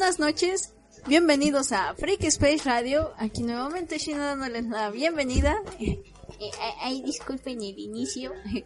[0.00, 0.72] buenas noches.
[1.08, 3.12] Bienvenidos a Freak Space Radio.
[3.18, 5.60] Aquí nuevamente Shino dándoles la bienvenida.
[5.78, 6.00] Eh,
[6.40, 8.32] eh, ay, disculpen el inicio.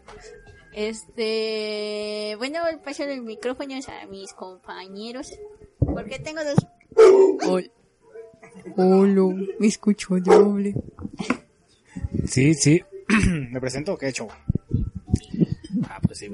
[0.72, 5.32] Este, bueno, voy a pasar el micrófono a mis compañeros.
[5.78, 6.66] Porque tengo dos.
[7.48, 7.68] Hola,
[8.76, 10.74] Hola, me escucho doble.
[12.28, 12.80] Sí, sí.
[13.50, 13.98] ¿Me presento?
[13.98, 14.28] ¿Qué he hecho?
[15.88, 16.30] Ah, pues sí.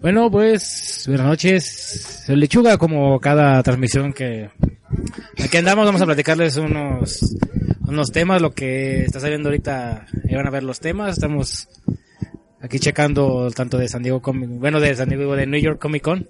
[0.00, 2.24] Bueno, pues, buenas noches.
[2.28, 4.48] Lechuga, como cada transmisión que
[5.42, 7.36] aquí andamos, vamos a platicarles unos,
[7.84, 11.68] unos temas, lo que está saliendo ahorita, ya van a ver los temas, estamos
[12.60, 16.02] aquí checando tanto de San Diego Comic, bueno, de San Diego, de New York Comic
[16.02, 16.28] Con.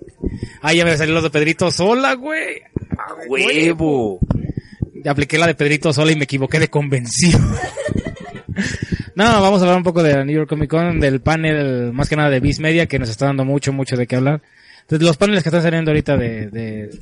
[0.63, 2.63] Ah, ya me salió los de Pedrito Sola, güey.
[2.97, 4.19] ¡A huevo!
[5.05, 7.55] Apliqué la de Pedrito Sola y me equivoqué de convención.
[9.19, 12.09] No, vamos a hablar un poco de la New York Comic Con, del panel, más
[12.09, 14.43] que nada de Viz Media, que nos está dando mucho, mucho de qué hablar.
[14.83, 17.01] Entonces, los paneles que están saliendo ahorita de, de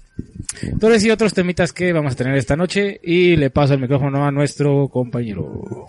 [0.80, 2.98] Torres y otros temitas que vamos a tener esta noche.
[3.02, 5.86] Y le paso el micrófono a nuestro compañero.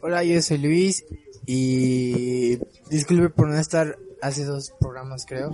[0.00, 1.04] Hola, yo soy Luis
[1.44, 2.56] y
[2.88, 5.50] disculpe por no estar hace dos programas, creo.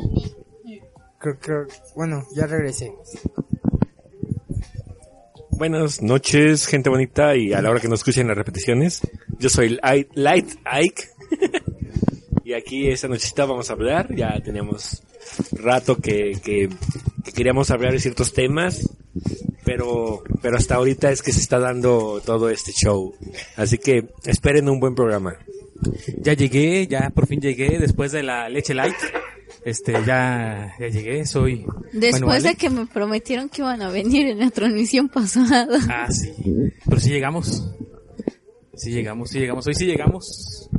[1.18, 2.92] Creo, creo, bueno, ya regresé.
[5.56, 9.00] Buenas noches, gente bonita, y a la hora que nos escuchen las repeticiones,
[9.38, 9.78] yo soy
[10.14, 11.04] Light Ike.
[12.44, 15.02] y aquí esta nochecita vamos a hablar, ya tenemos
[15.52, 16.68] rato que, que,
[17.24, 18.86] que, queríamos hablar de ciertos temas,
[19.64, 23.14] pero, pero hasta ahorita es que se está dando todo este show.
[23.56, 25.38] Así que esperen un buen programa.
[26.18, 28.96] Ya llegué, ya por fin llegué después de la leche light.
[29.64, 31.66] Este, ya, ya llegué, soy.
[31.92, 35.78] Después de que me prometieron que iban a venir en la transmisión pasada.
[35.88, 36.32] Ah, sí.
[36.84, 37.72] Pero sí llegamos.
[38.74, 39.66] Sí llegamos, sí llegamos.
[39.66, 40.70] Hoy sí llegamos.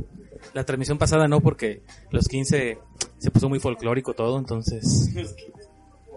[0.54, 2.78] La transmisión pasada no, porque los 15
[3.18, 5.10] se puso muy folclórico todo, entonces.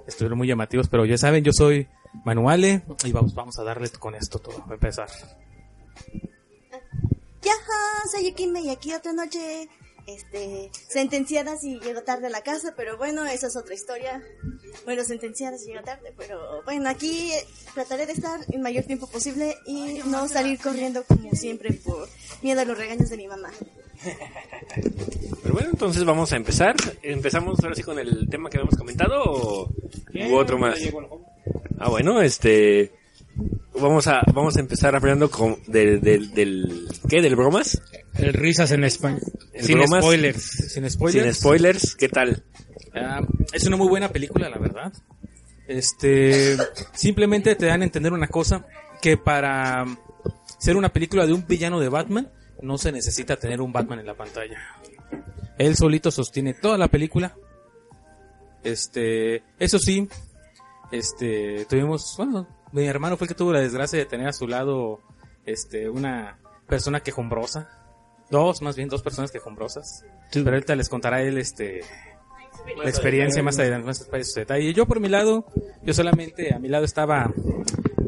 [0.08, 1.88] Estuvieron muy llamativos, pero ya saben, yo soy
[2.26, 5.08] Manuale y vamos, vamos a darle con esto todo, a empezar.
[7.44, 7.54] Ya,
[8.12, 9.68] soy Yukime y aquí otra noche
[10.08, 14.22] este, sentenciada si llegó tarde a la casa, pero bueno, esa es otra historia.
[14.86, 17.32] Bueno, sentenciada si llegó tarde, pero bueno, aquí
[17.74, 22.08] trataré de estar el mayor tiempo posible y no salir corriendo como siempre por
[22.42, 23.50] miedo a los regaños de mi mamá.
[25.44, 26.76] Pero bueno, entonces vamos a empezar.
[27.02, 29.70] Empezamos ahora sí con el tema que habíamos comentado o
[30.14, 30.80] u otro más.
[31.80, 33.01] Ah, bueno, este
[33.80, 37.22] vamos a vamos a empezar hablando con del del, del ¿qué?
[37.22, 37.82] del bromas.
[38.16, 39.20] El risas en España.
[39.60, 40.44] Sin bromas, spoilers.
[40.44, 41.26] Sin spoilers.
[41.26, 42.44] Sin spoilers, ¿qué tal?
[42.94, 44.92] Uh, es una muy buena película, la verdad.
[45.68, 46.58] Este,
[46.94, 48.66] simplemente te dan a entender una cosa,
[49.02, 49.86] que para
[50.60, 52.30] ser una película de un villano de Batman,
[52.62, 54.60] no se necesita tener un Batman en la pantalla.
[55.58, 57.36] Él solito sostiene toda la película.
[58.64, 60.08] Este, eso sí,
[60.92, 64.48] este, tuvimos, bueno, mi hermano fue el que tuvo la desgracia de tener a su
[64.48, 65.00] lado,
[65.46, 67.70] este, una persona quejumbrosa.
[68.30, 70.06] Dos, más bien, dos personas quejumbrosas.
[70.32, 70.42] Sí.
[70.42, 71.82] Pero ahorita les contará él, este,
[72.82, 74.70] la experiencia más adelante, más detalle.
[74.70, 75.46] Y yo por mi lado,
[75.84, 77.32] yo solamente, a mi lado estaba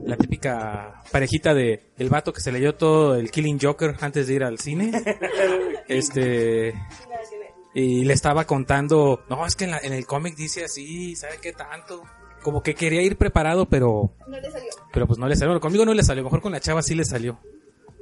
[0.06, 4.34] la típica parejita de el vato que se leyó todo el Killing Joker antes de
[4.34, 4.92] ir al cine.
[5.88, 6.74] este,
[7.74, 11.40] y le estaba contando, no, es que en, la, en el cómic dice así, ¿sabe
[11.42, 12.04] qué tanto?
[12.44, 14.12] Como que quería ir preparado, pero...
[14.28, 14.70] No le salió.
[14.92, 15.60] Pero pues no le salió.
[15.60, 16.24] Conmigo no le salió.
[16.24, 17.40] Mejor con la chava sí le salió.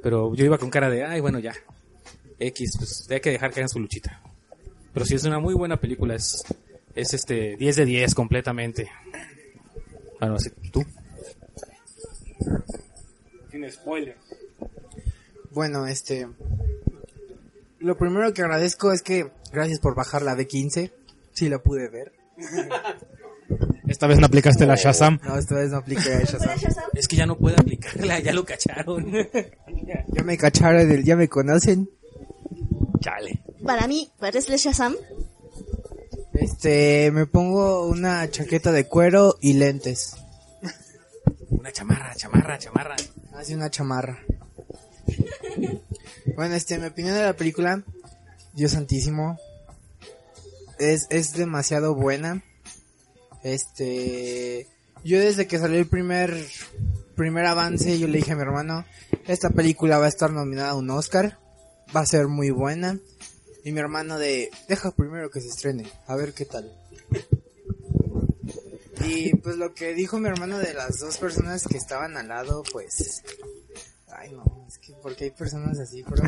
[0.01, 1.53] Pero yo iba con cara de, ay, bueno, ya.
[2.39, 4.19] X, pues hay que dejar que hagan su luchita.
[4.93, 6.15] Pero sí es una muy buena película.
[6.15, 6.43] Es,
[6.95, 8.89] es este, 10 de 10 completamente.
[10.19, 10.83] Bueno, así, tú.
[13.51, 14.17] Sin spoiler.
[15.51, 16.27] Bueno, este...
[17.79, 20.91] Lo primero que agradezco es que gracias por bajar la B15.
[21.33, 22.11] Sí la pude ver.
[23.87, 25.19] Esta vez no aplicaste la Shazam.
[25.23, 26.57] No, esta vez no apliqué la Shazam.
[26.93, 29.11] Es que ya no puede aplicarla, ya lo cacharon.
[30.07, 31.89] ya me cacharon, ya me conocen.
[32.99, 33.41] Chale.
[33.65, 34.95] Para mí, ¿cuál es la Shazam?
[36.33, 40.15] Este, me pongo una chaqueta de cuero y lentes.
[41.49, 42.95] Una chamarra, chamarra, chamarra.
[43.35, 44.19] Así una chamarra.
[46.35, 47.83] bueno, este, mi opinión de la película,
[48.53, 49.37] Dios santísimo,
[50.79, 52.43] es, es demasiado buena.
[53.43, 54.67] Este,
[55.03, 56.45] yo desde que salió el primer,
[57.15, 58.85] primer avance, yo le dije a mi hermano,
[59.27, 61.39] esta película va a estar nominada a un Oscar,
[61.95, 62.99] va a ser muy buena.
[63.63, 66.71] Y mi hermano de, deja primero que se estrene, a ver qué tal.
[69.03, 72.63] Y pues lo que dijo mi hermano de las dos personas que estaban al lado,
[72.71, 73.23] pues,
[74.07, 76.23] ay no, es que porque hay personas así, pero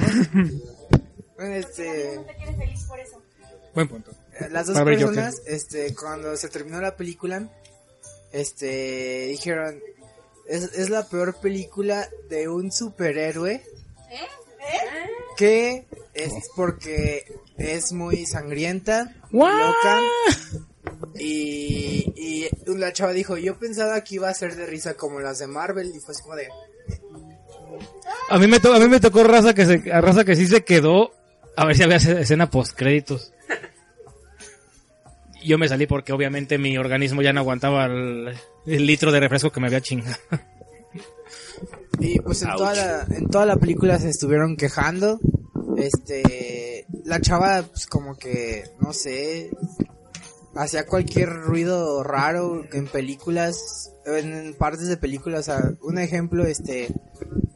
[1.37, 2.15] bueno, este...
[2.15, 3.21] No te quieres feliz por eso.
[3.73, 4.11] Buen punto.
[4.51, 4.75] Las dos
[5.15, 7.47] personas, este, cuando se terminó la película,
[8.31, 9.79] este, dijeron,
[10.47, 13.63] es, es la peor película de un superhéroe
[15.37, 17.25] que es porque
[17.57, 19.15] es muy sangrienta,
[19.55, 20.01] loca.
[21.15, 25.39] Y, y la chava dijo, yo pensaba que iba a ser de risa como las
[25.39, 26.47] de Marvel y fue así como de...
[28.29, 30.47] A mí me, to- a mí me tocó raza que, se, a raza que sí
[30.47, 31.11] se quedó
[31.55, 33.32] a ver si había escena- escena post créditos.
[35.43, 38.35] Yo me salí porque obviamente mi organismo ya no aguantaba el,
[38.65, 40.15] litro de refresco que me había chingado.
[41.99, 45.19] Y pues en toda, la, en toda la película se estuvieron quejando.
[45.77, 49.51] Este, la chava pues como que, no sé,
[50.55, 55.51] hacía cualquier ruido raro en películas, en partes de películas.
[55.81, 56.89] Un ejemplo, este,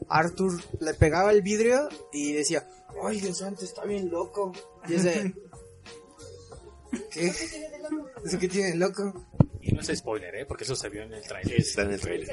[0.08, 2.66] Arthur le pegaba el vidrio y decía,
[3.04, 4.52] ay Dios santo, está bien loco.
[4.88, 5.34] Y ese,
[7.10, 7.26] ¿qué?
[7.26, 9.26] ¿Eso qué tiene de loco?
[9.60, 10.46] Y no es spoiler, ¿eh?
[10.46, 11.60] Porque eso se vio en el trailer.
[11.60, 12.28] Está en el trailer.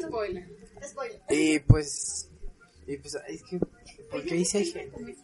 [0.00, 0.48] Spoiler.
[0.82, 1.20] Spoiler.
[1.30, 2.30] Y pues,
[2.86, 3.58] y pues, es que,
[4.10, 5.16] ¿por qué dice gente?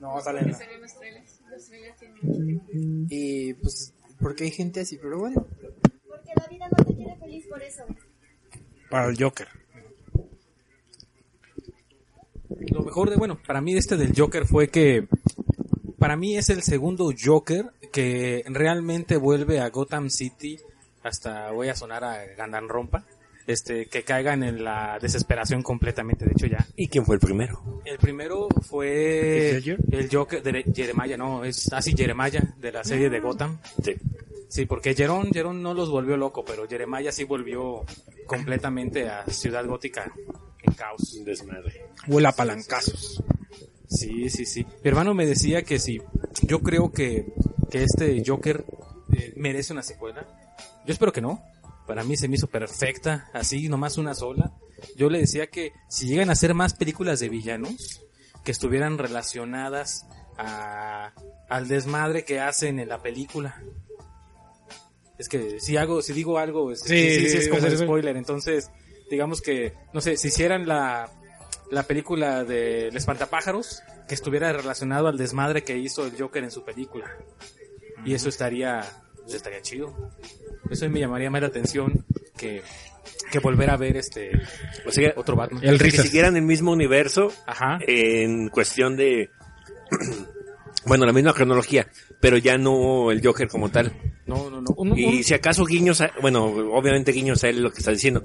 [0.00, 0.54] No, sale en
[1.88, 5.46] tienen Y pues, porque hay gente así, pero bueno.
[6.06, 7.84] Porque la vida no te quiere feliz por eso.
[8.90, 9.48] Para el Joker.
[12.72, 15.06] Lo mejor de, bueno, para mí este del Joker fue que
[15.98, 20.58] para mí es el segundo Joker que realmente vuelve a Gotham City
[21.02, 23.04] hasta voy a sonar a Gandanrompa,
[23.46, 26.66] este que caigan en la desesperación completamente, de hecho ya.
[26.76, 27.82] ¿Y quién fue el primero?
[27.84, 33.20] El primero fue el Joker de Jeremiah, no, es así Jeremiah de la serie de
[33.20, 33.58] Gotham.
[33.82, 33.94] Sí.
[34.48, 37.84] Sí, porque Jerón, Jerón no los volvió loco, pero Jeremiah sí volvió
[38.26, 40.12] completamente a Ciudad Gótica
[40.66, 41.14] en caos.
[41.14, 41.86] Un desmadre.
[42.08, 43.22] Huele a palancazos.
[43.88, 44.64] Sí, sí, sí.
[44.64, 46.00] Mi hermano me decía que sí.
[46.42, 47.26] Yo creo que,
[47.70, 48.64] que este Joker
[49.16, 50.26] eh, merece una secuela.
[50.86, 51.42] Yo espero que no.
[51.86, 54.52] Para mí se me hizo perfecta, así nomás una sola.
[54.96, 58.00] Yo le decía que si llegan a hacer más películas de villanos
[58.42, 60.06] que estuvieran relacionadas
[60.38, 61.12] a,
[61.48, 63.62] al desmadre que hacen en la película.
[65.18, 67.60] Es que si hago, si digo algo, es, Sí, sí, sí, sí, sí, es como
[67.62, 68.16] ser- spoiler.
[68.16, 68.70] Entonces,
[69.14, 71.08] digamos que, no sé, si hicieran la,
[71.70, 76.50] la película de El Espantapájaros, que estuviera relacionado al desmadre que hizo el Joker en
[76.50, 77.10] su película.
[78.04, 78.80] Y eso estaría,
[79.26, 80.10] eso estaría chido.
[80.70, 82.04] Eso me llamaría más la atención
[82.36, 82.62] que,
[83.30, 84.32] que volver a ver este
[84.86, 85.62] O sea, otro Batman.
[85.64, 87.78] El que siguieran el mismo universo Ajá.
[87.86, 89.30] en cuestión de...
[90.86, 91.88] bueno, la misma cronología,
[92.20, 93.92] pero ya no el Joker como tal.
[94.26, 94.96] No, no, no.
[94.96, 98.24] Y si acaso guiños, a- bueno, obviamente guiños a él lo que está diciendo,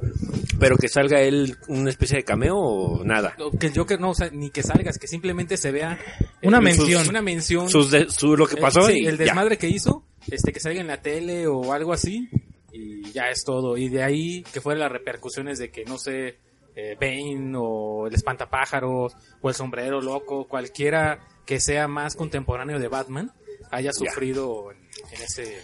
[0.60, 3.36] pero que salga él una especie de cameo o nada.
[3.60, 6.00] que el Joker no, o sea, ni que salgas, que simplemente se vea
[6.42, 7.02] Una eh, mención.
[7.02, 7.70] sus- una mención.
[7.70, 9.26] Sus de- su, lo que Eh, pasó sí, y el ya.
[9.26, 12.30] desmadre que hizo, este que salga en la tele o algo así
[12.72, 13.76] y ya es todo.
[13.78, 16.38] Y de ahí que fueran las repercusiones de que no sé,
[16.76, 22.88] eh, Bane o el espantapájaros o el sombrero loco, cualquiera que sea más contemporáneo de
[22.88, 23.32] Batman
[23.72, 24.78] haya sufrido en,
[25.14, 25.58] en ese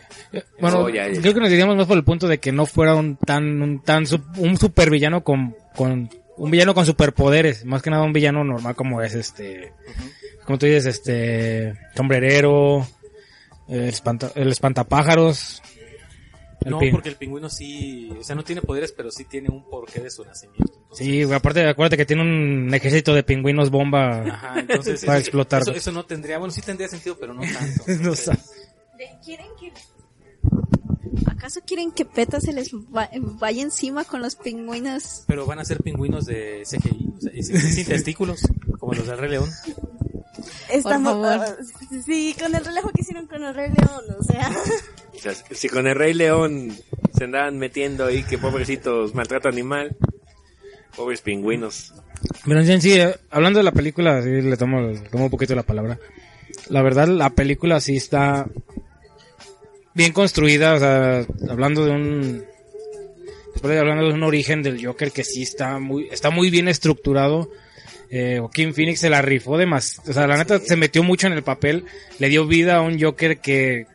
[0.59, 1.21] Bueno, ya, ya.
[1.21, 3.81] creo que nos diríamos más por el punto de que no fuera un tan, un
[3.81, 4.05] tan,
[4.37, 9.01] un supervillano con, con, un villano con superpoderes, más que nada un villano normal como
[9.01, 9.73] es este,
[10.45, 12.85] como tú dices, este, sombrerero,
[13.67, 15.61] el, espanta, el espantapájaros,
[16.61, 19.49] el no, pin- porque el pingüino sí, o sea, no tiene poderes, pero sí tiene
[19.49, 20.73] un porqué de su nacimiento.
[20.73, 24.21] Entonces, Sí, güey, aparte, acuérdate que tiene un ejército de pingüinos bomba.
[24.21, 25.61] Ajá, entonces Para eso- explotar.
[25.61, 27.83] Eso, eso no tendría, bueno, sí tendría sentido, pero no tanto.
[27.87, 28.31] No Entonces, sé.
[28.97, 29.71] De- ¿Quieren que...
[31.27, 33.09] ¿Acaso quieren que Peta se les va-
[33.39, 35.23] vaya encima con los pingüinos?
[35.27, 38.41] Pero van a ser pingüinos de CGI, o sea, y sin, sin testículos,
[38.79, 39.49] como los del Rey León.
[40.69, 41.57] Estamos, Por favor.
[41.59, 44.51] ah, sí, con el relajo que hicieron con el Rey León, o sea.
[45.13, 46.75] O sea, si con el Rey León
[47.17, 49.95] se andaban metiendo ahí que pobrecitos maltrato animal,
[50.95, 51.93] pobres pingüinos.
[52.45, 55.63] Pero en sí, hablando de la película, sí, le tomo, le tomo un poquito la
[55.63, 55.99] palabra.
[56.69, 58.47] La verdad, la película sí está
[59.93, 62.45] bien construida, o sea, hablando de un...
[63.53, 66.67] Después de hablando de un origen del Joker que sí está muy, está muy bien
[66.67, 67.49] estructurado.
[68.09, 71.27] Eh, Joaquín Phoenix se la rifó de más, o sea, la neta se metió mucho
[71.27, 71.85] en el papel,
[72.19, 73.87] le dio vida a un Joker que,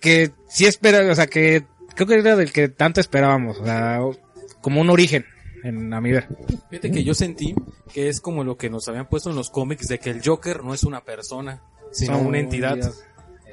[0.00, 4.00] que sí espera, o sea, que creo que era del que tanto esperábamos, o sea,
[4.60, 5.26] como un origen,
[5.64, 6.28] en, a mi ver.
[6.70, 7.54] Fíjate que yo sentí
[7.92, 10.62] que es como lo que nos habían puesto en los cómics de que el Joker
[10.62, 12.78] no es una persona, sino una entidad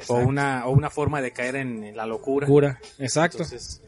[0.07, 2.47] o una o una forma de caer en, en la locura.
[2.47, 3.43] Cura, exacto.
[3.43, 3.81] Entonces,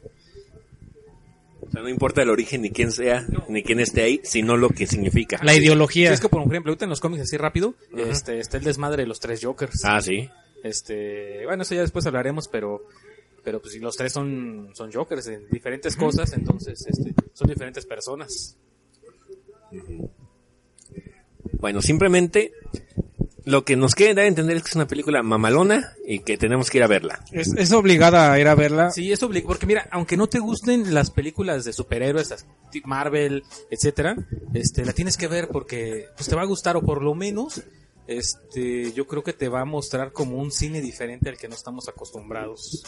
[1.73, 4.87] sea, no importa el origen ni quién sea, ni quién esté ahí, sino lo que
[4.87, 5.39] significa.
[5.43, 6.13] la sí, ideología.
[6.13, 9.07] es que por ejemplo, ahorita en los cómics así rápido, este está el desmadre de
[9.07, 9.83] los tres Jokers.
[9.83, 10.29] Ah, sí.
[10.63, 12.85] Este, bueno, eso ya después hablaremos, pero
[13.43, 17.85] pero pues si los tres son son Jokers en diferentes cosas, entonces este son diferentes
[17.85, 18.55] personas.
[21.59, 22.53] Bueno, simplemente
[23.45, 26.38] lo que nos quiere dar a entender es que es una película mamalona y que
[26.38, 27.23] tenemos que ir a verla.
[27.31, 28.91] Es, es obligada a ir a verla.
[28.91, 32.45] Sí, es obligado, porque mira, aunque no te gusten las películas de superhéroes, las
[32.85, 34.15] Marvel, etcétera,
[34.53, 37.62] este, la tienes que ver porque pues te va a gustar o por lo menos,
[38.07, 41.55] este, yo creo que te va a mostrar como un cine diferente al que no
[41.55, 42.83] estamos acostumbrados.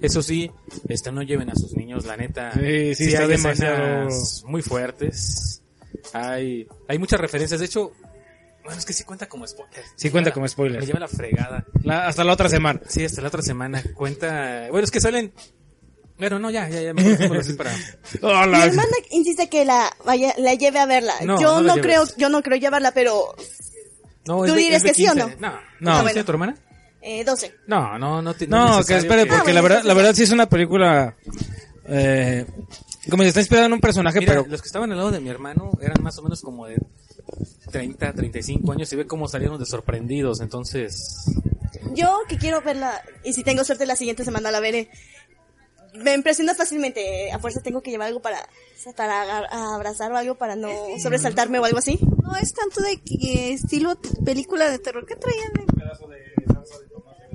[0.00, 0.50] Eso sí,
[0.88, 2.52] este, no lleven a sus niños, la neta.
[2.52, 4.08] Sí, sí, está hay demasiado-
[4.46, 5.62] muy fuertes.
[6.12, 7.60] Hay, hay muchas referencias.
[7.60, 7.92] De hecho,
[8.66, 9.82] bueno, es que sí cuenta como spoiler.
[9.96, 10.80] Sí cuenta Me como spoiler.
[10.80, 11.64] Me lleva la fregada.
[11.82, 12.80] La- hasta la otra semana.
[12.88, 13.82] Sí, hasta la otra semana.
[13.94, 14.66] Cuenta.
[14.70, 15.32] Bueno, es que salen.
[16.18, 16.92] Bueno, no, ya, ya, ya.
[16.92, 17.70] Dejémoslo así para.
[18.12, 18.64] Mi Hola.
[18.66, 21.14] hermana insiste que la vaya, la lleve a verla.
[21.24, 22.16] No, yo no creo, lleves.
[22.16, 23.34] yo no creo llevarla, pero
[24.26, 25.36] No, ¿Tú dirías que sí o 15.
[25.38, 25.50] no?
[25.50, 25.98] No, No.
[26.02, 26.04] ¿no.
[26.04, 26.56] ¿Tiene tu hermana?
[27.02, 27.54] eh, 12.
[27.68, 28.34] No, no, no.
[28.34, 31.14] te- No, que espere, porque Ah, la bueno, verdad, la verdad sí es una película,
[31.88, 32.44] eh,
[33.10, 35.20] como si está inspirada en un personaje, Mira, pero los que estaban al lado de
[35.20, 36.76] mi hermano eran más o menos como de
[37.70, 40.40] 30, 35 años y ve cómo salieron de sorprendidos.
[40.40, 41.26] Entonces,
[41.94, 44.88] Yo que quiero verla, y si tengo suerte la siguiente semana la veré.
[45.94, 47.32] Me impresiona fácilmente.
[47.32, 48.46] A fuerza tengo que llevar algo para,
[48.96, 50.70] para abrazar o algo para no
[51.02, 51.98] sobresaltarme o algo así.
[52.22, 55.06] No es tanto de que estilo película de terror.
[55.06, 55.52] ¿Qué traían?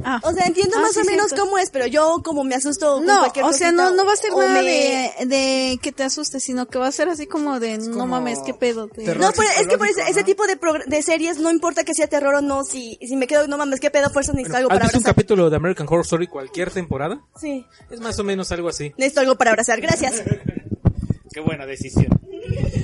[0.03, 0.19] Ah.
[0.23, 1.45] O sea, entiendo Ah, más sí, o menos cierto.
[1.45, 4.13] cómo es, pero yo como me asusto con No, cualquier o sea, no, no va
[4.13, 7.27] a ser nada me- de, de que te asustes, sino que va a ser así
[7.27, 8.87] como de, no mames, qué pedo.
[8.87, 12.07] No, pero es que por ese, ese tipo de, de series, no importa que sea
[12.07, 14.75] terror o no, si, si me quedo, no mames, qué pedo, fuerza necesito algo ¿has
[14.77, 15.15] para visto un abrazar.
[15.15, 17.21] capítulo de American Horror Story cualquier temporada?
[17.39, 18.91] Sí, Es más o menos algo así.
[18.97, 20.23] necesito algo para abrazar, gracias.
[21.33, 22.07] qué buena decisión.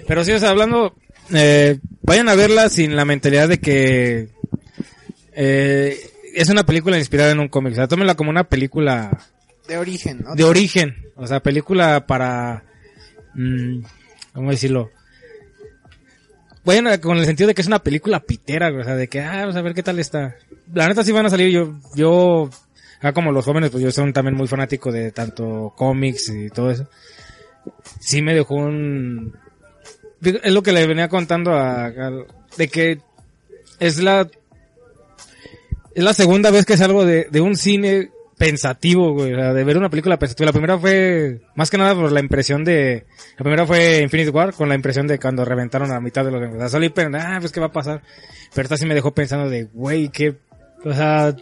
[0.07, 0.95] Pero sí, o sea, hablando,
[1.33, 4.29] eh, vayan a verla sin la mentalidad de que
[5.33, 9.17] eh, es una película inspirada en un cómic, o sea, tómenla como una película
[9.67, 10.35] De origen, ¿no?
[10.35, 12.63] de origen, o sea, película para,
[13.33, 13.79] mm,
[14.33, 14.91] ¿cómo decirlo?
[16.65, 19.37] A- con el sentido de que es una película pitera, o sea, de que, ah,
[19.41, 20.35] vamos a ver qué tal está.
[20.73, 22.49] La neta sí van a salir, yo, yo,
[23.01, 26.69] ah, como los jóvenes, pues yo soy también muy fanático de tanto cómics y todo
[26.71, 26.89] eso.
[28.01, 29.33] Sí me dejó un,
[30.21, 32.25] es lo que le venía contando a, a-
[32.57, 32.99] de que
[33.79, 34.27] es la,
[35.97, 39.63] es la segunda vez que salgo de, de un cine pensativo, güey, o sea, de
[39.63, 40.45] ver una película pensativa.
[40.45, 44.53] La primera fue, más que nada por la impresión de, la primera fue Infinite War,
[44.53, 46.71] con la impresión de cuando reventaron a la mitad de los Vengadores.
[46.71, 48.03] Salí, pero, ah, pues qué va a pasar.
[48.53, 50.35] Pero esta sí me dejó pensando de, güey, qué,
[50.85, 51.35] o sea,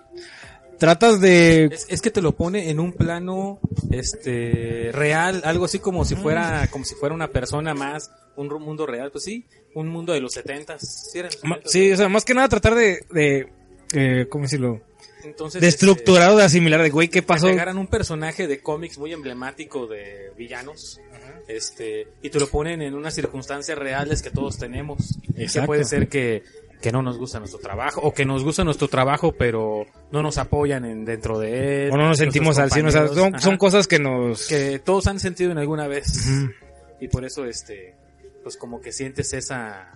[0.80, 3.60] tratas de, Es, es que te lo pone en un plano
[3.92, 8.86] este real, algo así como si fuera como si fuera una persona más, un mundo
[8.86, 11.10] real, pues sí, un mundo de los setentas.
[11.12, 11.62] Sí, eran los ma- 70s.
[11.66, 13.48] sí, o sea, más que nada tratar de, de,
[13.94, 14.82] eh, ¿cómo decirlo?
[15.24, 17.48] Entonces, De este, estructurar o de asimilar, de, güey, ¿qué pasó?
[17.48, 21.00] agregaran un personaje de cómics muy emblemático de villanos,
[21.48, 25.18] este, y te lo ponen en unas circunstancias reales que todos tenemos.
[25.36, 26.44] Que puede ser que,
[26.80, 30.38] que no nos gusta nuestro trabajo, o que nos gusta nuestro trabajo, pero no nos
[30.38, 31.92] apoyan en, dentro de él.
[31.92, 33.58] O no nos sentimos al cien, o sea, son, son Ajá.
[33.58, 34.48] cosas que nos...
[34.48, 36.28] que todos han sentido en alguna vez.
[36.28, 36.52] Ujú.
[37.00, 37.96] Y por eso, este,
[38.44, 39.92] pues como que sientes esa,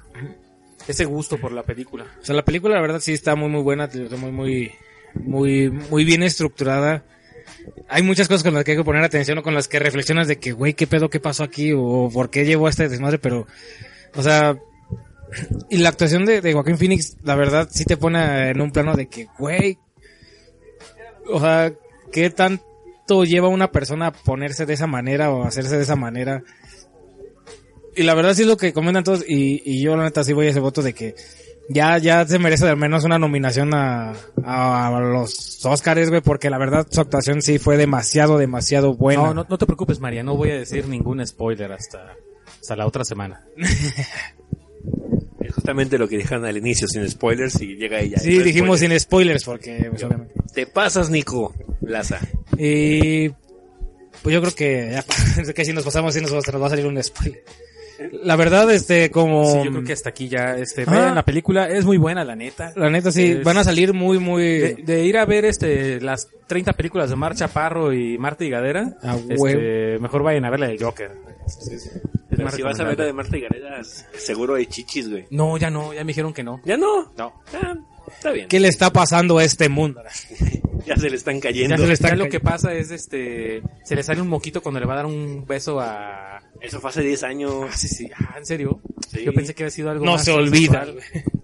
[0.88, 2.06] ese gusto por la película.
[2.22, 4.72] O sea, la película la verdad sí está muy muy buena, muy muy
[5.16, 7.04] muy muy bien estructurada.
[7.88, 10.28] Hay muchas cosas con las que hay que poner atención o con las que reflexionas
[10.28, 11.74] de que, güey, ¿qué pedo qué pasó aquí?
[11.76, 13.48] o por qué llevó este desmadre, pero
[14.16, 14.58] o sea,
[15.70, 18.96] y la actuación de, de Joaquín Phoenix, la verdad sí te pone en un plano
[18.96, 19.78] de que, güey,
[21.28, 21.72] o sea,
[22.12, 26.44] ¿qué tanto lleva una persona a ponerse de esa manera o hacerse de esa manera?
[27.96, 30.34] Y la verdad sí es lo que comentan todos y, y yo la neta sí
[30.34, 31.16] voy a ese voto de que
[31.70, 36.58] ya, ya se merece al menos una nominación a, a los Oscars, güey, porque la
[36.58, 39.24] verdad su actuación sí fue demasiado, demasiado buena.
[39.24, 42.16] No, no, no te preocupes, María, no voy a decir ningún spoiler hasta,
[42.60, 43.46] hasta la otra semana.
[45.42, 48.20] Es justamente lo que dijeron al inicio, sin spoilers, y llega ella.
[48.20, 50.36] sí, dijimos pues, sin spoilers, porque, pues, obviamente.
[50.54, 52.20] Te pasas, Nico Laza.
[52.56, 56.86] Y, pues yo creo que ya, que si nos pasamos, va, nos va a salir
[56.86, 57.44] un spoiler.
[58.24, 59.46] La verdad, este, como...
[59.46, 60.92] Sí, yo creo que hasta aquí ya, este, Ah.
[60.92, 62.72] vean la película, es muy buena, la neta.
[62.76, 64.44] La neta sí, Es- van a salir muy, muy...
[64.44, 68.50] De, de ir a ver este las 30 películas de Mar Chaparro y Marta y
[68.50, 68.96] Gadera,
[69.30, 71.12] este, mejor vayan a ver la de Joker.
[72.30, 73.82] Pero si vas a ver la de Marta y Gareda,
[74.18, 75.26] seguro hay chichis, güey.
[75.32, 76.62] No, ya no, ya me dijeron que no.
[76.64, 77.12] ¿Ya no?
[77.18, 77.34] No.
[77.54, 77.76] Ah,
[78.16, 78.48] está bien.
[78.48, 80.02] ¿Qué le está pasando a este mundo?
[80.86, 81.76] Ya se le están cayendo.
[81.76, 84.62] Ya se le está Ya lo que pasa es este se le sale un moquito
[84.62, 87.54] cuando le va a dar un beso a Eso fue hace 10 años.
[87.70, 88.10] Ah, sí, sí.
[88.16, 88.82] Ah, ¿en serio?
[89.08, 89.24] Sí.
[89.24, 90.88] Yo pensé que había sido algo No más se olvida.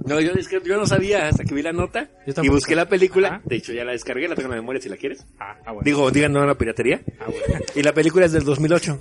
[0.06, 2.08] No, yo, es que yo no sabía hasta que vi la nota
[2.42, 3.28] y busqué la película.
[3.28, 3.42] Ajá.
[3.44, 5.26] De hecho, ya la descargué, la tengo en la memoria si la quieres.
[5.40, 5.82] Ah, ah, bueno.
[5.84, 7.02] Digo, digan no a la piratería.
[7.20, 7.66] Ah, bueno.
[7.76, 9.00] Y la película es del 2008.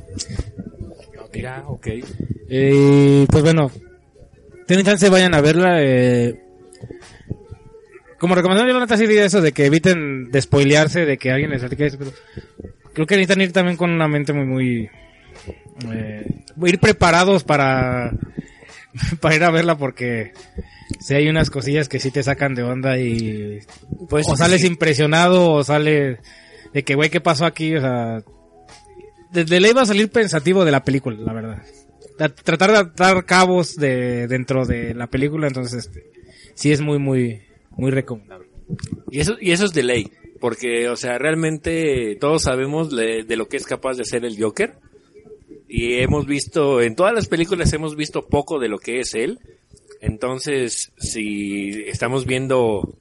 [1.34, 1.88] Mira, ok.
[2.48, 3.70] Eh, pues bueno,
[4.66, 5.82] tienen chance, vayan a verla.
[5.82, 6.43] Eh,
[8.18, 11.30] como recomendación, yo la neta sí diría eso de que eviten de spoilearse, de que
[11.30, 12.12] alguien les platique eso, pero
[12.92, 14.90] creo que necesitan ir también con una mente muy, muy,
[15.92, 18.12] eh, ir preparados para,
[19.20, 20.32] para ir a verla porque
[21.00, 23.60] si hay unas cosillas que sí te sacan de onda y
[24.08, 24.66] Pues, o sales sí.
[24.66, 26.18] impresionado o sales
[26.72, 27.74] de que, güey, ¿qué pasó aquí?
[27.76, 28.22] O sea,
[29.30, 31.62] desde ley va a salir pensativo de la película, la verdad.
[32.44, 36.04] Tratar de atar cabos de dentro de la película, entonces este,
[36.54, 37.42] sí es muy, muy,
[37.76, 38.48] muy recomendable.
[39.10, 40.10] Y eso, y eso es de ley.
[40.40, 44.40] Porque, o sea, realmente todos sabemos le- de lo que es capaz de hacer el
[44.42, 44.74] Joker.
[45.68, 49.38] Y hemos visto, en todas las películas hemos visto poco de lo que es él.
[50.00, 52.98] Entonces, si estamos viendo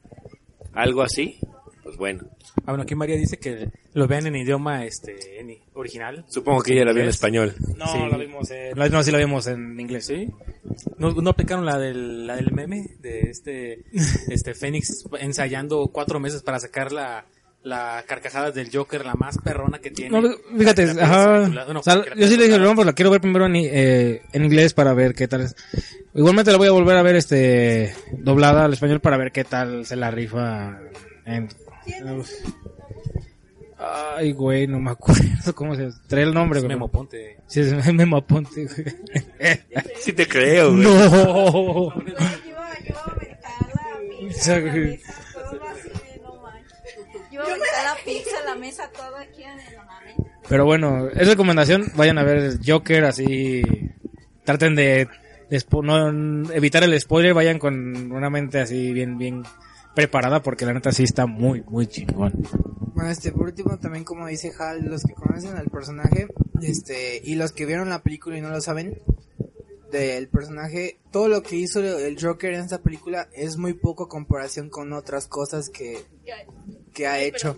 [0.73, 1.37] algo así,
[1.83, 2.29] pues bueno.
[2.65, 6.23] Ah, bueno, aquí María dice que lo vean en idioma este en original.
[6.29, 7.53] Supongo que ella la vio en español.
[7.77, 7.97] No, Sí.
[8.09, 10.05] la vimos en, no, sí la vimos en inglés.
[10.05, 10.29] ¿Sí?
[10.97, 13.83] ¿No, no aplicaron la del, la del meme de este,
[14.29, 17.25] este Fénix ensayando cuatro meses para sacar la,
[17.63, 20.21] la carcajada del Joker, la más perrona que tiene?
[20.21, 21.39] No, fíjate, ajá.
[21.65, 24.21] bueno, O sea, yo sí le dije, no, pues la quiero ver primero en, eh,
[24.31, 25.55] en inglés para ver qué tal es.
[26.15, 29.85] Igualmente la voy a volver a ver este doblada al español para ver qué tal
[29.85, 30.79] se la rifa
[31.25, 31.49] en...
[33.77, 35.23] Ay, güey, no me acuerdo
[35.55, 36.75] cómo se trae el nombre, Es güey.
[36.75, 37.37] Memo Ponte.
[37.47, 39.59] Sí, es Memo Aponte, güey.
[39.99, 40.83] Sí te creo, güey.
[40.83, 41.93] No.
[41.93, 42.13] Yo, yo
[42.49, 44.79] iba a aventar la pizza a la Sí.
[44.79, 46.85] mesa, todo así de no manches.
[47.31, 50.15] Yo iba a aventar la pizza a la mesa, todo aquí en el mames.
[50.47, 53.63] Pero bueno, es recomendación, vayan a ver Joker, así
[54.45, 55.07] traten de,
[55.49, 59.43] de no, evitar el spoiler, vayan con una mente así bien, bien
[59.95, 62.33] preparada, porque la neta sí está muy, muy chingón.
[62.93, 66.27] Bueno, este, por último, también como dice Hal, los que conocen al personaje,
[66.61, 69.01] este, y los que vieron la película y no lo saben,
[69.91, 74.69] del personaje, todo lo que hizo el Joker en esta película es muy poco comparación
[74.69, 76.03] con otras cosas que,
[76.93, 77.55] que ha hecho.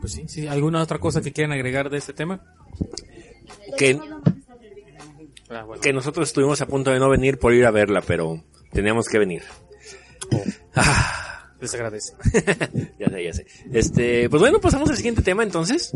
[0.00, 0.46] Pues sí, sí.
[0.46, 2.42] ¿Alguna otra cosa que quieran agregar de este tema?
[3.76, 4.00] Que,
[5.50, 5.80] Ah, bueno.
[5.80, 9.18] que nosotros estuvimos a punto de no venir por ir a verla, pero teníamos que
[9.18, 9.42] venir.
[10.74, 12.12] Ah, Les agradece.
[12.98, 13.46] ya sé, ya sé.
[13.72, 15.92] Este, pues bueno, pasamos al siguiente tema entonces.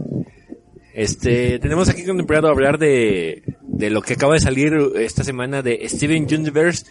[0.95, 5.89] Este, tenemos aquí contemplado hablar de, de lo que acaba de salir esta semana de
[5.89, 6.85] Steven Universe,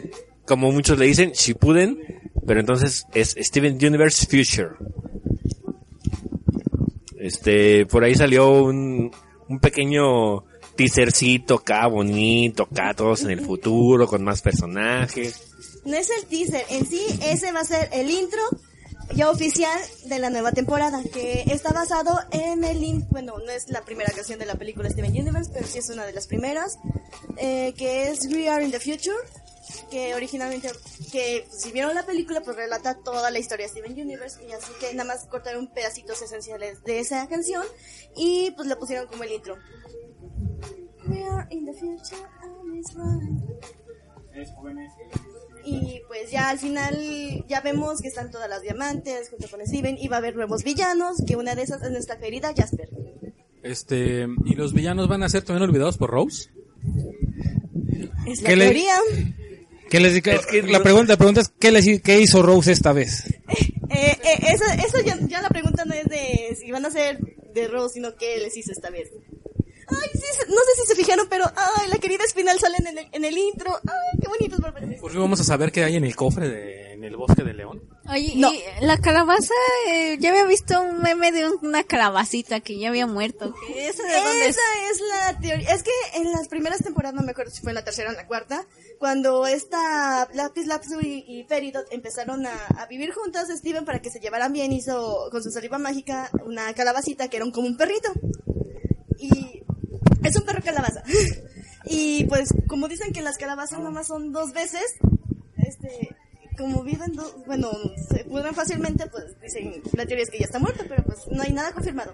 [0.46, 2.00] como muchos le dicen, Shippuden,
[2.48, 4.76] pero entonces es Steven Universe Future.
[7.20, 9.12] Este, por ahí salió un,
[9.48, 10.44] un pequeño
[10.86, 15.42] teasercito acá, bonito, acá, todos en el futuro, con más personajes.
[15.86, 18.42] No es el teaser, en sí ese va a ser el intro
[19.16, 23.70] ya oficial de la nueva temporada, que está basado en el, in- bueno, no es
[23.70, 26.78] la primera canción de la película Steven Universe, pero sí es una de las primeras,
[27.38, 29.18] eh, que es We Are in the Future,
[29.90, 30.70] que originalmente,
[31.12, 34.72] que si vieron la película, pues relata toda la historia de Steven Universe, y así
[34.80, 37.64] que nada más cortaron pedacitos esenciales de esa canción,
[38.16, 39.58] y pues le pusieron como el intro.
[41.52, 42.18] In the future.
[45.64, 49.98] Y pues ya al final ya vemos que están todas las diamantes junto con Steven
[49.98, 52.90] y va a haber nuevos villanos, que una de esas es nuestra querida Jasper.
[53.62, 56.50] Este, ¿y los villanos van a ser también olvidados por Rose?
[58.26, 58.84] Es la ¿Qué le-.
[59.90, 60.16] ¿Qué les?
[60.16, 63.26] Es que la pregunta, la pregunta es ¿qué, les, ¿qué hizo Rose esta vez?
[63.90, 67.20] Eh, eh, eso eso ya, ya la pregunta no es de si van a ser
[67.54, 69.10] de Rose, sino qué les hizo esta vez.
[69.92, 73.08] Ay, sí, no sé si se fijaron, pero ay, la querida Espinal sale en el,
[73.12, 73.72] en el intro.
[73.88, 75.00] Ay, qué bonitos barbares.
[75.00, 77.54] Por fin vamos a saber qué hay en el cofre de, en el bosque de
[77.54, 77.82] León.
[78.10, 78.52] Oye, No.
[78.52, 79.54] y la calabaza,
[79.90, 83.54] eh, ya había visto un meme de un- una calabacita que ya había muerto.
[83.68, 84.58] ¿Qué- ¿Esa de dónde es?
[84.58, 85.70] Esa es la teoría.
[85.74, 88.12] Es que en las primeras temporadas, no me acuerdo si fue en la tercera o
[88.12, 88.66] en la cuarta,
[89.00, 94.20] cuando esta Lapis Lazuli y Peridot empezaron a, a vivir juntas, Steven, para que se
[94.20, 98.12] llevaran bien, hizo con su saliva mágica una calabacita que era un- como un perrito.
[99.18, 99.61] Y
[100.32, 101.04] es un perro calabaza.
[101.86, 104.84] y pues, como dicen que las calabazas nomás son dos veces,
[105.58, 106.16] este,
[106.58, 107.70] como viven dos, bueno,
[108.10, 111.42] se pudren fácilmente, pues dicen, la teoría es que ya está muerto, pero pues no
[111.42, 112.12] hay nada confirmado.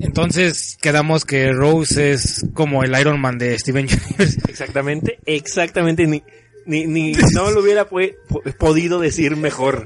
[0.00, 4.40] Entonces quedamos que Rose es como el Iron Man de Steven Universe.
[4.48, 6.22] Exactamente, exactamente, ni,
[6.66, 9.84] ni, ni no lo hubiera podido decir mejor.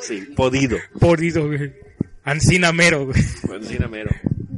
[0.00, 0.76] Sí, podido.
[0.98, 1.72] Podido, güey.
[2.24, 3.22] Ancina mero, güey.
[3.46, 4.10] Bueno, sí, era mero.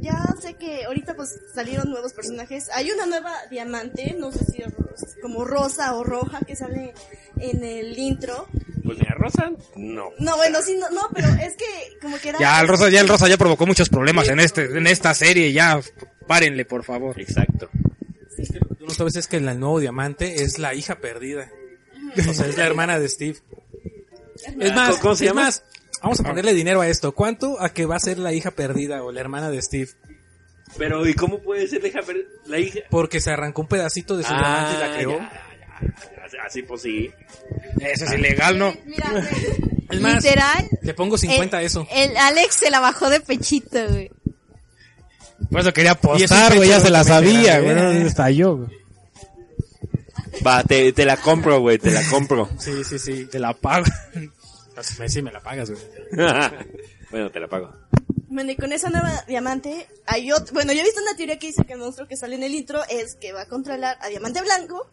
[0.07, 2.69] Ya sé que ahorita pues salieron nuevos personajes.
[2.73, 4.63] Hay una nueva diamante, no sé si,
[5.21, 6.93] como rosa o roja que sale
[7.37, 8.47] en el intro.
[8.85, 10.11] Pues mira, Rosa, no.
[10.17, 11.65] No, bueno, sí, no, no, pero es que
[12.01, 12.39] como que era...
[12.39, 15.51] Ya el Rosa, ya el Rosa ya provocó muchos problemas en este, en esta serie,
[15.51, 15.81] ya
[16.25, 17.19] párenle por favor.
[17.19, 17.69] Exacto.
[18.79, 21.51] Tú no sabes es que el nuevo diamante es la hija perdida.
[22.29, 23.39] O sea, es la hermana de Steve.
[24.37, 25.63] Es más, ¿Cómo- es más,
[26.01, 27.11] vamos a ponerle dinero a esto.
[27.13, 29.89] ¿Cuánto a que va a ser la hija perdida o la hermana de Steve?
[30.77, 32.01] Pero, ¿y cómo puede ser la hija?
[32.01, 32.79] per- La hija?
[32.89, 35.19] Porque se arrancó un pedacito de su diamante y la creó.
[35.21, 35.31] Ah,
[35.81, 35.89] ya,
[36.27, 36.43] ya, ya.
[36.45, 37.09] Así- pues sí.
[37.79, 38.73] Eso es ilegal, ¿no?
[38.85, 39.11] Mira,
[39.89, 40.67] Es más, literal.
[40.81, 41.87] le pongo 50 a eso.
[41.91, 44.11] El Alex se la bajó de pechito, güey.
[45.49, 48.69] Por eso quería apostar, güey, ya se la sabía, güey, no estalló, güey.
[50.45, 52.49] Va, te, te la compro, güey, te la compro.
[52.59, 53.25] Sí, sí, sí.
[53.25, 53.85] Te la pago.
[54.97, 55.81] Pues, Sí, me la pagas, güey.
[57.11, 57.73] bueno, te la pago.
[58.29, 61.47] Bueno, y con esa nueva diamante, hay otro, bueno, yo he visto una teoría que
[61.47, 64.09] dice que el monstruo que sale en el intro es que va a controlar a
[64.09, 64.91] Diamante Blanco,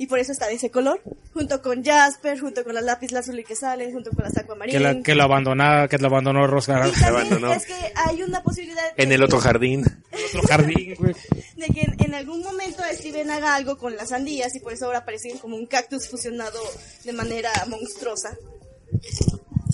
[0.00, 1.02] y por eso está de ese color,
[1.34, 4.78] junto con Jasper, junto con la lápiz lazuli que salen, junto con las Que, Aquamarine.
[4.78, 7.52] la, que lo abandonó, que lo abandonó Rosa y también abandonó.
[7.52, 9.84] es que hay una posibilidad En el que- otro jardín.
[10.28, 11.14] otro jardín, güey.
[11.56, 14.86] de que en, en algún momento Steven haga algo con las sandías y por eso
[14.86, 16.60] ahora parecen como un cactus fusionado
[17.04, 18.36] de manera monstruosa.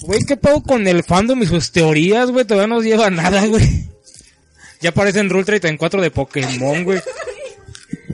[0.03, 2.45] Güey, ¿qué pedo con el fandom y sus teorías, güey?
[2.45, 3.89] Todavía no lleva nada, güey.
[4.81, 7.01] Ya aparecen Rule 34 de Pokémon, güey.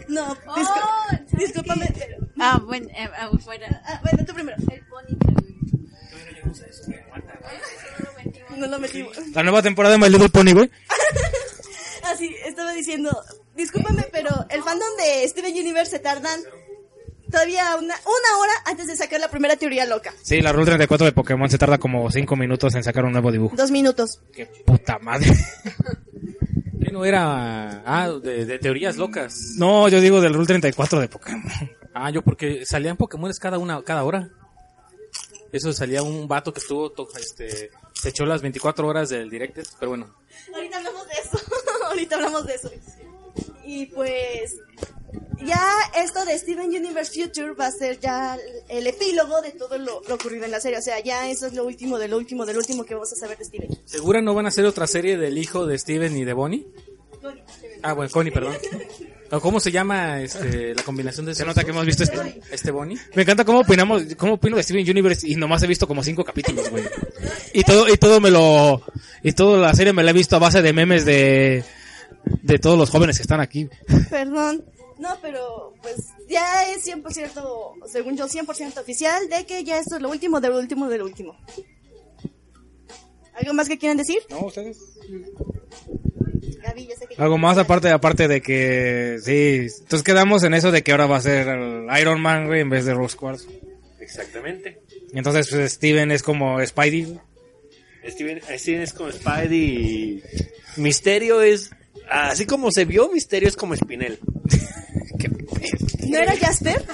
[0.08, 0.64] No, Oh, discu-
[1.10, 1.94] ¿sabes discúlpame, qué?
[2.06, 2.26] pero...
[2.38, 3.82] Ah, bueno, eh, ah, fuera.
[3.84, 4.56] Ah, bueno, tú primero.
[4.70, 5.06] El güey.
[8.56, 9.16] No lo metimos.
[9.34, 10.70] La nueva temporada de My Little Pony, güey.
[12.04, 13.10] Así, estaba diciendo,
[13.56, 16.40] discúlpame, pero el fandom de Steven Universe se tardan
[17.30, 20.12] todavía una, una hora antes de sacar la primera teoría loca.
[20.22, 23.30] Sí, la Rule 34 de Pokémon se tarda como 5 minutos en sacar un nuevo
[23.32, 23.56] dibujo.
[23.56, 24.20] Dos minutos.
[24.32, 25.28] Qué puta madre.
[26.82, 27.82] Que no era.
[27.84, 29.34] Ah, de, de teorías locas.
[29.58, 31.42] No, yo digo del Rule 34 de Pokémon.
[31.92, 34.30] Ah, yo porque salían Pokémon cada una, cada hora.
[35.52, 39.66] Eso salía un vato que estuvo, to- este, se echó las 24 horas del Directed,
[39.78, 40.14] pero bueno.
[40.54, 41.38] Ahorita hablamos de eso.
[41.88, 42.70] Ahorita hablamos de eso.
[43.66, 44.56] Y pues
[45.44, 45.60] ya
[45.96, 48.36] esto de Steven Universe Future va a ser ya
[48.68, 50.78] el epílogo de todo lo, lo ocurrido en la serie.
[50.78, 53.16] O sea, ya eso es lo último, de lo último, del último que vamos a
[53.16, 53.78] saber de Steven.
[53.84, 56.66] ¿Segura no van a hacer otra serie del hijo de Steven y de Bonnie?
[57.82, 58.54] Ah, bueno, Connie, perdón.
[59.32, 62.40] ¿O ¿Cómo se llama este, la combinación de Se nota que hemos visto este.
[62.50, 62.98] este Bonnie?
[63.14, 66.24] Me encanta cómo opinamos, cómo opino de Steven Universe y nomás he visto como cinco
[66.24, 66.84] capítulos, güey.
[67.52, 68.82] Y todo, y todo me lo,
[69.22, 71.64] y toda la serie me la he visto a base de memes de,
[72.24, 73.68] de todos los jóvenes que están aquí.
[74.10, 74.64] Perdón.
[75.00, 75.96] No, pero pues
[76.28, 80.48] ya es 100%, según yo, 100% oficial de que ya esto es lo último, de
[80.48, 81.36] lo último, de lo último.
[83.32, 84.18] ¿Algo más que quieran decir?
[84.28, 84.78] ¿No, ustedes?
[86.62, 87.14] Gaby, ya sé que...
[87.16, 91.16] Algo más aparte, aparte de que, sí, entonces quedamos en eso de que ahora va
[91.16, 93.46] a ser el Iron Man, güey, en vez de Rose Quartz.
[93.98, 94.82] Exactamente.
[95.14, 97.20] Entonces, pues, Steven es como Spidey, güey.
[98.06, 100.22] Steven, Steven es como Spidey y
[100.76, 101.70] Misterio es...
[102.10, 104.18] Así como se vio, Misterio es como Spinel.
[106.08, 106.84] ¿No era Jasper?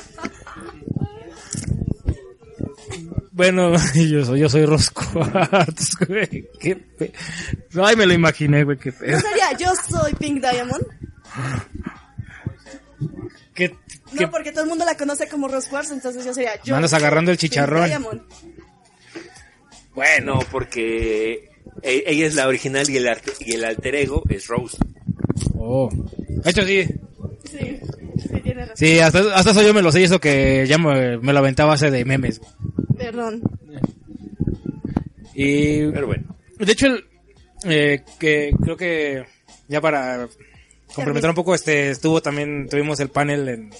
[3.32, 6.48] Bueno, yo soy, yo soy Rose Quartz, güey.
[6.58, 7.12] Qué pe...
[7.82, 9.20] Ay, me lo imaginé, güey, qué ¿No pedo.
[9.20, 10.84] sería yo soy Pink Diamond?
[13.54, 13.74] Qué,
[14.12, 16.76] No, qué- porque todo el mundo la conoce como Rose Quartz, entonces yo sería yo.
[16.88, 17.86] Soy agarrando el Pink chicharrón.
[17.86, 18.22] Diamond.
[19.94, 21.50] Bueno, porque
[21.82, 24.76] e- ella es la original y el, arte- y el alter ego es Rose.
[25.58, 25.90] Oh.
[26.44, 26.86] Hecho, sí.
[27.50, 27.80] Sí,
[28.74, 31.38] sí, hasta, hasta eso yo me lo sé y eso que ya me, me lo
[31.38, 32.40] aventaba hace de memes.
[32.96, 33.42] Perdón.
[35.34, 36.24] Y Pero bueno.
[36.58, 37.04] de hecho, el,
[37.64, 39.24] eh, que creo que
[39.68, 40.28] ya para
[40.94, 43.70] complementar un poco, este estuvo también, tuvimos el panel en,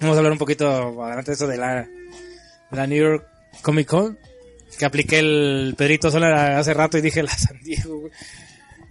[0.00, 3.26] vamos a hablar un poquito adelante de eso de la, de la New York
[3.62, 4.18] Comic Con,
[4.78, 8.12] que apliqué el Pedrito Sola hace rato y dije la San Diego, güey.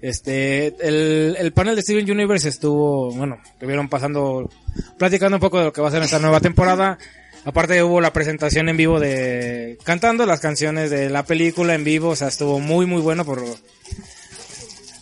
[0.04, 4.50] Este, el, el panel de Steven Universe estuvo, bueno, estuvieron pasando,
[4.98, 6.98] platicando un poco de lo que va a ser esta nueva temporada.
[7.46, 12.10] Aparte hubo la presentación en vivo de, cantando las canciones de la película en vivo,
[12.10, 13.46] o sea, estuvo muy, muy bueno por,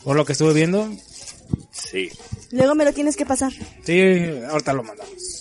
[0.03, 0.87] por lo que estuve viendo.
[1.71, 2.11] Sí.
[2.51, 3.51] Luego me lo tienes que pasar.
[3.83, 4.01] Sí,
[4.51, 5.40] ahorita lo mandamos.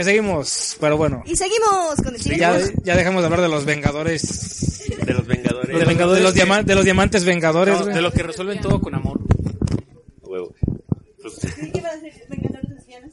[0.00, 1.22] Que seguimos, pero bueno.
[1.26, 2.38] Y seguimos con el siguiente.
[2.40, 4.82] Ya, ya dejamos de hablar de los Vengadores.
[5.04, 5.78] De los Vengadores.
[5.78, 8.80] De, Vengadores- de los, diama- de los diamantes Vengadores, No, de lo que resuelven todo
[8.80, 9.20] con amor.
[10.22, 10.54] Huevo.
[11.20, 12.22] Pues, ¿Qué iba a decir?
[12.30, 13.10] Vengadores lesbianas.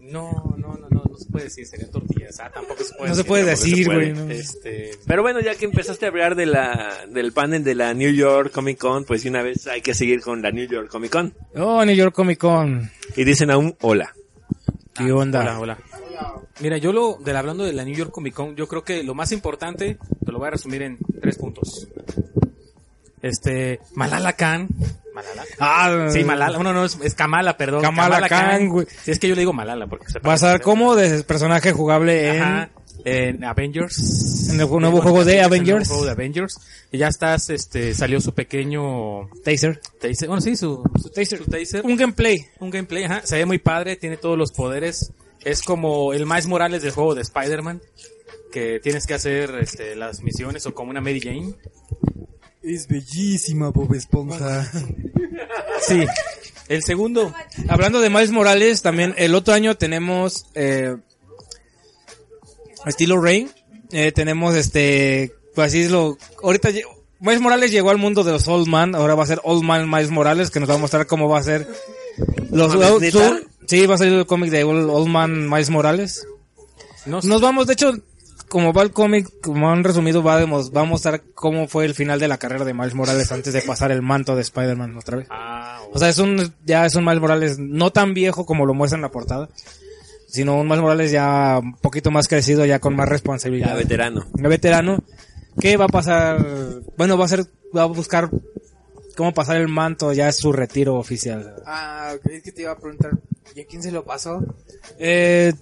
[0.00, 2.38] No, no, no, no, no se puede decir, sería tortillas.
[2.38, 3.26] Ah, tampoco se puede No se decir.
[3.26, 4.12] puede se decir, puede.
[4.12, 4.26] güey.
[4.26, 4.30] no.
[4.32, 8.12] Este, Pero bueno, ya que empezaste a hablar de la, del panel de la New
[8.12, 11.34] York Comic Con, pues una vez hay que seguir con la New York Comic Con.
[11.56, 12.92] Oh, New York Comic Con.
[13.16, 14.14] Y dicen aún hola.
[15.00, 15.40] ¿Qué onda?
[15.40, 15.78] Hola, hola.
[16.60, 19.14] Mira, yo lo, del, hablando de la New York Comic Con, yo creo que lo
[19.14, 21.88] más importante, te lo voy a resumir en tres puntos.
[23.22, 24.68] Este, Malala Khan.
[25.14, 25.44] Malala.
[25.58, 27.80] Ah, Sí, Malala, no, no, es, es Kamala, perdón.
[27.82, 28.86] Kamala Khan, güey.
[29.02, 31.72] Sí, es que yo le digo Malala porque se Va a estar como de personaje
[31.72, 32.38] jugable.
[32.38, 32.79] Ajá, en
[33.44, 34.48] Avengers.
[34.50, 35.88] En el nuevo juego de en el Avengers.
[35.88, 36.58] nuevo juego de Avengers.
[36.92, 39.80] Y ya estás, este, salió su pequeño Taser.
[40.00, 40.28] taser.
[40.28, 41.38] Bueno, sí, su, su taser.
[41.38, 41.84] Su taser.
[41.84, 42.46] Un gameplay.
[42.58, 43.22] Un gameplay, ajá.
[43.24, 45.12] Se ve muy padre, tiene todos los poderes.
[45.44, 47.80] Es como el Miles Morales del juego de Spider-Man.
[48.52, 51.54] Que tienes que hacer este, las misiones o como una Mary Jane.
[52.62, 54.70] Es bellísima Bob Esponja.
[55.82, 56.04] Sí.
[56.68, 57.34] El segundo.
[57.68, 60.94] Hablando de Miles Morales, también el otro año tenemos eh,
[62.86, 63.50] estilo Rain.
[63.92, 66.16] Eh, tenemos este, pues así es lo.
[66.42, 66.68] Ahorita
[67.20, 68.94] Miles Morales llegó al mundo de los Old Man.
[68.94, 71.38] Ahora va a ser Old Man Miles Morales, que nos va a mostrar cómo va
[71.38, 71.68] a ser
[72.50, 72.74] los.
[72.76, 73.28] ¿Mames, neta?
[73.38, 76.26] su- sí, va a salir el cómic de Old, Old Man Miles Morales.
[77.06, 77.92] No, Nos vamos, de hecho,
[78.48, 81.84] como va el cómic, como han resumido, va a, demos- va a mostrar cómo fue
[81.86, 84.96] el final de la carrera de Miles Morales antes de pasar el manto de Spider-Man
[84.96, 85.26] otra vez.
[85.30, 88.74] Ah, O sea, es un, ya es un Miles Morales no tan viejo como lo
[88.74, 89.48] muestra en la portada,
[90.30, 93.68] sino un Miles Morales ya un poquito más crecido, ya con más responsabilidad.
[93.68, 94.26] Ya veterano.
[94.32, 95.04] Un veterano.
[95.60, 96.44] ¿Qué va a pasar?
[96.96, 97.44] Bueno, va a ser,
[97.76, 98.30] va a buscar
[99.16, 101.62] cómo pasar el manto, ya es su retiro oficial.
[101.66, 103.18] Ah, ok, es que te iba a preguntar,
[103.54, 104.42] ¿y a quién se lo pasó?
[104.98, 105.52] Eh,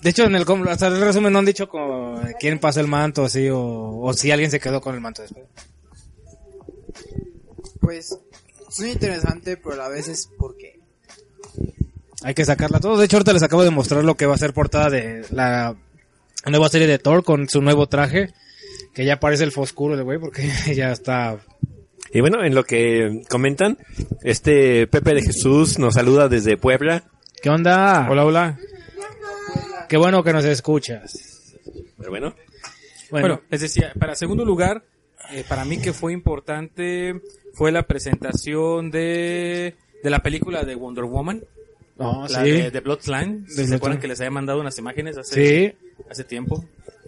[0.00, 3.24] de hecho, en el, hasta el resumen no han dicho como quién pasó el manto,
[3.24, 5.44] así, o, o si alguien se quedó con el manto después.
[7.80, 8.18] Pues,
[8.70, 10.80] es muy interesante, pero a la vez es porque...
[12.24, 12.96] Hay que sacarla todo.
[12.96, 15.76] De hecho, ahorita les acabo de mostrar lo que va a ser portada de la
[16.46, 18.32] nueva serie de Thor con su nuevo traje.
[18.94, 21.38] Que ya parece el Foscuro el güey, porque ya está.
[22.12, 23.76] Y bueno, en lo que comentan,
[24.22, 27.04] este Pepe de Jesús nos saluda desde Puebla.
[27.42, 28.08] ¿Qué onda?
[28.10, 28.58] Hola, hola.
[29.88, 31.54] Qué bueno que nos escuchas.
[31.98, 32.34] Pero bueno,
[33.10, 34.82] Bueno, Bueno, les decía, para segundo lugar,
[35.30, 37.20] eh, para mí que fue importante
[37.52, 41.42] fue la presentación de, de la película de Wonder Woman,
[41.96, 42.50] no, la sí.
[42.50, 43.46] de, de Bloodline.
[43.48, 43.74] ¿Se Bloodline.
[43.74, 45.34] acuerdan que les había mandado unas imágenes hace,
[45.70, 46.64] Sí, hace tiempo?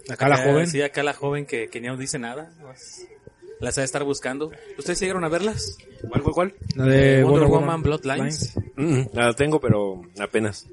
[0.08, 0.66] acá la Eh, joven.
[0.68, 2.52] Sí, acá la joven que, que no dice nada.
[2.62, 3.06] pues,
[3.60, 4.50] Las ha de estar buscando.
[4.78, 5.76] ¿Ustedes llegaron a verlas?
[6.08, 6.54] ¿cuál, cuál, cuál?
[6.76, 8.52] La de Wonder, Wonder Woman, Woman Bloodlines.
[8.76, 10.66] Mm, la tengo, pero apenas.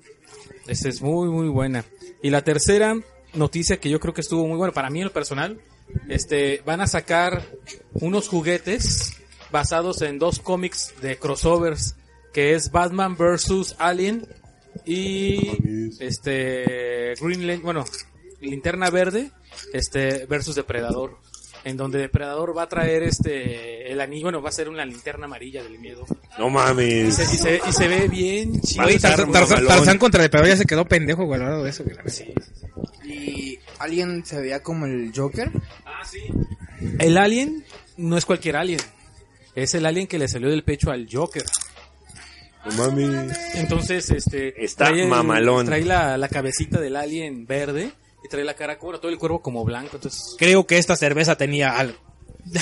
[0.67, 1.83] Esta es muy, muy buena.
[2.21, 2.95] Y la tercera
[3.33, 5.59] noticia que yo creo que estuvo muy buena para mí en lo personal,
[6.09, 7.41] este, van a sacar
[7.93, 9.13] unos juguetes
[9.51, 11.95] basados en dos cómics de crossovers,
[12.33, 13.75] que es Batman vs.
[13.79, 14.27] Alien
[14.85, 17.85] y este Green Lan- bueno,
[18.41, 19.31] Linterna Verde,
[19.73, 21.17] este versus Depredador.
[21.65, 25.27] En donde Depredador va a traer este el anillo, bueno, va a ser una linterna
[25.27, 26.05] amarilla del miedo.
[26.37, 27.15] No Y mames.
[27.15, 28.83] se, y se- y se ve bien chido.
[29.27, 29.67] Mamalón.
[29.67, 31.85] Tarzán contra Pedro ya se quedó pendejo, güey, al lado de eso.
[31.85, 31.95] güey.
[33.05, 35.49] ¿Y alguien se veía como el Joker?
[35.85, 36.19] Ah, sí.
[36.99, 37.63] El alien
[37.95, 38.81] no es cualquier alien.
[39.55, 41.43] Es el alien que le salió del pecho al Joker.
[42.65, 43.37] No mames.
[43.55, 44.63] Entonces, este...
[44.63, 45.65] Está trae el- mamalón.
[45.65, 47.91] Trae la, la cabecita del alien verde
[48.23, 49.95] y trae la cara como todo el cuerpo como blanco.
[49.97, 51.97] Entonces, Creo que esta cerveza tenía algo.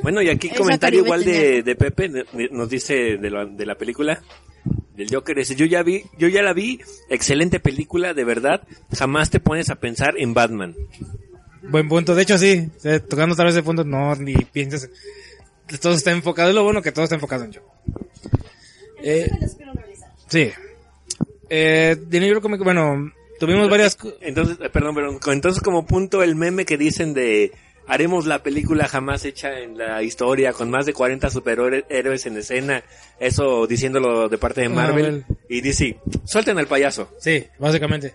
[0.00, 2.08] Bueno, y aquí comentario igual de, de Pepe
[2.52, 4.22] nos dice de la, de la película
[4.94, 5.36] del Joker.
[5.36, 6.80] Dice, yo ya vi, yo ya la vi,
[7.10, 8.62] excelente película, de verdad.
[8.96, 10.76] Jamás te pones a pensar en Batman.
[11.62, 12.14] Buen punto.
[12.14, 12.70] De hecho, sí.
[12.84, 14.88] eh, Tocando otra vez el punto, no, ni pienses.
[15.80, 16.48] Todo está enfocado.
[16.48, 17.60] Es lo bueno que todo está enfocado en yo.
[19.02, 19.30] Eh,
[20.28, 20.50] sí.
[21.50, 23.96] Eh, de New York Comic, bueno, tuvimos varias...
[23.96, 25.18] co- Entonces, eh, perdón, perdón.
[25.28, 27.52] Entonces, como punto, el meme que dicen de
[27.86, 32.84] haremos la película jamás hecha en la historia con más de 40 superhéroes en escena,
[33.18, 35.04] eso diciéndolo de parte de Marvel.
[35.22, 35.24] Marvel.
[35.48, 37.08] Y dice, suelten al payaso.
[37.18, 38.12] Sí, básicamente.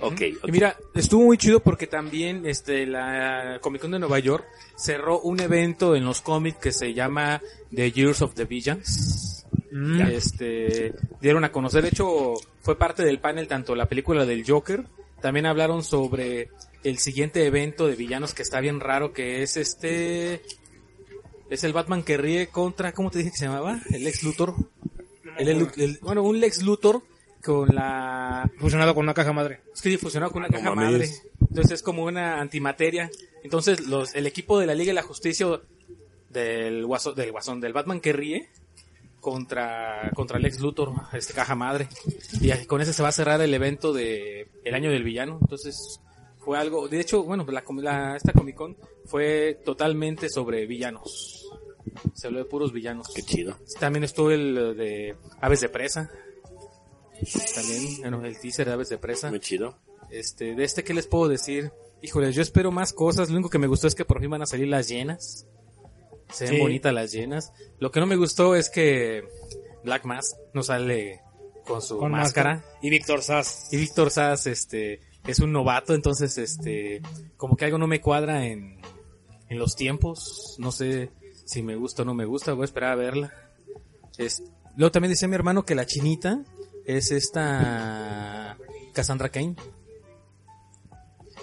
[0.00, 0.48] Ok, ok.
[0.48, 4.44] y mira, estuvo muy chido porque también este la Comic Con de Nueva York
[4.76, 7.40] cerró un evento en los cómics que se llama
[7.74, 9.46] The Years of the Villains.
[9.76, 10.00] Mm.
[10.02, 14.84] Este dieron a conocer, de hecho, fue parte del panel tanto la película del Joker,
[15.20, 16.48] también hablaron sobre
[16.84, 20.42] el siguiente evento de villanos que está bien raro que es este
[21.50, 23.80] es el Batman que ríe contra ¿cómo te dije que se llamaba?
[23.90, 24.54] El Lex Luthor.
[25.38, 27.02] El, el- el- bueno, un Lex Luthor
[27.44, 29.60] con la Fusionado con una caja madre.
[29.74, 30.92] es que fusionado con una No caja mames.
[30.92, 31.10] madre.
[31.40, 33.10] Entonces es como una antimateria.
[33.42, 35.46] Entonces los, el equipo de la Liga de la Justicia
[36.30, 38.48] del guasón, del guasón, del Batman que ríe
[39.24, 41.88] contra, contra Lex Luthor, este caja madre.
[42.42, 45.38] Y con ese se va a cerrar el evento de el año del villano.
[45.40, 45.98] Entonces
[46.38, 51.48] fue algo, de hecho, bueno, la, la- esta Comic Con fue totalmente sobre villanos.
[52.12, 53.08] Se habló de puros villanos.
[53.14, 53.56] Qué chido.
[53.80, 56.10] También estuvo el de Aves de Presa.
[57.54, 59.30] También, bueno, el teaser de Aves de Presa.
[59.30, 59.78] Muy chido.
[60.10, 61.72] Este, de este, ¿qué les puedo decir?
[62.02, 63.30] Híjoles, yo espero más cosas.
[63.30, 65.46] Lo único que me gustó es que por fin van a salir las llenas.
[66.34, 66.60] Se ven Sí.
[66.60, 67.52] bonitas las llenas.
[67.78, 69.22] Lo que no me gustó es que
[69.84, 71.20] Black Mask no sale
[71.66, 72.54] con su Con máscara.
[72.56, 72.78] máscara.
[72.82, 73.68] Y Víctor Sass.
[73.72, 77.00] Y Víctor Sass, este, es un novato, entonces, este,
[77.36, 78.80] como que algo no me cuadra en,
[79.48, 80.56] en los tiempos.
[80.58, 81.10] No sé
[81.46, 82.52] si me gusta o no me gusta.
[82.52, 83.32] Voy a esperar a verla.
[84.18, 84.42] Es,
[84.76, 86.42] luego también dice mi hermano que la chinita
[86.84, 88.58] es esta
[88.92, 89.56] Cassandra Kane.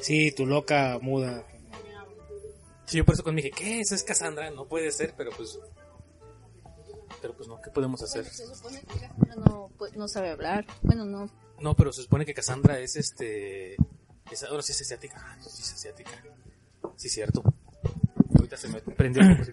[0.02, 1.46] Sí, tu loca muda.
[2.92, 3.80] Sí, yo por eso cuando dije, ¿qué?
[3.80, 4.50] ¿Esa es Cassandra?
[4.52, 5.58] No puede ser, pero pues...
[7.22, 8.26] Pero pues no, ¿qué podemos hacer?
[8.26, 10.66] Se supone que Cassandra no, pues, no sabe hablar.
[10.82, 11.30] Bueno, no.
[11.62, 13.76] No, pero se supone que Cassandra es este...
[14.30, 15.16] es- ahora sí es asiática.
[15.26, 16.12] Ah, sí es asiática.
[16.98, 17.42] Sí, cierto.
[18.36, 19.24] Ahorita se me prendió.
[19.24, 19.52] un poco.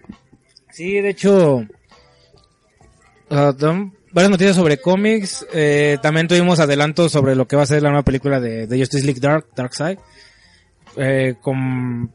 [0.73, 1.61] Sí, de hecho,
[3.29, 5.47] varias noticias sobre cómics.
[5.53, 8.79] Eh, también tuvimos adelantos sobre lo que va a ser la nueva película de, de
[8.79, 9.99] Justice League Dark, Dark Side.
[10.97, 12.11] Eh, con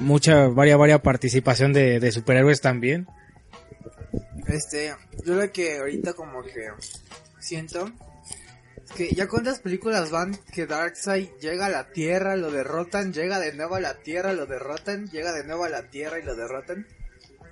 [0.00, 3.06] mucha, varia, varia participación de, de superhéroes también.
[4.46, 6.70] Este, yo lo que ahorita como que
[7.38, 7.90] siento
[8.84, 13.38] es que ya cuántas películas van que Darkseid llega a la Tierra, lo derrotan, llega
[13.38, 16.34] de nuevo a la Tierra, lo derrotan, llega de nuevo a la Tierra y lo
[16.34, 16.86] derrotan.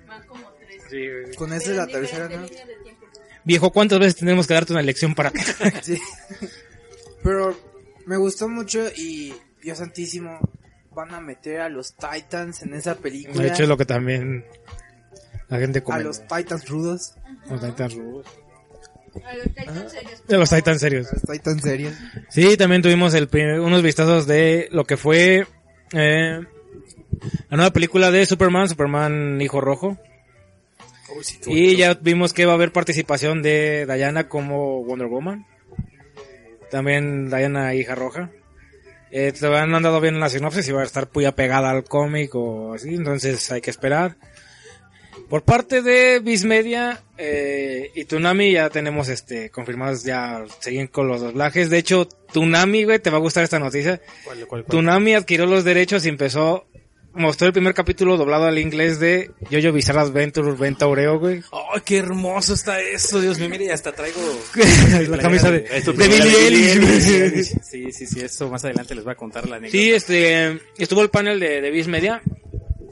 [0.07, 0.51] Van como
[0.89, 1.35] tres.
[1.35, 2.47] Con esa es la tercera, ¿no?
[3.43, 5.39] Viejo, ¿cuántas veces tenemos que darte una lección para que...
[5.83, 6.01] Sí.
[7.23, 7.55] Pero
[8.05, 10.39] me gustó mucho y Dios santísimo
[10.97, 13.39] van a meter a los Titans en esa película.
[13.43, 14.43] De hecho, es lo que también
[15.47, 16.03] la gente a comenta.
[16.07, 17.13] los Titans rudos,
[17.49, 18.25] Los Titans rudos.
[19.23, 20.27] A los Titans serios.
[20.27, 21.07] De los Titans serios.
[21.07, 21.93] a los Titans serios.
[22.29, 25.45] Sí, también tuvimos el primer- unos vistazos de lo que fue
[25.93, 26.39] eh,
[27.49, 29.97] la nueva película de Superman, Superman Hijo Rojo.
[31.15, 35.45] Uy, sí, Y ya vimos que va a haber participación de Diana como Wonder Woman.
[36.71, 38.29] También Diana Hija Roja.
[39.11, 41.83] Eh, te han andado bien en la sinopsis y va a estar muy apegada al
[41.83, 44.17] cómic o así, entonces hay que esperar.
[45.29, 51.07] Por parte de Viz Media eh, y Tunami ya tenemos este confirmados ya siguen con
[51.07, 51.69] los doblajes.
[51.69, 53.99] De hecho, Tunami, güey, te va a gustar esta noticia.
[54.23, 54.65] ¿Cuál, cuál, cuál?
[54.65, 56.67] Tunami adquirió los derechos y empezó
[57.17, 61.41] mostró el primer capítulo doblado al inglés de Jojo Bizarre Adventure Ventaureo, güey.
[61.51, 63.19] ¡Ay, qué hermoso está eso!
[63.19, 64.19] Dios mío, mire, y hasta traigo...
[65.09, 67.59] la camisa de, de Billie Eilish.
[67.61, 69.77] Sí, sí, sí, eso más adelante les voy a contar la anécdota.
[69.77, 72.21] Sí, este, estuvo el panel de, de Viz Media.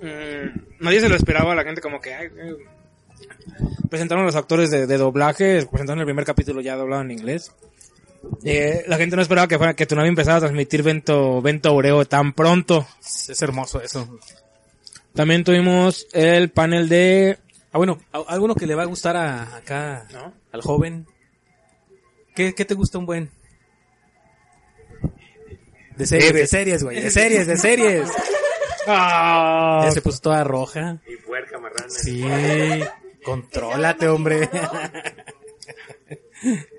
[0.01, 2.13] Mm, nadie se lo esperaba, la gente como que...
[2.13, 2.29] ay,
[3.89, 7.51] presentaron los actores de, de doblaje, presentaron el primer capítulo ya doblado en inglés.
[8.43, 12.05] Eh, la gente no esperaba que fuera que Tunami empezara a transmitir Vento, Vento Aureo
[12.05, 12.87] tan pronto.
[13.01, 14.19] Es hermoso eso.
[15.13, 17.37] También tuvimos el panel de...
[17.71, 20.33] Ah, bueno, alguno que le va a gustar a, acá, ¿No?
[20.51, 21.07] al joven.
[22.35, 23.29] ¿Qué, ¿Qué te gusta un buen?
[25.97, 27.01] De series, de series, güey.
[27.01, 28.09] De series, de series.
[28.87, 30.99] Ah, Ya se puso toda roja.
[31.07, 31.89] Y puerca marrana.
[31.89, 32.23] Sí.
[33.23, 34.47] Contrólate, hombre.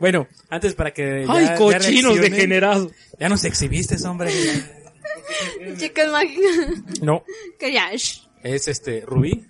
[0.00, 1.24] bueno, antes para que.
[1.26, 2.92] ya- ¡Ay, ya cochinos degenerados!
[3.18, 4.30] Ya nos exhibiste, hombre.
[5.78, 7.00] Chicas mágicas.
[7.02, 7.24] No,
[7.58, 8.20] Crash.
[8.42, 9.44] es este, Rubí.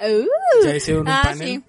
[0.00, 0.64] Uh.
[0.64, 1.48] Ya hicieron un Ah, panel.
[1.48, 1.64] sí.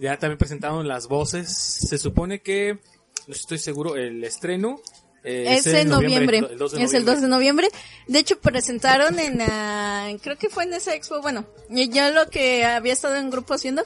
[0.00, 1.50] Ya también presentaron las voces.
[1.52, 2.78] Se supone que,
[3.26, 4.80] no estoy seguro, el estreno
[5.24, 6.38] eh, Es en noviembre.
[6.38, 7.12] el 2 de es el noviembre.
[7.14, 7.68] 2 de noviembre.
[8.06, 12.30] De hecho, presentaron en, ah, creo que fue en esa expo, bueno, yo, yo lo
[12.30, 13.84] que había estado en grupo haciendo,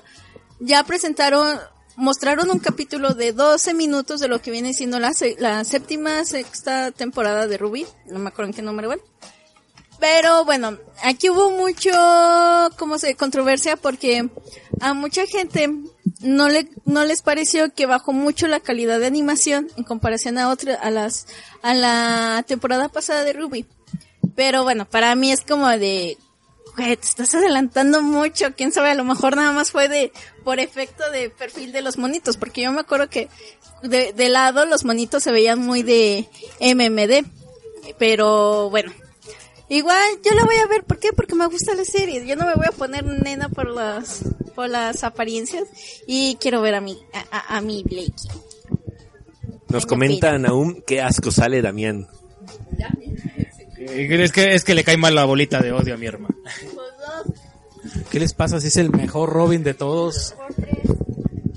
[0.61, 1.59] ya presentaron,
[1.97, 6.91] mostraron un capítulo de 12 minutos de lo que viene siendo la, la séptima, sexta
[6.91, 7.87] temporada de Ruby.
[8.07, 9.03] No me acuerdo en qué número, bueno.
[10.01, 11.91] Pero bueno, aquí hubo mucho,
[12.77, 13.15] ¿cómo se?
[13.15, 14.29] Controversia porque
[14.81, 15.71] a mucha gente
[16.21, 20.49] no le, no les pareció que bajó mucho la calidad de animación en comparación a
[20.49, 21.29] otra, a las,
[21.63, 23.65] a la temporada pasada de Ruby.
[24.35, 26.19] Pero bueno, para mí es como de,
[26.77, 30.13] güey, te estás adelantando mucho, quién sabe, a lo mejor nada más fue de,
[30.45, 33.29] por efecto de perfil de los monitos, porque yo me acuerdo que
[33.83, 36.29] de, de lado los monitos se veían muy de
[36.61, 37.27] MMD.
[37.99, 38.93] Pero bueno,
[39.69, 41.15] Igual, yo la voy a ver, ¿por qué?
[41.15, 42.27] Porque me gusta la serie.
[42.27, 44.21] Yo no me voy a poner nena por las,
[44.55, 45.65] por las apariencias.
[46.07, 48.13] Y quiero ver a mi, a, a- a mi Blakey.
[49.71, 50.39] Nos comenta.
[50.39, 52.07] Naum qué asco sale Damián.
[53.87, 56.35] Es que, es que le cae mal la bolita de odio a mi hermano.
[58.11, 60.35] ¿Qué les pasa si es el mejor Robin de todos?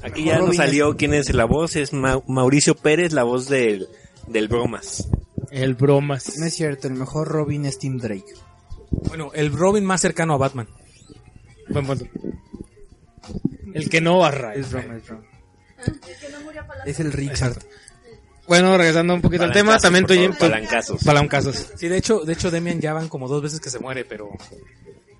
[0.03, 3.87] Aquí ya nos salió quién es la voz, es Ma- Mauricio Pérez, la voz del,
[4.27, 5.07] del bromas.
[5.51, 6.37] El bromas.
[6.37, 8.25] No es cierto, el mejor Robin es Tim Drake.
[8.91, 10.67] Bueno, el Robin más cercano a Batman.
[11.69, 12.05] Buen punto.
[13.73, 14.53] El que no barra.
[14.55, 15.23] Es broma, es broma.
[16.85, 17.57] Es el Richard.
[18.47, 21.03] Bueno, regresando un poquito al tema, también estoy favor, palancazos.
[21.03, 21.71] Palancazos.
[21.75, 24.29] Sí, de hecho, de hecho Demian ya van como dos veces que se muere, pero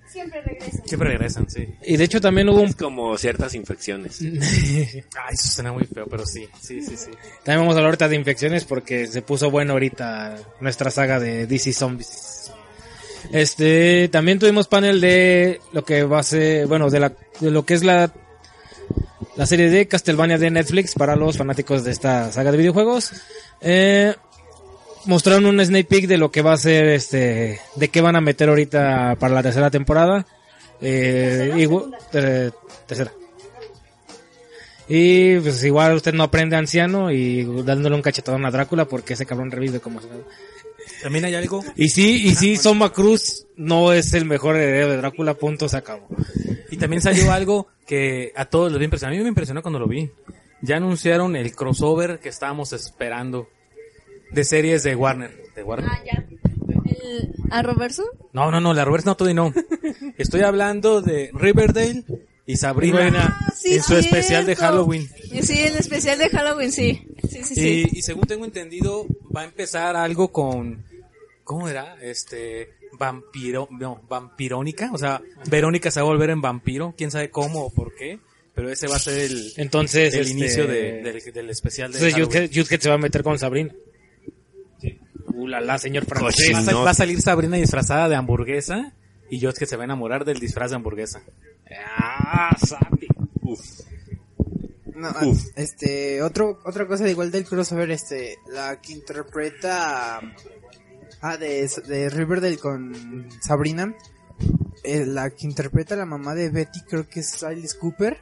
[0.08, 0.82] Siempre regresa.
[0.86, 1.68] siempre regresan, sí.
[1.84, 2.68] Y de hecho también hubo un...
[2.68, 4.20] Es como ciertas infecciones.
[4.22, 7.10] Ay, eso suena muy feo, pero sí, sí, sí, sí.
[7.42, 11.46] También vamos a hablar ahorita de infecciones porque se puso bueno ahorita nuestra saga de
[11.46, 12.52] DC Zombies.
[13.32, 17.66] Este, también tuvimos panel de lo que va a ser, bueno, de la, de lo
[17.66, 18.12] que es la,
[19.36, 23.12] la serie de Castlevania de Netflix para los fanáticos de esta saga de videojuegos.
[23.60, 24.14] Eh,
[25.04, 28.20] mostraron un sneak peek de lo que va a ser, este, de qué van a
[28.20, 30.26] meter ahorita para la tercera temporada.
[30.80, 32.52] Eh, ¿Tercera o igual- ter-
[32.86, 33.12] tercera.
[34.88, 39.26] Y pues igual usted no aprende anciano y dándole un cachetadón a Drácula porque ese
[39.26, 40.14] cabrón revive como nada.
[41.02, 44.96] También hay algo, Y sí, y sí, Soma Cruz no es el mejor heredero de
[44.98, 46.06] Drácula, punto, se acabó.
[46.70, 49.14] y también salió algo que a todos les impresionó.
[49.14, 50.10] A mí me impresionó cuando lo vi.
[50.62, 53.48] Ya anunciaron el crossover que estábamos esperando
[54.32, 55.32] de series de Warner.
[55.54, 55.90] ¿De Warner?
[55.90, 56.26] Ah, ya.
[56.84, 58.04] El Arroverso.
[58.32, 59.54] No, no, no, la Roberts no, todavía no.
[60.18, 62.04] Estoy hablando de Riverdale
[62.46, 63.38] y Sabrina.
[63.40, 64.56] Ah, sí, en su especial de.
[64.56, 65.08] Halloween.
[65.42, 67.06] Sí, el especial de Halloween, sí.
[67.28, 67.88] Sí, sí, sí.
[67.92, 70.84] Y, y según tengo entendido, va a empezar algo con,
[71.44, 71.96] ¿cómo era?
[72.00, 75.20] Este, vampiro, no, vampirónica, o sea,
[75.50, 78.18] Verónica se va a volver en vampiro, quién sabe cómo o por qué,
[78.54, 81.98] pero ese va a ser el, Entonces, el este, inicio de- del, del especial de
[81.98, 83.72] Entonces Jughead se va a meter con Sabrina.
[85.34, 86.54] Uh, la, la, señor francés.
[86.54, 88.92] Va a, va salir Sabrina disfrazada de hamburguesa
[89.28, 91.22] y yo es que se va a enamorar del disfraz de hamburguesa.
[91.98, 93.06] Ah, Sabi.
[93.42, 93.60] Uf.
[94.94, 95.44] No, Uf.
[95.56, 100.20] este, otro, otra cosa igual del crossover, este, la que interpreta,
[101.30, 103.94] ah, de, de Riverdale con Sabrina,
[104.84, 108.18] eh, la que interpreta a la mamá de Betty, creo que es Alice Cooper,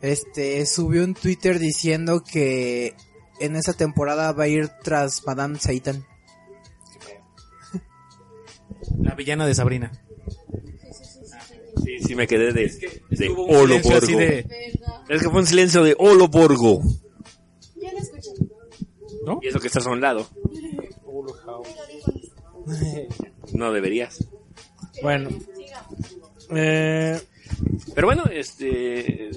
[0.00, 2.94] este, subió un Twitter diciendo que
[3.40, 6.04] en esa temporada va a ir tras Madame Satan.
[8.98, 9.92] La villana de Sabrina.
[11.84, 14.18] Sí, sí me quedé de, de silencio así Oloborgo.
[14.18, 14.46] de,
[15.08, 16.80] Es que fue un silencio de Oloborgo.
[17.76, 18.30] Ya lo escuché.
[19.24, 19.38] ¿no?
[19.42, 20.26] Y eso que estás a un lado.
[23.54, 24.26] No deberías.
[25.02, 25.30] Bueno.
[26.50, 27.20] Eh,
[27.94, 29.30] Pero bueno, este...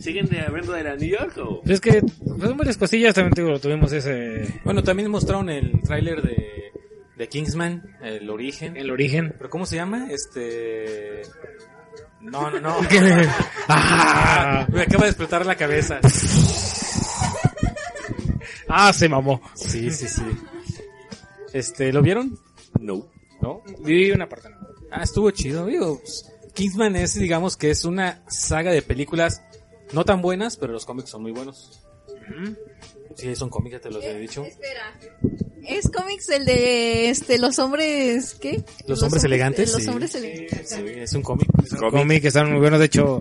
[0.00, 1.62] ¿Siguen de hablando de la New York o...?
[1.66, 6.72] es que, pues varias cosillas también digo, tuvimos ese, Bueno, también mostraron el tráiler de,
[7.16, 8.76] de Kingsman, el origen.
[8.76, 9.34] el origen.
[9.36, 10.08] ¿Pero cómo se llama?
[10.10, 11.22] Este...
[12.20, 12.76] No, no, no.
[13.68, 16.00] ah, Me acaba de explotar la cabeza.
[18.68, 19.40] ah, se mamó.
[19.54, 20.22] Sí, sí, sí.
[21.52, 22.38] Este, ¿lo vieron?
[22.80, 23.10] No.
[23.40, 23.62] ¿No?
[23.80, 24.48] Vi una parte.
[24.50, 24.56] ¿no?
[24.90, 25.98] Ah, estuvo chido, digo.
[25.98, 29.42] pues, Kingsman es, digamos, que es una saga de películas
[29.92, 31.82] no tan buenas, pero los cómics son muy buenos.
[33.14, 34.42] Sí, son cómics, ya te los he dicho.
[34.44, 34.98] Espera.
[35.66, 38.64] ¿Es cómics el de este los hombres qué?
[38.86, 39.88] Los hombres elegantes, Los sí.
[39.88, 40.68] hombres elegantes.
[40.70, 41.48] Sí, es un cómic.
[41.78, 41.90] Cómic.
[41.92, 43.20] Cómic que están muy buenos, de hecho,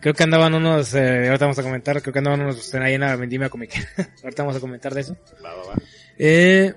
[0.00, 3.00] creo que andaban unos, eh, ahorita vamos a comentar, creo que andaban unos ahí en
[3.02, 3.72] la vendimia cómic.
[4.24, 5.16] ahorita vamos a comentar de eso.
[5.44, 5.74] Va, va, va.
[6.18, 6.74] Eh,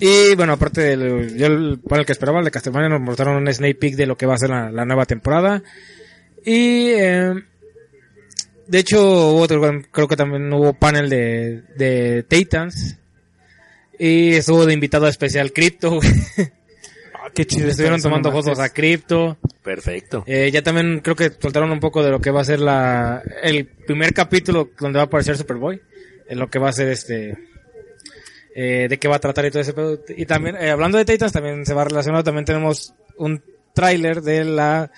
[0.00, 3.36] y bueno, aparte del, yo el- para el que esperaba, el de Castlevania nos mostraron
[3.36, 5.62] un sneak peek de lo que va a ser la, la nueva temporada.
[6.44, 7.34] Y, eh,
[8.66, 12.96] de hecho, hubo otro, creo que también hubo panel de, de Titans.
[13.98, 15.90] Y estuvo de invitado especial Crypto.
[15.96, 16.08] güey.
[17.14, 17.68] Ah, qué chido.
[17.68, 18.70] Estuvieron tomando fotos a.
[18.70, 19.36] Crypto.
[19.62, 20.24] Perfecto.
[20.26, 23.22] Eh, ya también creo que soltaron un poco de lo que va a ser la,
[23.42, 25.82] el primer capítulo donde va a aparecer Superboy.
[26.30, 27.36] En lo que va a ser este,
[28.62, 29.98] eh, de qué va a tratar y todo ese pedo.
[30.14, 33.42] Y también, eh, hablando de Titans, también se va relacionado, también tenemos un
[33.72, 34.90] tráiler de la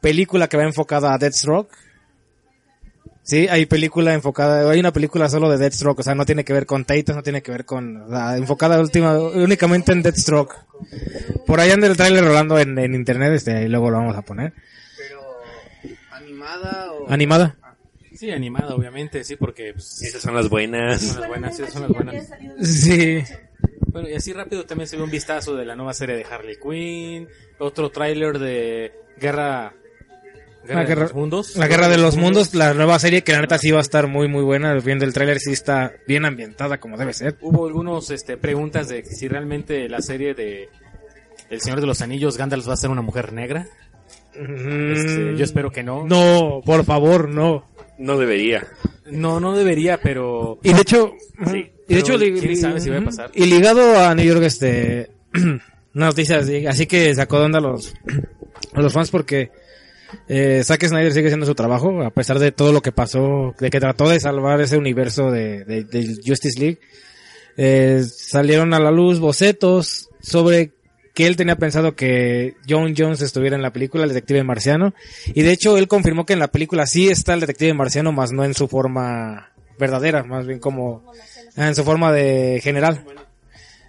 [0.00, 1.74] película que va enfocada a Deathstroke.
[3.24, 6.52] Sí, hay película enfocada, hay una película solo de Deathstroke, o sea, no tiene que
[6.52, 10.54] ver con Titans, no tiene que ver con, o sea, enfocada última, únicamente en Deathstroke.
[11.44, 14.22] Por ahí anda el tráiler rolando en, en internet, este, y luego lo vamos a
[14.22, 14.52] poner.
[14.96, 15.20] Pero,
[16.12, 17.10] ¿animada o...?
[17.10, 17.56] Animada.
[18.18, 21.00] Sí, animada, obviamente, sí, porque pues, Esas son las buenas.
[21.02, 22.28] son las buenas, sí, son las buenas.
[22.62, 23.22] Sí.
[23.92, 26.56] Bueno, y así rápido también se ve un vistazo de la nueva serie de Harley
[26.60, 29.72] Quinn, otro tráiler de Guerra,
[30.64, 31.56] Guerra La de guerra- los Mundos.
[31.56, 34.06] La Guerra de los Mundos, la nueva serie que la neta sí va a estar
[34.08, 37.36] muy muy buena, viendo el tráiler sí está bien ambientada como debe ser.
[37.40, 40.68] Hubo algunos este, preguntas de si realmente la serie de
[41.50, 43.66] El Señor de los Anillos, Gandalf va a ser una mujer negra.
[44.34, 46.04] Este, yo espero que no.
[46.04, 46.08] Mm.
[46.08, 47.66] No, por favor, no.
[47.98, 48.66] No debería.
[49.10, 51.12] No, no debería, pero Y de hecho,
[51.50, 53.30] Sí, y de hecho, pero li- quién li- sabe si va a pasar.
[53.34, 55.10] Y ligado a New York, este,
[55.94, 57.94] una noticia así, así que sacó de onda a los,
[58.74, 59.50] a los fans porque
[60.26, 63.68] Eh, Zack Snyder sigue haciendo su trabajo, a pesar de todo lo que pasó, de
[63.68, 66.78] que trató de salvar ese universo de, de- de Justice League.
[67.58, 70.70] Eh, salieron a la luz bocetos sobre
[71.18, 74.94] que él tenía pensado que John Jones estuviera en la película, el detective marciano.
[75.26, 78.30] Y de hecho él confirmó que en la película sí está el detective marciano, más
[78.30, 79.50] no en su forma
[79.80, 81.12] verdadera, más bien como
[81.56, 83.04] en su forma de general.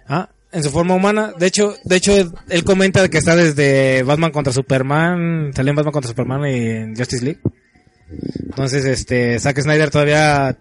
[0.08, 1.32] Ah, en su forma humana.
[1.38, 2.12] De hecho, de hecho,
[2.48, 6.96] él comenta que está desde Batman contra Superman, salió en Batman contra Superman y en
[6.96, 7.40] Justice League.
[8.42, 10.58] Entonces, este, Zack Snyder todavía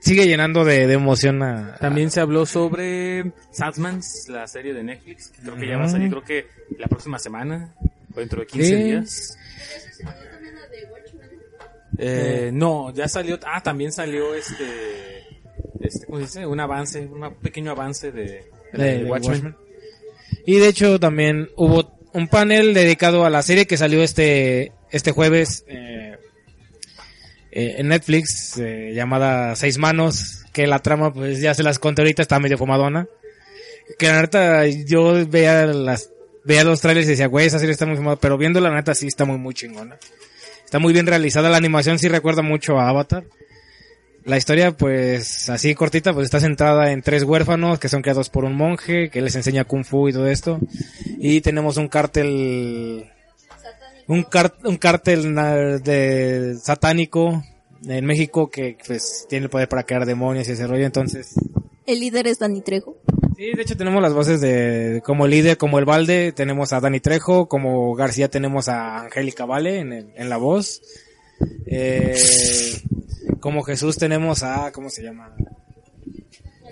[0.00, 1.76] sigue llenando de, de emoción a...
[1.76, 5.28] También se habló sobre Sandmans, la serie de Netflix.
[5.28, 6.46] que Creo que ya va a salir, creo que
[6.78, 7.74] la próxima semana,
[8.14, 8.74] o dentro de 15 Sí.
[8.82, 9.36] días.
[11.98, 13.38] Eh, no, ya salió.
[13.44, 14.64] Ah, también salió este.
[15.80, 16.46] este ¿Cómo se dice?
[16.46, 18.22] Un avance, un pequeño avance de,
[18.72, 19.32] de, de- de Watchmen.
[19.44, 19.56] Watchmen.
[20.46, 25.12] Y de hecho también hubo un panel dedicado a la serie que salió este este
[25.12, 25.79] jueves eh,
[27.52, 32.02] eh, en Netflix eh, llamada Seis Manos, que la trama pues ya se las conté
[32.02, 33.06] ahorita, está medio fumadona.
[33.98, 36.10] Que la neta yo veía las
[36.44, 38.94] veía los trailers y decía, güey, esa serie está muy fumada, pero viendo la neta
[38.94, 39.96] sí está muy muy chingona.
[40.64, 43.24] Está muy bien realizada la animación, sí recuerda mucho a Avatar.
[44.24, 48.44] La historia, pues, así cortita, pues está centrada en tres huérfanos que son creados por
[48.44, 50.60] un monje que les enseña kung fu y todo esto.
[51.18, 53.10] Y tenemos un cártel,
[54.10, 55.34] un, car- un cártel
[55.82, 57.42] de satánico
[57.86, 60.84] en México que, pues, tiene el poder para crear demonios y ese rollo.
[60.84, 61.34] Entonces,
[61.86, 62.96] El líder es Dani Trejo.
[63.36, 67.00] sí, de hecho tenemos las voces de, como líder, como el Valde, tenemos a Dani
[67.00, 70.82] Trejo, como García tenemos a Angélica Vale en, el- en la voz.
[71.66, 72.16] Eh,
[73.40, 75.34] como Jesús tenemos a, ¿cómo se llama?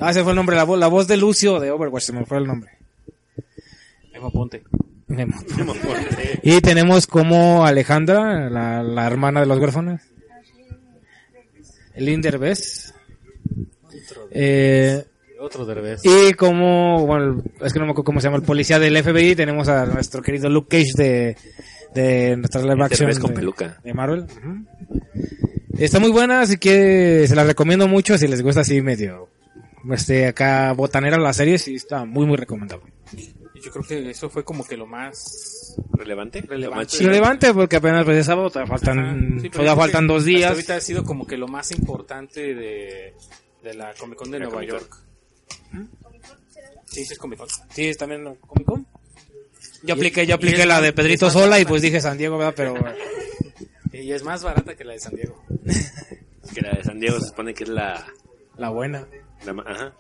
[0.01, 2.26] Ah, ese fue el nombre, la voz, la voz de Lucio de Overwatch, se me
[2.26, 2.70] fue el nombre.
[4.12, 4.62] Emma Ponte.
[6.42, 10.00] Y tenemos como Alejandra, la, la hermana de los huérfanos.
[11.94, 12.94] El Inderbez.
[14.30, 15.04] Eh,
[15.40, 16.00] Otro Derbez.
[16.04, 19.34] y como, bueno, es que no me acuerdo cómo se llama, el policía del FBI,
[19.34, 21.36] tenemos a nuestro querido Luke Cage de,
[21.94, 23.80] de nuestra live action con de, peluca.
[23.82, 24.26] de Marvel.
[25.76, 29.28] Está muy buena, así que se la recomiendo mucho si les gusta así medio,
[29.90, 32.92] este, acá botanera la serie, sí está muy muy recomendable.
[33.59, 36.42] Y yo creo que eso fue como que lo más ¿Relevante?
[36.42, 36.98] Relevante.
[36.98, 40.50] Relevante porque apenas pues es sábado, todavía faltan, sí, todavía faltan dos hasta días.
[40.52, 43.14] ahorita ha sido como que lo más importante de,
[43.62, 44.80] de la Comic Con de La Nueva Comic Con.
[44.80, 45.88] York.
[46.86, 47.48] Sí, sí es Comic Con.
[47.74, 48.24] Sí, es también.
[48.36, 48.86] Comic Con.
[49.82, 52.54] Yo Y- apliqué, yo apliqué la de Pedrito sola y pues dije San Diego, ¿verdad?
[52.56, 52.74] Pero
[53.92, 55.42] Y es más barata que la de San Diego.
[56.54, 58.06] Que la de San Diego se supone que es la...
[58.56, 59.06] la buena.
[59.44, 59.92] la ma- ajá.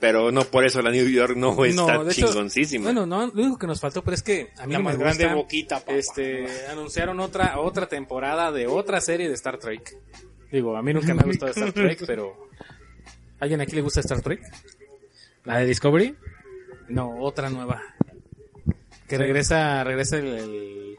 [0.00, 2.84] Pero no por eso la New York no está hecho, chingoncísima.
[2.84, 4.90] Bueno, no, lo único que nos faltó, pero es que a mí La no me
[4.90, 5.92] más grande gusta, boquita, papá.
[5.92, 9.94] Este, anunciaron otra otra temporada de otra serie de Star Trek.
[10.50, 12.48] Digo, a mí nunca me ha gustado Star Trek, pero
[13.40, 14.40] ¿alguien aquí le gusta Star Trek?
[15.44, 16.16] La de Discovery.
[16.88, 17.82] No, otra nueva.
[19.06, 20.96] Que regresa, regresa el, el-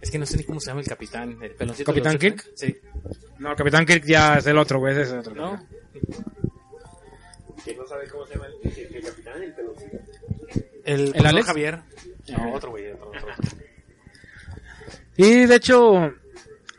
[0.00, 1.92] es que no sé ni cómo se llama el capitán, el peloncito.
[1.92, 2.18] ¿Capitán.
[2.18, 2.44] Kirk?
[2.56, 2.76] Sí.
[3.38, 5.34] No, Capitán Kirk ya es el otro, güey, ese es el otro.
[5.36, 5.64] ¿No?
[7.64, 9.42] ¿Quién no sabe cómo se llama el, el- el capitán?
[9.42, 9.98] El peloncito.
[10.84, 11.46] El, ¿El Alex?
[11.46, 11.78] Javier.
[12.36, 13.26] No, otro güey, otro, otro.
[15.16, 15.92] Y de hecho,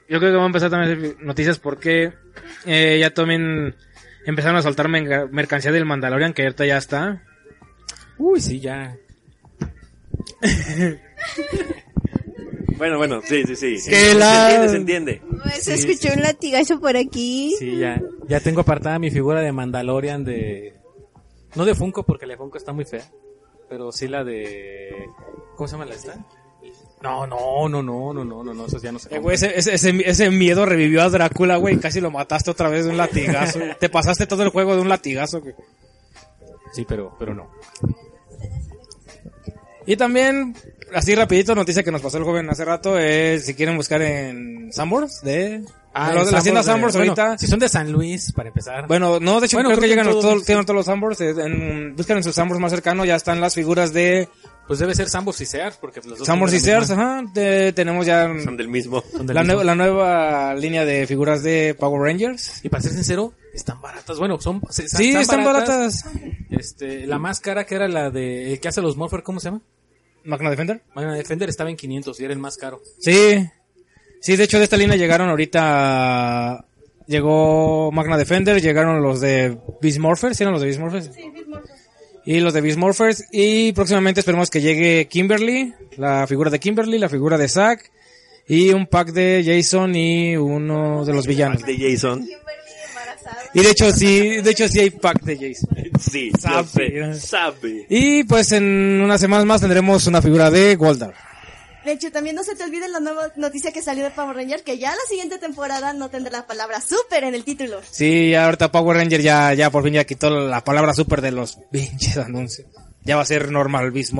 [0.10, 2.14] yo creo que vamos a empezar también a hacer noticias porque
[2.66, 3.76] eh, ya también
[4.26, 7.24] empezaron a soltar mercancía del Mandalorian que ahorita ya está.
[8.18, 8.98] Uy, sí, ya.
[12.84, 13.90] Bueno, bueno, sí, sí, sí.
[13.90, 15.22] Que se la- entiende, se entiende.
[15.62, 17.56] Se escuchó un latigazo por aquí.
[17.58, 18.02] Sí, ya.
[18.28, 20.74] Ya tengo apartada mi figura de Mandalorian de...
[21.56, 23.10] No de Funko, porque la de Funko está muy fea.
[23.70, 25.08] Pero sí la de...
[25.56, 26.18] ¿Cómo se llama la esta?
[27.02, 29.58] No, no, no, no, no, no, no, no, eso ya no se Eh, güey, ese,
[29.58, 32.98] ese, ese, ese miedo revivió a Drácula, güey, casi lo mataste otra vez de un
[32.98, 33.60] latigazo.
[33.80, 35.56] Te pasaste todo el juego de un latigazo, güey.
[36.74, 37.50] Sí, pero, pero no.
[39.86, 40.56] Y también,
[40.94, 44.72] así rapidito, noticia que nos pasó el joven hace rato, es si quieren buscar en
[44.72, 45.64] Sanborns, de...
[45.96, 47.38] Ah, los de en la tienda Sanborns de- bueno, ahorita...
[47.38, 48.88] si son de San Luis, para empezar.
[48.88, 50.86] Bueno, no, de hecho Bueno, creo, creo que que llegan los, todos, tienen todos los
[50.88, 54.28] Sanborns, eh, en- buscan en sus Sanborns más cercanos, ya están las figuras de
[54.68, 58.06] Pues debe ser Sambors y Sears, porque los dos y de Sears, ajá, de- tenemos
[58.08, 59.04] ya Son del mismo.
[59.12, 59.60] son del la, mismo.
[59.62, 62.64] nue- la nueva línea de figuras de Power Rangers.
[62.66, 64.18] Y para ser sincero, están baratas.
[64.18, 64.62] Bueno, son...
[64.72, 66.06] se- Sí, están baratas.
[66.50, 68.54] Este, la más cara que era la de...
[68.54, 69.62] El que hace los Morpher, ¿cómo se llama?
[70.26, 70.82] Magna Defender.
[70.96, 72.82] Magna Defender estaba en 500 y era el más caro.
[73.00, 73.48] Sí.
[74.22, 76.66] Sí, de hecho de esta línea llegaron ahorita
[77.08, 81.12] llegó Magna Defender, llegaron los de Beast Morphers, ¿sí eran los de Beast Morphers?
[82.26, 83.26] y los de Beast Morphers.
[83.32, 87.92] Y próximamente esperemos que llegue Kimberly, la figura de Kimberly, la figura de Zack,
[88.48, 91.64] y un pack de Jason y uno de los villanos.
[91.64, 92.26] De Jason.
[93.54, 95.70] Y de hecho sí, de hecho sí hay pack de Jason.
[96.00, 97.16] Sí, Sabe.
[97.16, 97.86] Sabe.
[97.90, 101.14] Y pues en unas semanas más tendremos una figura de Goldar.
[101.86, 104.64] De hecho, también no se te olvide la nueva noticia que salió de Power Ranger,
[104.64, 107.82] que ya la siguiente temporada no tendrá la palabra super en el título.
[107.90, 111.32] Sí, ya ahorita Power Ranger ya, ya por fin ya quitó la palabra super de
[111.32, 112.68] los pinches anuncios.
[113.02, 114.14] Ya va a ser normal Beast.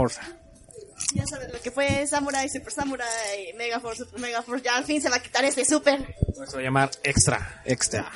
[1.14, 4.84] Ya sabes lo que fue Samurai, Super Samurai, Mega Force, Super Mega Force, ya al
[4.84, 6.00] fin se va a quitar ese super.
[6.46, 7.62] Se va a llamar Extra.
[7.66, 8.12] Extra.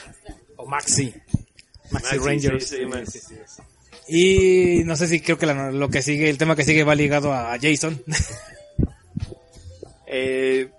[0.58, 1.14] O Maxi.
[1.92, 2.68] Maxi, Maxi, Rangers.
[2.68, 3.20] sí, sí, Maxi.
[4.10, 6.96] Y no sé si creo que la- lo que sigue, el tema que sigue va
[6.96, 8.02] ligado a Jason.
[10.08, 10.70] Eh,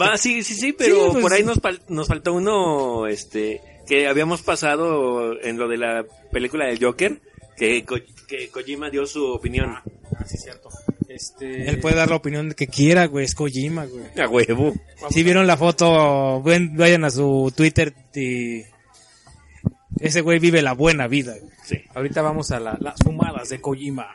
[0.00, 1.58] va, sí, sí, sí, pero Sí, pues, por ahí nos,
[1.88, 7.20] nos faltó uno, este, que habíamos pasado en lo de la película del Joker,
[7.56, 7.96] que, Ko-
[8.28, 9.70] que Kojima dio su opinión.
[10.16, 10.68] Ah, sí, cierto.
[11.08, 11.68] Este...
[11.68, 14.04] Él puede dar la opinión que quiera, güey, es Kojima, güey.
[14.20, 14.72] A huevo.
[15.10, 18.62] Si vieron la foto, vayan a su Twitter y
[20.00, 21.34] ese güey vive la buena vida.
[21.64, 21.76] Sí.
[21.94, 24.08] Ahorita vamos a la- las fumadas de Kojima.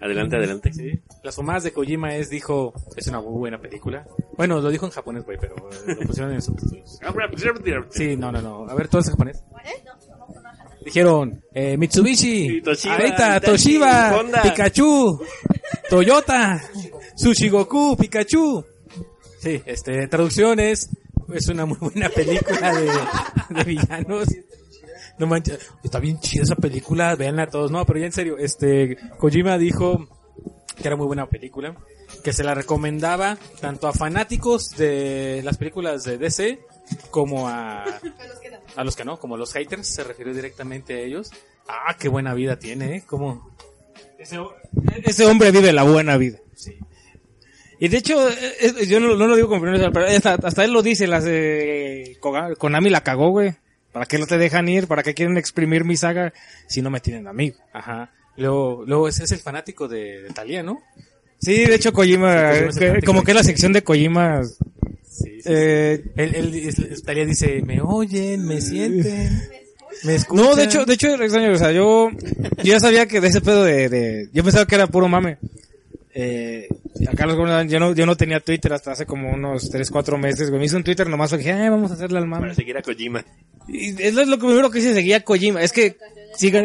[0.00, 0.72] Adelante, adelante.
[0.72, 0.98] Sí.
[1.22, 4.06] Las fumadas de Kojima es, dijo, es una muy buena película.
[4.36, 6.98] Bueno, lo dijo en japonés, güey, pero eh, lo pusieron en subtítulos.
[7.90, 8.66] Sí, no, no, no.
[8.66, 9.44] A ver, todo es en japonés.
[10.82, 14.40] Dijeron, eh, Mitsubishi, Toshiba, Toshiba, Honda.
[14.42, 15.20] Pikachu,
[15.90, 16.58] Toyota,
[17.14, 18.64] Sushigoku, Pikachu.
[19.38, 20.88] Sí, este, traducciones,
[21.34, 22.90] es una muy buena película de,
[23.50, 24.28] de villanos.
[25.18, 27.70] No manches, está bien chida esa película, véanla todos.
[27.70, 30.08] No, pero ya en serio, este, Kojima dijo
[30.76, 31.76] que era muy buena película,
[32.24, 36.60] que se la recomendaba tanto a fanáticos de las películas de DC
[37.10, 37.84] como a,
[38.76, 41.30] a los que no, como los haters, se refirió directamente a ellos.
[41.68, 43.02] Ah, qué buena vida tiene, ¿eh?
[43.06, 43.54] Como,
[45.04, 46.38] Ese hombre vive la buena vida.
[47.80, 50.64] Y de hecho, eh, eh, yo no, no lo digo con opinión, pero hasta, hasta
[50.64, 53.54] él lo dice, las de Koga- Konami la cagó, güey.
[53.90, 54.86] ¿Para qué no te dejan ir?
[54.86, 56.32] ¿Para qué quieren exprimir mi saga
[56.68, 57.56] si no me tienen amigo?
[57.72, 58.10] ajá.
[58.36, 60.80] Luego, luego ese es el fanático de, de Thalía, ¿no?
[61.40, 66.04] Sí, de hecho Kojima, Sí, que- como que la sección de Kojima, Sí, sí, eh,
[66.16, 69.42] Él, él, Thalía dice, me oyen, me sienten,
[70.04, 70.44] me escuchan.
[70.46, 72.10] No, de hecho, de hecho, extraño, o sea, yo,
[72.58, 75.38] yo ya sabía que de ese pedo de, de yo pensaba que era puro mame.
[76.12, 76.66] Eh,
[77.10, 80.18] acá los gobernadores, yo no, yo no tenía Twitter hasta hace como unos 3, 4
[80.18, 80.58] meses, güey.
[80.58, 82.42] Me hice un Twitter nomás porque dije, "Ay, vamos a hacerle al mame.
[82.42, 83.24] Para seguir a Kojima.
[83.68, 85.62] Y es lo primero que hice, seguía a Kojima.
[85.62, 85.96] Es que,
[86.36, 86.64] siga,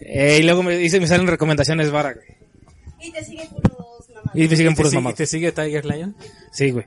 [0.00, 2.26] eh, y luego me, dice, me salen recomendaciones vara, güey.
[3.00, 4.34] Y te siguen puros mamás.
[4.34, 5.16] Y me siguen ¿Y te, puros sigue, mamadas.
[5.16, 6.16] ¿Te sigue Tiger Lion?
[6.52, 6.84] Sí, güey.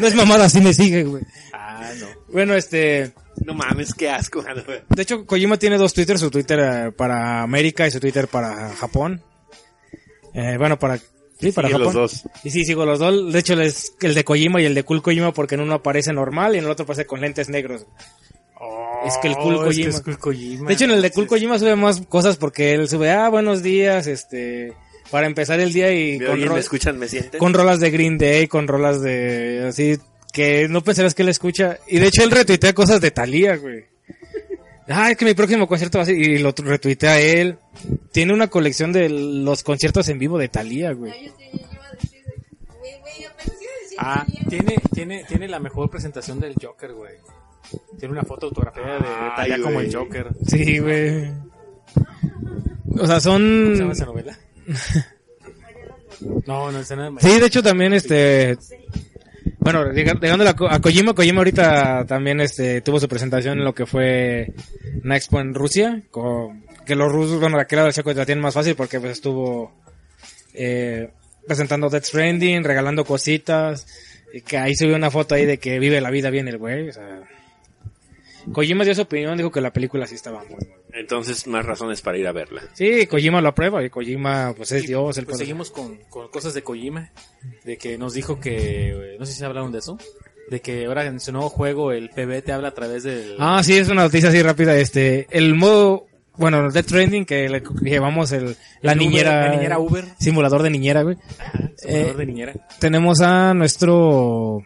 [0.00, 1.22] No es mamada, sí me sigue, güey.
[1.52, 2.06] Ah, no.
[2.32, 3.12] Bueno, este,
[3.44, 4.44] No mames, qué asco.
[4.88, 8.70] De hecho, Kojima tiene dos Twitter, su Twitter eh, para América y su Twitter para
[8.70, 9.22] Japón.
[10.34, 10.98] Eh, bueno, para...
[11.40, 11.84] Sí, para Japón.
[11.84, 12.24] los dos.
[12.42, 13.32] Y sí, sigo los dos.
[13.32, 16.12] De hecho, es el de Kojima y el de Cool Kojima porque en uno aparece
[16.12, 17.86] normal y en el otro aparece con lentes negros.
[19.06, 20.66] es que el Cool Oh, es que es Cool Kojima.
[20.68, 23.62] De hecho, en el de Cool Kojima sube más cosas porque él sube, ah, buenos
[23.62, 24.72] días, este...
[25.12, 27.38] Para empezar el día y con, ro- me escuchan, me sienten.
[27.38, 29.64] con rolas de Green Day, con rolas de...
[29.68, 29.96] Así,
[30.34, 31.78] que no pensarás que él escucha.
[31.86, 33.84] Y de hecho, él retuitea cosas de Thalía, güey.
[34.88, 36.16] Ah, es que mi próximo concierto va a ser...
[36.16, 37.58] Y lo retuitea él.
[38.10, 41.26] Tiene una colección de los conciertos en vivo de Thalía, güey.
[41.26, 42.22] Yo te yo iba a decir,
[42.78, 46.94] güey, güey, apenas iba a decir Ah, tiene, tiene, tiene la mejor presentación del Joker,
[46.94, 47.16] güey.
[47.98, 49.94] Tiene una foto autografiada de Thalía como el.
[49.94, 50.28] Joker.
[50.46, 51.30] Sí, güey.
[52.98, 53.90] O sea, ¿Cómo se llama son...
[53.92, 54.38] esa novela?
[56.46, 58.56] no, no, esa no es Sí, de hecho también este...
[59.70, 63.64] Bueno, llega- llegando a, Ko- a Kojima, Kojima ahorita también este tuvo su presentación en
[63.64, 64.52] lo que fue
[65.04, 68.42] una expo en Rusia, con, que los rusos, bueno, aquel lado del chaco la tienen
[68.42, 69.72] más fácil porque pues estuvo
[70.54, 71.10] eh,
[71.46, 73.86] presentando Death Stranding, regalando cositas,
[74.32, 76.88] y que ahí subió una foto ahí de que vive la vida bien el güey,
[76.88, 77.20] o sea...
[78.52, 80.74] Kojima dio su opinión, dijo que la película sí estaba muy buena.
[80.92, 82.62] Entonces, más razones para ir a verla.
[82.74, 85.46] Sí, Kojima lo aprueba y Kojima pues es Y, Dios, el pues poder.
[85.46, 87.10] seguimos con, con cosas de Kojima,
[87.64, 89.98] de que nos dijo que, no sé si hablaron de eso,
[90.50, 93.36] de que ahora en su nuevo juego el PB te habla a través del...
[93.38, 94.74] Ah, sí, es una noticia así rápida.
[94.76, 99.54] Este, el modo, bueno, Death Trending que le llevamos el, la El Uber, niñera, la
[99.56, 100.04] niñera Uber.
[100.18, 101.16] simulador de niñera, güey.
[101.76, 102.54] simulador eh, de niñera.
[102.80, 104.64] Tenemos a nuestro,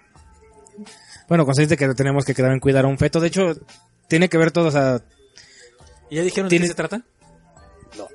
[1.32, 3.18] bueno, consciente que tenemos que quedar en cuidar a un feto.
[3.20, 3.56] De hecho,
[4.06, 5.00] tiene que ver todo, o sea,
[6.10, 7.02] ¿Y ya dijeron de tiene- qué se trata?
[7.96, 8.08] No.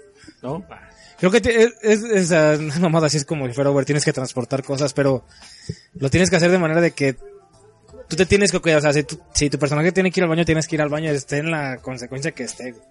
[0.43, 0.65] ¿No?
[0.69, 0.87] Ah.
[1.17, 4.13] creo que te- es, es, es, una mamada así es como el Over, tienes que
[4.13, 5.25] transportar cosas, pero
[5.95, 7.15] lo tienes que hacer de manera de que
[8.07, 10.23] tú te tienes que cuidar, o sea, si tu, si tu personaje tiene que ir
[10.25, 12.71] al baño, tienes que ir al baño, esté en la consecuencia que esté.
[12.73, 12.83] güey.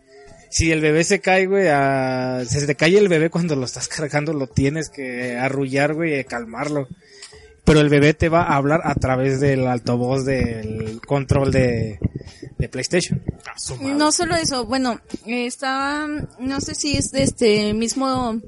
[0.50, 3.64] si el bebé se cae, güey, a- si se te cae el bebé cuando lo
[3.64, 6.88] estás cargando, lo tienes que arrullar, güey, y calmarlo.
[7.66, 11.98] Pero el bebé te va a hablar a través del altavoz del control de,
[12.58, 13.22] de PlayStation.
[13.44, 13.54] Ah.
[13.80, 16.06] No solo eso, bueno, estaba,
[16.38, 18.40] no sé si es de este mismo,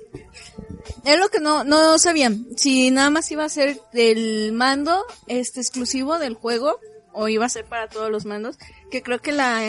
[1.05, 5.61] es lo que no, no sabían, si nada más iba a ser del mando, este
[5.61, 6.79] exclusivo del juego,
[7.13, 8.57] o iba a ser para todos los mandos,
[8.91, 9.61] que creo que la,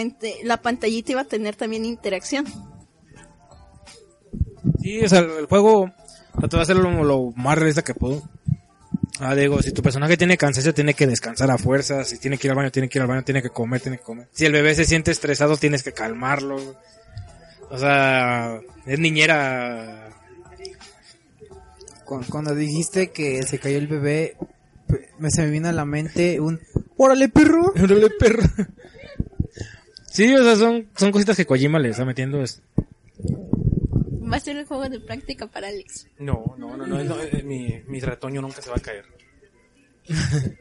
[0.43, 2.45] la pantallita iba a tener también interacción.
[4.79, 5.91] Sí, o sea, el juego
[6.37, 8.21] trató de hacerlo lo, lo más realista que pudo.
[9.19, 12.07] Ah, digo, si tu personaje tiene cansancio, tiene que descansar a fuerzas.
[12.07, 13.97] Si tiene que ir al baño, tiene que ir al baño, tiene que comer, tiene
[13.97, 14.27] que comer.
[14.31, 16.57] Si el bebé se siente estresado, tienes que calmarlo.
[17.69, 20.09] O sea, es niñera.
[22.05, 24.37] Cu- Cuando dijiste que se cayó el bebé,
[25.19, 26.59] me se me vino a la mente un
[26.97, 27.73] ¡Órale, perro!
[27.81, 28.43] ¡Órale, perro!
[30.11, 32.41] Sí, o sea, son, son cositas que Kojima le está metiendo.
[32.41, 32.61] Es,
[34.31, 36.07] Va a ser el juego de práctica para Alex.
[36.19, 39.05] No, no, no, no, no, mi, mi retoño nunca se va a caer.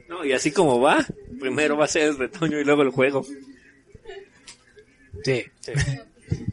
[0.08, 1.04] No, y así como va,
[1.40, 3.24] primero va a ser el retoño y luego el juego.
[5.24, 5.44] sí.
[5.60, 5.72] Sí.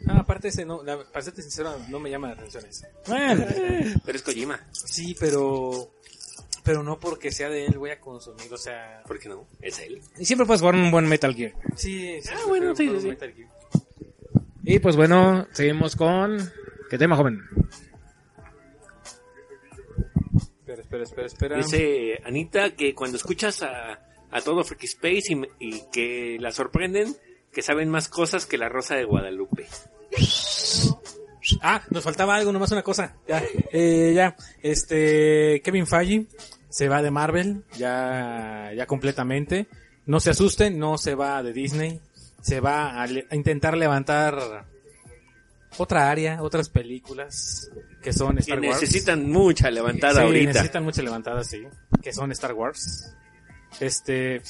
[0.07, 2.87] Ah, aparte ese, no, la- para serte sincero, no me llama la atención ese.
[3.07, 3.45] Bueno,
[4.05, 4.57] Pero es Kojima.
[4.71, 5.91] Sí, pero,
[6.63, 9.45] pero no porque sea de él voy a consumir, o sea, ¿Por qué no?
[9.61, 9.99] Es él.
[10.17, 11.53] y siempre puedes jugar un buen Metal Gear.
[11.75, 13.07] sí, sí, Ah, bueno, sí, sí, sí.
[13.09, 13.49] Metal Gear.
[14.63, 16.37] Y pues bueno, seguimos con...
[16.95, 17.41] ¿Qué tema, joven?
[20.61, 21.57] Espera, espera, espera, espera.
[21.57, 23.99] Dice Anita que cuando escuchas a,
[24.31, 25.41] a todo Freaky Space y,
[25.71, 27.13] y que la sorprenden,
[27.51, 29.67] que saben más cosas que la Rosa de Guadalupe.
[31.61, 33.17] Ah, nos faltaba algo, nomás una cosa.
[33.27, 33.43] Ya,
[33.73, 34.37] eh, ya.
[34.63, 36.27] Este, Kevin Feige
[36.69, 39.67] se va de Marvel, ya, ya completamente.
[40.05, 41.99] No se asusten, no se va de Disney.
[42.41, 44.65] Se va a, le- a intentar levantar
[45.77, 47.69] otra área, otras películas
[48.01, 48.81] que son Que Star Wars.
[48.81, 50.53] necesitan mucha levantada Sí, ahorita.
[50.53, 51.63] necesitan mucha levantada, sí.
[52.01, 53.13] Que son Star Wars.
[53.79, 54.41] Este,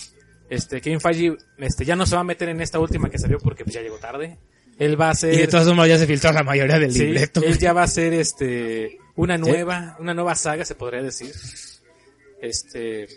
[0.49, 3.39] este, Kevin Feige, este, ya no se va a meter en esta última que salió
[3.39, 4.37] porque pues, ya llegó tarde.
[4.77, 5.33] Él va a hacer...
[5.33, 7.41] Y de todas formas ya se filtró la mayoría del Sí, libreto.
[7.43, 11.31] él ya va a ser este una nueva, una nueva saga se podría decir.
[12.41, 13.07] Este,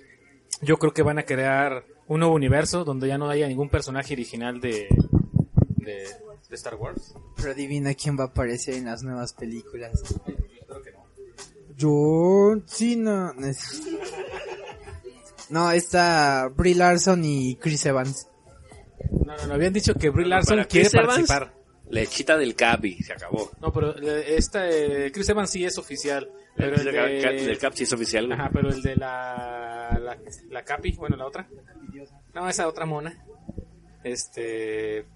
[0.63, 4.15] yo creo que van a crear un nuevo universo donde ya no haya ningún personaje
[4.15, 4.87] original de
[5.77, 6.05] de,
[6.49, 7.14] de Star Wars.
[7.36, 10.01] Pero adivina quién va a aparecer en las nuevas películas.
[11.76, 13.32] Yo, sí, no.
[13.34, 13.82] No, es-
[15.51, 18.26] no está Brie Larson y Chris Evans.
[19.24, 21.55] No, no, no habían dicho que Brie Para Larson quiere Chris Evans, participar.
[21.90, 23.51] Lechita del Capi, se acabó.
[23.61, 27.59] No, pero eh, esta eh, Chris Evans sí es oficial, pero el el de, del
[27.59, 28.30] Cap sí es oficial.
[28.32, 30.18] Ajá, pero el de la, la,
[30.51, 31.49] la Capi, bueno, la otra.
[32.34, 33.24] No, esa otra mona.
[34.05, 35.07] Este.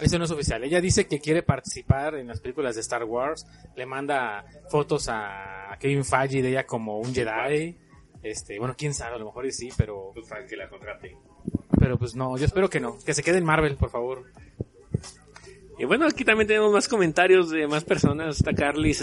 [0.00, 0.62] Eso no es oficial.
[0.64, 3.46] Ella dice que quiere participar en las películas de Star Wars.
[3.76, 7.76] Le manda fotos a Kevin Feige de ella como un Jedi.
[8.22, 11.16] Este, bueno, quién sabe, a lo mejor sí, pero, Pues para que la contrate.
[11.78, 12.98] pero pues no, yo espero que no.
[13.04, 14.24] Que se quede en Marvel, por favor.
[15.78, 18.36] Y bueno, aquí también tenemos más comentarios de más personas.
[18.36, 18.94] Esta Carly,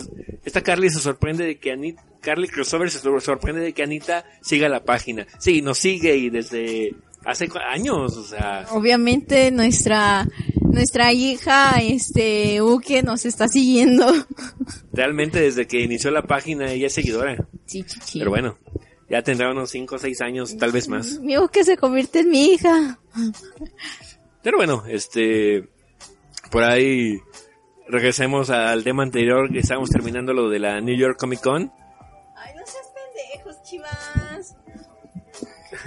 [0.46, 4.26] esta Carly se sorprende de que Anita, Carly Crossover se sor- sorprende de que Anita
[4.42, 5.26] siga la página.
[5.40, 6.94] Sí, nos sigue y desde
[7.28, 10.26] hace años, o sea, Obviamente nuestra,
[10.62, 14.06] nuestra hija, este, Uke nos está siguiendo.
[14.94, 17.36] realmente desde que inició la página ella es seguidora.
[17.66, 18.20] Sí, chichi.
[18.20, 18.58] Pero bueno,
[19.10, 21.20] ya tendrá unos 5 o 6 años, tal vez más.
[21.20, 22.98] Mi Uke se convierte en mi hija.
[24.42, 25.68] Pero bueno, este,
[26.50, 27.18] por ahí
[27.90, 31.74] regresemos al tema anterior que estábamos terminando lo de la New York Comic Con.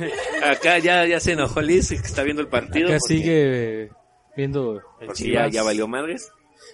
[0.45, 2.89] Acá ya, ya se enojó Liz, que está viendo el partido.
[2.89, 3.91] Acá porque- sigue
[4.37, 5.53] viendo el porque ya, Chivas.
[5.53, 6.31] ya valió madres.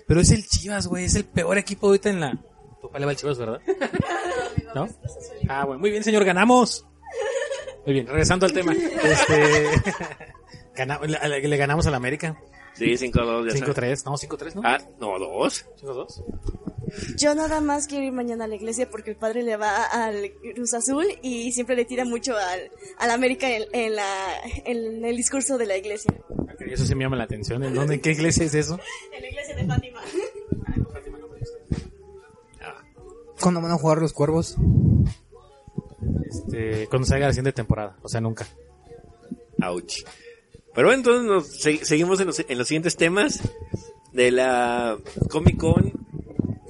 [0.07, 2.33] Pero es el Chivas, güey, es el peor equipo ahorita en la...
[2.81, 3.61] Tu papá le va al Chivas, ¿verdad?
[4.75, 4.89] ¿No?
[5.49, 6.87] Ah, bueno, muy bien, señor, ganamos.
[7.85, 8.73] Muy bien, regresando al tema.
[9.05, 9.71] Este...
[11.29, 12.37] le, le ganamos al América.
[12.77, 13.73] Sí, 5-2 ya está.
[13.73, 14.63] 5-3, no, 5-3, ¿no?
[14.65, 15.67] Ah, no, dos.
[15.81, 16.25] 5-2.
[17.17, 20.31] Yo nada más quiero ir mañana a la iglesia porque el padre le va al
[20.55, 25.17] Cruz Azul y siempre le tira mucho al, al América en, en la, en el
[25.17, 26.13] discurso de la iglesia.
[26.29, 27.65] Ok, Eso sí me llama la atención.
[27.65, 28.79] ¿En dónde, qué iglesia es eso?
[29.13, 30.01] En la iglesia de Fátima.
[33.41, 34.57] ¿Cuándo van a jugar los cuervos?
[36.29, 38.47] Este, cuando salga la siguiente temporada, o sea, nunca.
[39.63, 40.05] Ouch.
[40.77, 43.41] Pero bueno, entonces nos se- seguimos en los, en los siguientes temas
[44.13, 44.97] de la
[45.31, 45.93] Comic Con.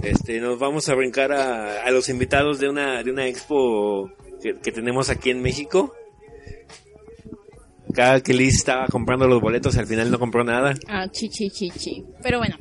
[0.02, 4.08] Este, nos vamos a brincar a, a los invitados de una, de una expo
[4.40, 5.92] que, que tenemos aquí en México.
[7.94, 10.74] Cada que Liz estaba comprando los boletos, al final no compró nada.
[10.86, 12.04] Ah, chichi, chichi.
[12.22, 12.56] Pero bueno,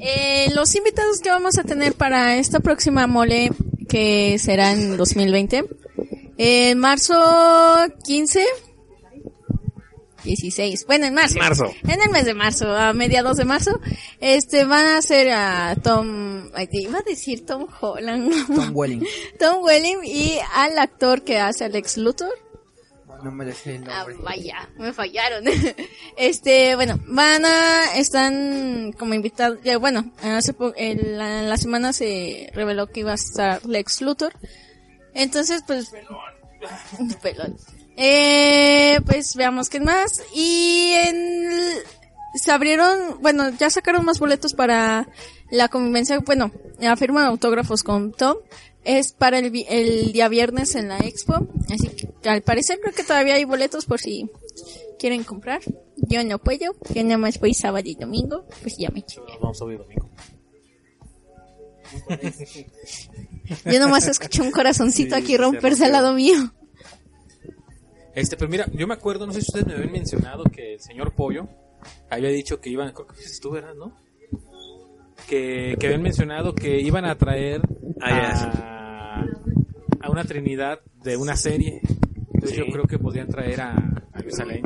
[0.00, 3.50] Eh, los invitados que vamos a tener para esta próxima mole,
[3.88, 5.64] que será en 2020,
[6.38, 7.14] en marzo
[8.06, 8.44] 15,
[10.28, 11.38] 16, bueno, en marzo.
[11.38, 11.64] Marzo.
[11.84, 13.80] En el mes de marzo, a mediados de marzo,
[14.20, 19.04] este, van a hacer a Tom, iba a decir Tom Holland, Tom Welling.
[19.40, 22.32] Tom Welling y al actor que hace al ex Luthor.
[23.24, 24.16] No me dejé el Ah, nombre.
[24.22, 25.42] vaya, me fallaron.
[26.16, 31.56] este, bueno, van a, están como invitados, ya, bueno, hace po- en la, en la
[31.56, 34.34] semana se reveló que iba a estar Lex Luthor.
[35.14, 35.90] Entonces, pues,
[37.22, 37.56] pelón.
[38.00, 40.22] Eh, pues veamos qué más.
[40.32, 41.50] Y en,
[42.34, 45.08] se abrieron, bueno, ya sacaron más boletos para
[45.50, 48.36] la convivencia, bueno, la firma de autógrafos con Tom.
[48.84, 51.48] Es para el, el día viernes en la expo.
[51.68, 54.30] Así que al parecer creo que todavía hay boletos por si
[54.98, 55.60] quieren comprar.
[55.96, 59.32] Yo no puedo, yo nada más voy sábado y domingo, pues ya me chingué.
[59.42, 60.08] Vamos a oír domingo.
[63.64, 66.52] Yo nomás escuché un corazoncito Sí, aquí se romperse al lado mío.
[68.18, 70.80] Este, pero mira, yo me acuerdo, no sé si ustedes me habían mencionado que el
[70.80, 71.48] señor Pollo
[72.10, 73.74] había dicho que iban, creo que tú, ¿verdad?
[73.74, 73.94] ¿No?
[75.28, 77.60] Que, que habían mencionado que iban a traer
[78.00, 79.24] Ah,
[80.00, 81.80] a, a una trinidad de una serie.
[82.34, 82.64] Entonces Sí.
[82.64, 83.74] yo creo que podrían traer a,
[84.38, 84.62] Lane.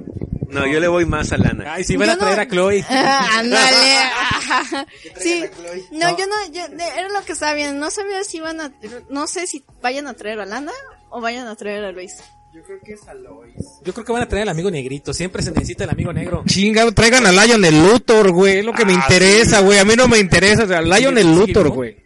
[0.49, 1.73] No, yo le voy más a Lana.
[1.75, 2.85] Ay, sí, van Yo a traer no- a Chloe.
[2.91, 4.87] Ah, ándale.
[5.19, 5.45] sí.
[5.57, 5.85] Chloe.
[5.93, 7.81] No, yo no, yo, era lo que estaba viendo.
[7.81, 8.73] No sabía si iban a,
[9.09, 10.73] no sé si vayan a traer a Lana
[11.11, 12.23] o vayan a traer a Luis.
[12.55, 13.55] Yo creo que es Alois.
[13.83, 15.15] Yo creo que van a traer al amigo negrito.
[15.15, 16.45] Siempre se necesita el amigo negro.
[16.47, 18.59] Chingado, traigan a Lion el Luthor, güey.
[18.59, 19.79] Es lo que me Ah, interesa, güey.
[19.79, 20.65] A mí no me interesa.
[20.65, 21.73] O sea, Lion el Sí, Luthor, ¿no?
[21.73, 21.97] güey.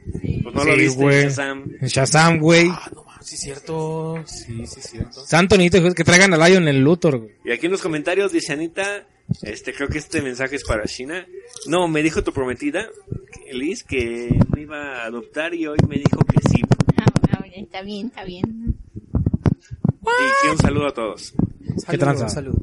[0.42, 1.22] Pues no lo viste, güey.
[1.24, 1.64] Shazam.
[1.82, 2.68] Shazam, güey.
[2.70, 4.22] Ah, no mames, sí, cierto.
[4.24, 5.26] Sí, sí, cierto.
[5.26, 7.32] Santo Nito, que traigan a Lion el Luthor, güey.
[7.44, 9.04] Y aquí en los comentarios dice Anita,
[9.42, 11.26] este, creo que este mensaje es para China.
[11.66, 12.86] No, me dijo tu prometida,
[13.52, 16.62] Liz, que me iba a adoptar y hoy me dijo que sí.
[16.98, 18.76] Ah, ah, está bien, está bien.
[20.06, 21.34] Y que un saludo a todos.
[21.88, 22.28] ¿Qué tranza?
[22.28, 22.54] Salud.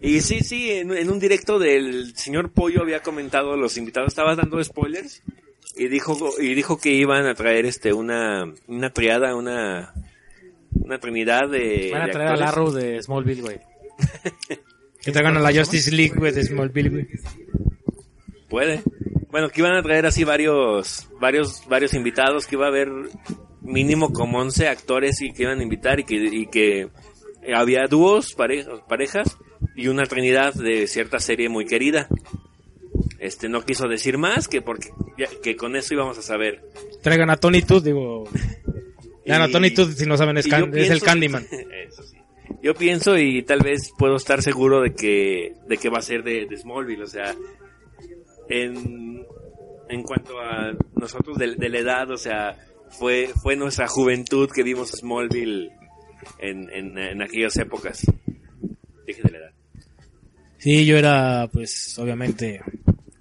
[0.00, 4.36] Y sí, sí, en, en un directo del señor Pollo había comentado, los invitados estaban
[4.36, 5.22] dando spoilers
[5.76, 9.94] y dijo y dijo que iban a traer este una una triada, una
[10.74, 12.42] una trinidad de Van a de traer al.
[12.42, 13.60] Arrow de Smallville, güey.
[15.02, 17.08] Que traigan a la Justice League, güey, de Smallville, güey.
[18.48, 18.82] Puede.
[19.32, 22.88] Bueno, que iban a traer así varios, varios, varios invitados, que iba a haber
[23.62, 26.88] mínimo como 11 actores y que iban a invitar y que, y que
[27.54, 29.36] había dúos, parejas, parejas
[29.76, 32.08] y una trinidad de cierta serie muy querida.
[33.18, 34.88] Este no quiso decir más que porque
[35.18, 36.62] ya- que con eso íbamos a saber.
[37.02, 38.24] Traigan a Tony Todd, digo.
[39.24, 41.46] Ya no, Tony Todd, si no saben, es, can- es el Candyman.
[41.86, 42.16] Eso sí.
[42.60, 46.24] Yo pienso y tal vez puedo estar seguro de que, de que va a ser
[46.24, 47.32] de, de Smallville, o sea,
[48.48, 49.24] en,
[49.88, 52.56] en cuanto a nosotros de, de la edad, o sea,
[52.98, 55.70] fue, fue nuestra juventud que vimos Smallville
[56.38, 58.06] en, en, en aquellas épocas.
[59.06, 59.50] Dije de la edad.
[60.58, 62.60] Sí, yo era, pues, obviamente,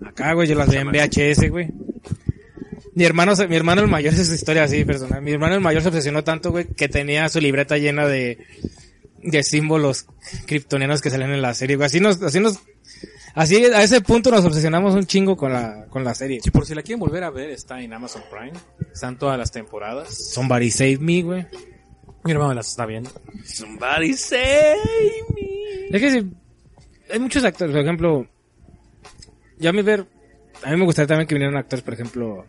[0.06, 1.70] acá, güey, yo las veía en VHS, güey.
[2.94, 5.22] Mi hermano, mi hermano el mayor, esa es historia así personal.
[5.22, 8.38] Mi hermano el mayor se obsesionó tanto, güey, que tenía su libreta llena de,
[9.24, 10.06] de símbolos
[10.46, 11.88] kryptonianos que salían en la serie, güey.
[11.88, 12.60] Así nos, así nos,
[13.36, 16.40] así a ese punto nos obsesionamos un chingo con la, con la serie.
[16.42, 18.58] Si por si la quieren volver a ver, está en Amazon Prime.
[18.94, 20.32] Están todas las temporadas.
[20.34, 21.46] Somebody Save Me, güey.
[22.24, 23.10] Mi hermano las está viendo.
[23.44, 24.78] Somebody save
[25.36, 25.98] me.
[25.98, 26.32] Es que sí,
[27.12, 28.28] hay muchos actores, por ejemplo,
[29.60, 30.06] yo a mi ver,
[30.64, 32.46] a mí me gustaría también que vinieran actores, por ejemplo,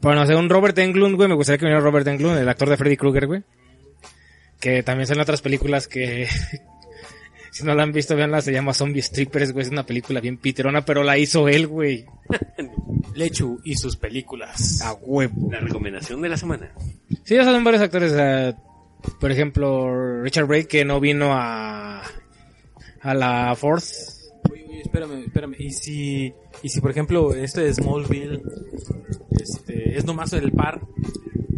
[0.00, 2.68] bueno, o sea, un Robert Englund, güey, me gustaría que viniera Robert Englund, el actor
[2.68, 3.42] de Freddy Krueger, güey,
[4.60, 6.28] que también salen otras películas que,
[7.60, 10.38] si no la han visto, veanla, se llama Zombie Strippers, güey, es una película bien
[10.38, 12.06] piterona, pero la hizo él, güey,
[13.14, 14.80] Lechu y sus películas.
[14.82, 15.50] a huevo.
[15.50, 16.72] La recomendación de la semana.
[17.24, 18.12] Sí, ya son varios actores,
[19.20, 22.02] por ejemplo, Richard Brake, que no vino a,
[23.00, 25.54] a la Force, Oye, oye, espérame, espérame.
[25.58, 26.32] Y si,
[26.62, 28.42] y si por ejemplo, este de Smallville,
[29.38, 30.80] este, es nomás el par,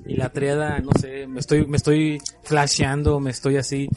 [0.07, 3.89] y la triada, no sé, me estoy, me estoy flasheando, me estoy así.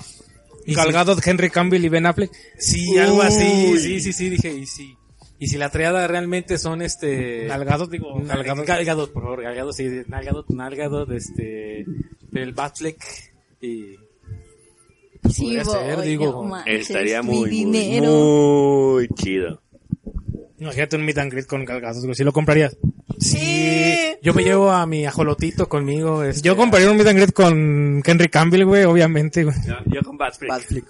[0.66, 2.32] Y si- Henry Cavill y Ben Affleck.
[2.58, 3.80] Sí, algo así, Uy.
[3.80, 4.96] sí, sí, sí, dije, y si,
[5.40, 7.46] y si la triada realmente son este...
[7.48, 8.20] Gal Gadot, digo.
[8.24, 8.44] Gal
[8.86, 11.86] Gadot, por favor, Gal Gadot, sí, Gal Gadot, este,
[12.34, 12.98] el Batfleck,
[13.62, 13.96] y...
[15.22, 18.12] pues, Sí, podría ser, digo, manches, Estaría muy, muy, dinero.
[18.94, 19.62] muy chido.
[20.58, 21.66] Imagínate un meet and greet con
[22.04, 22.78] güey, si lo comprarías.
[23.30, 24.18] Sí.
[24.22, 26.24] Yo me llevo a mi ajolotito conmigo.
[26.24, 29.56] este, Yo compraría un meet and greet con Henry Cavill, güey, obviamente, güey.
[29.66, 30.52] Yo, yo con Bad Freak.
[30.52, 30.86] Bad Flick.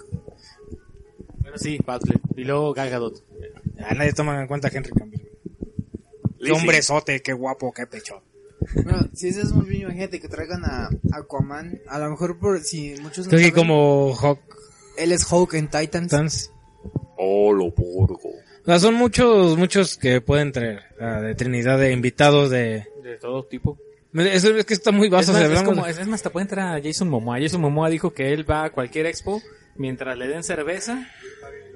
[1.40, 2.20] Bueno, sí, Batfleck.
[2.36, 3.24] Y luego Gal Gadot.
[3.78, 5.20] Ah, nadie toma en cuenta a Henry Cavill.
[5.20, 6.42] güey.
[6.44, 8.22] Qué hombrezote, qué guapo, qué pecho.
[8.74, 11.80] Bueno, si ese es muy bien, imagínate que traigan a Aquaman.
[11.88, 14.40] A lo mejor por si muchos no Creo que saben, como Hawk
[14.96, 16.10] él es Hulk en Titans.
[16.10, 16.52] Tans.
[17.18, 18.20] Oh, lo porgo.
[18.66, 20.82] O sea, son muchos, muchos que pueden traer.
[21.00, 22.84] ah, de Trinidad, de invitados, de...
[23.04, 23.78] De todo tipo.
[24.12, 25.32] Eso es que está muy Es vasto.
[25.32, 27.38] más, o sea, es, como, es, es más, te puede entrar a Jason Momoa.
[27.40, 29.40] Jason Momoa dijo que él va a cualquier expo
[29.76, 31.08] mientras le den cerveza,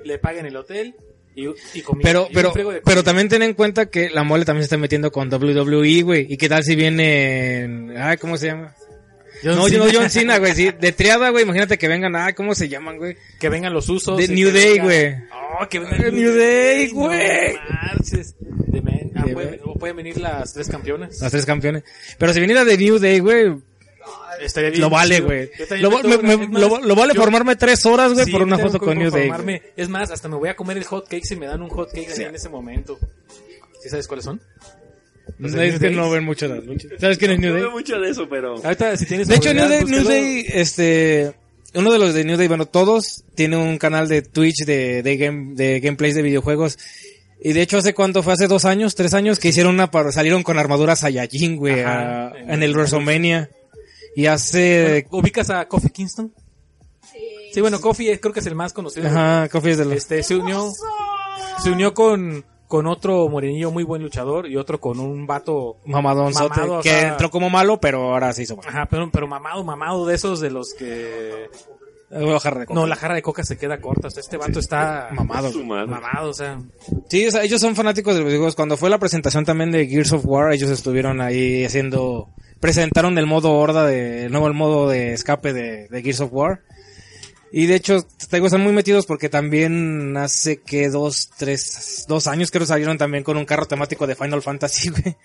[0.04, 0.96] le paguen el hotel
[1.36, 2.02] y, y comida.
[2.02, 4.78] Pero, y pero, de pero también ten en cuenta que la mole también se está
[4.78, 6.26] metiendo con WWE, güey.
[6.28, 8.74] ¿Y qué tal si viene, ay, ¿cómo se llama?
[9.42, 9.84] John no, Cena.
[9.84, 12.98] no, John Cena, güey, sí, de triada, güey, imagínate que vengan, ah, ¿cómo se llaman,
[12.98, 13.16] güey?
[13.38, 14.16] Que vengan los usos.
[14.18, 15.14] De New Day, güey.
[15.60, 17.18] Oh, que venga Eh, New Day, no güey.
[17.18, 21.20] men- ah, De pueden, venir las tres campeonas.
[21.20, 21.84] Las tres campeones.
[22.18, 23.54] Pero si viniera de New Day, güey,
[24.40, 25.50] Estaría bien lo vale, güey.
[25.80, 28.12] Lo, me va- tengo- me- me- es más, lo- lo vale yo- formarme tres horas,
[28.14, 29.30] güey, Sí, por una foto con New Day.
[29.76, 31.92] Es más, hasta me voy a comer el hot cake si me dan un hot
[31.92, 32.98] cake ahí en ese momento.
[33.82, 34.40] ¿Sí sabes cuáles son?
[35.38, 36.90] De No, es que no ven mucho las luchas.
[36.98, 37.62] ¿Sabes quién es New No Day?
[37.62, 38.56] veo mucho de eso, pero...
[38.62, 40.08] Ahorita, si tienes De hecho, New Day, New búscalo.
[40.10, 41.32] Day, este,
[41.74, 45.16] uno de los de New Day, bueno, todos tienen un canal de Twitch de, de,
[45.16, 46.78] game, de gameplays de videojuegos.
[47.42, 48.34] Y de hecho, ¿hace cuánto fue?
[48.34, 48.94] ¿Hace dos años?
[48.94, 49.38] ¿Tres años?
[49.38, 53.48] Que hicieron una, salieron con armaduras Saiyajin, güey, Ajá, a- en en el WrestleMania.
[54.14, 56.34] Y hace, Bueno, ¿Ubicas a Kofi Kingston?
[57.54, 59.08] Sí, bueno, Kofi creo que es el más conocido.
[59.08, 60.70] ajá, Coffee es de los, Este, se unió,
[61.62, 66.32] se unió con, con otro morenillo muy buen luchador y otro con un vato, mamadón
[66.32, 68.68] mamado, o que sea- entró como malo, pero ahora se hizo malo.
[68.68, 71.48] ajá, pero, pero mamado, mamado de esos de los que,
[72.60, 72.66] de coca.
[72.80, 75.50] no, la jarra de coca se queda corta, o sea, este vato está Mamado.
[75.64, 76.60] Mamado, o sea,
[77.08, 78.54] Sí, o sea, ellos son fanáticos de los videojuegos.
[78.54, 82.28] Cuando fue la presentación también de Gears of War, ellos estuvieron ahí haciendo,
[82.60, 86.32] presentaron el modo horda de, el nuevo el modo de escape de, de Gears of
[86.32, 86.60] War.
[87.52, 92.26] Y de hecho, te digo, están muy metidos porque también hace que dos, tres, dos
[92.28, 95.16] años creo salieron también con un carro temático de Final Fantasy, güey.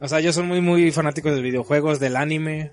[0.00, 2.72] O sea, ellos son muy, muy fanáticos de videojuegos, del anime.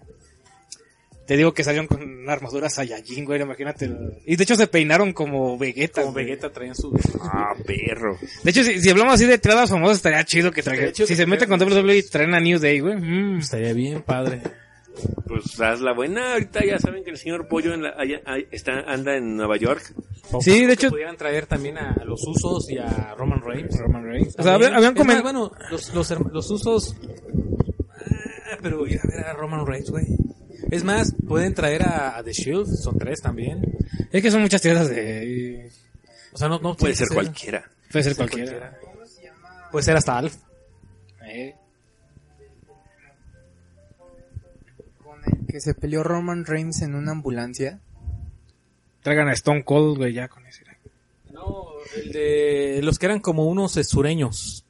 [1.26, 3.90] Te digo que salieron con armaduras Saiyajin, güey, imagínate.
[4.26, 6.02] Y de hecho se peinaron como Vegeta.
[6.02, 6.26] como güey.
[6.26, 8.18] Vegeta traían su, Ah, perro.
[8.44, 10.94] De hecho, si, si hablamos así de entradas famosas, estaría chido que traigan.
[10.94, 11.62] Si que se mete con.
[11.62, 12.98] WWE y traen a New Day, güey.
[12.98, 13.38] mm.
[13.38, 14.42] estaría bien padre.
[15.28, 16.34] Pues haz la buena.
[16.34, 19.58] Ahorita ya saben que el señor Pollo en la- allá- ahí está, anda en Nueva
[19.58, 19.94] York.
[20.32, 23.78] O Sí, de hecho- pudieran traer también a los usos y a Roman Reigns.
[23.80, 24.36] Roman Reigns.
[24.38, 26.96] O sea, habían, habían Es más, comen- bueno, los, los, los usos.
[28.52, 30.06] Ah, pero ir a ver a Roman Reigns, güey.
[30.72, 33.62] Es más, pueden traer a, a The Shield, son tres también.
[34.12, 35.70] Es que son muchas tierras de...
[36.32, 37.64] O sea, no, no Puede ser cualquiera.
[37.92, 38.80] Puede ser Puede cualquiera.
[39.72, 40.36] Puede ser hasta Alf.
[41.28, 41.54] Eh,
[45.54, 47.80] que se peleó Roman Reigns en una ambulancia.
[49.04, 50.64] Traigan a Stone Cold, güey, ya con ese.
[51.32, 54.66] No, el de los que eran como unos sureños.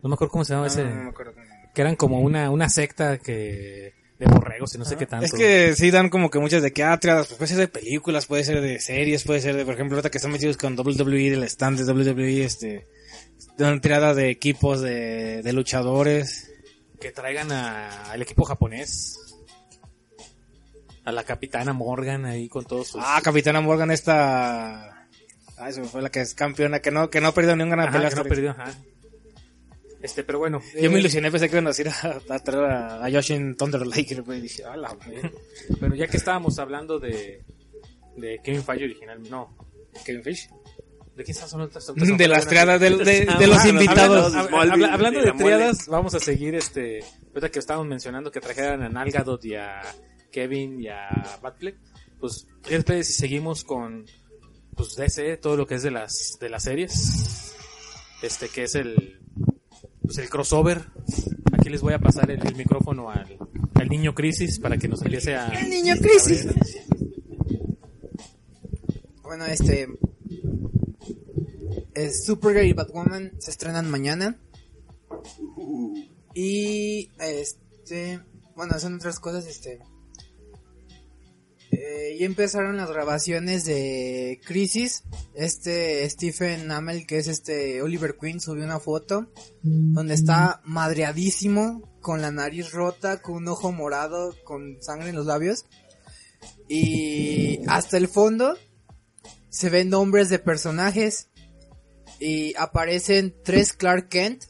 [0.00, 0.84] No me acuerdo cómo se llamaba ese.
[0.84, 1.32] No, no me acuerdo.
[1.74, 5.26] Que eran como una, una secta que de borregos y no sé qué tanto.
[5.26, 7.66] Es que sí dan como que muchas de que, ah, tiradas, pues puede ser de
[7.68, 10.78] películas, puede ser de series, puede ser de, por ejemplo, ahorita que están metidos con
[10.78, 12.86] WWE, del stand de WWE, este,
[13.58, 16.48] dan tirada de equipos de, de luchadores.
[17.00, 19.16] que traigan a- al equipo japonés.
[21.04, 23.02] A la capitana Morgan ahí con todos sus...
[23.04, 25.06] Ah, Capitana Morgan esta,
[25.58, 27.70] ah, eso fue la que es campeona, que no, que no ha perdido ni un
[27.70, 28.72] gran Ajá, que no perdió, ajá.
[30.00, 30.60] Este, pero bueno.
[30.80, 33.86] Yo me ilusioné, pensé que iban a decir a, a traer a, a Yoshin Thunder
[33.86, 34.24] Liger.
[34.24, 35.30] Dije, ah, madre".
[35.80, 37.44] Bueno, ya que estábamos hablando de,
[38.16, 39.56] de Kevin Feige original, no.
[40.04, 40.48] Kevin Fish.
[41.16, 41.78] ¿De quién estás hablando?
[42.16, 44.34] De las triadas de, de, Ah, de los invitados.
[44.34, 47.04] hablando- de de, triadas, vamos a seguir este.
[47.28, 49.82] Ahorita que estábamos mencionando que trajeran a Nalgadot y a
[50.32, 51.76] Kevin y a Batfleck.
[52.18, 54.06] Pues, ¿qué si seguimos con
[54.74, 57.54] pues DC, todo lo que es de las de las series?
[58.22, 59.20] Este que es el
[60.02, 60.84] pues el crossover.
[61.52, 63.38] Aquí les voy a pasar el, micrófono al,
[63.74, 65.48] al niño Crisis para que nos empiece a.
[65.48, 66.46] El niño Crisis.
[69.22, 69.88] Bueno, este.
[71.94, 74.38] es Supergirl y Batwoman se estrenan mañana.
[76.34, 77.10] Y.
[77.18, 78.20] Este.
[78.54, 79.80] Bueno, son otras cosas, este.
[81.72, 85.04] Eh, ya empezaron las grabaciones de Crisis.
[85.34, 89.26] Este Stephen Amell, que es este Oliver Queen, subió una foto
[89.62, 95.26] donde está madreadísimo, con la nariz rota, con un ojo morado, con sangre en los
[95.26, 95.64] labios.
[96.68, 98.56] Y hasta el fondo
[99.48, 101.28] se ven nombres de personajes
[102.20, 104.44] y aparecen tres Clark Kent,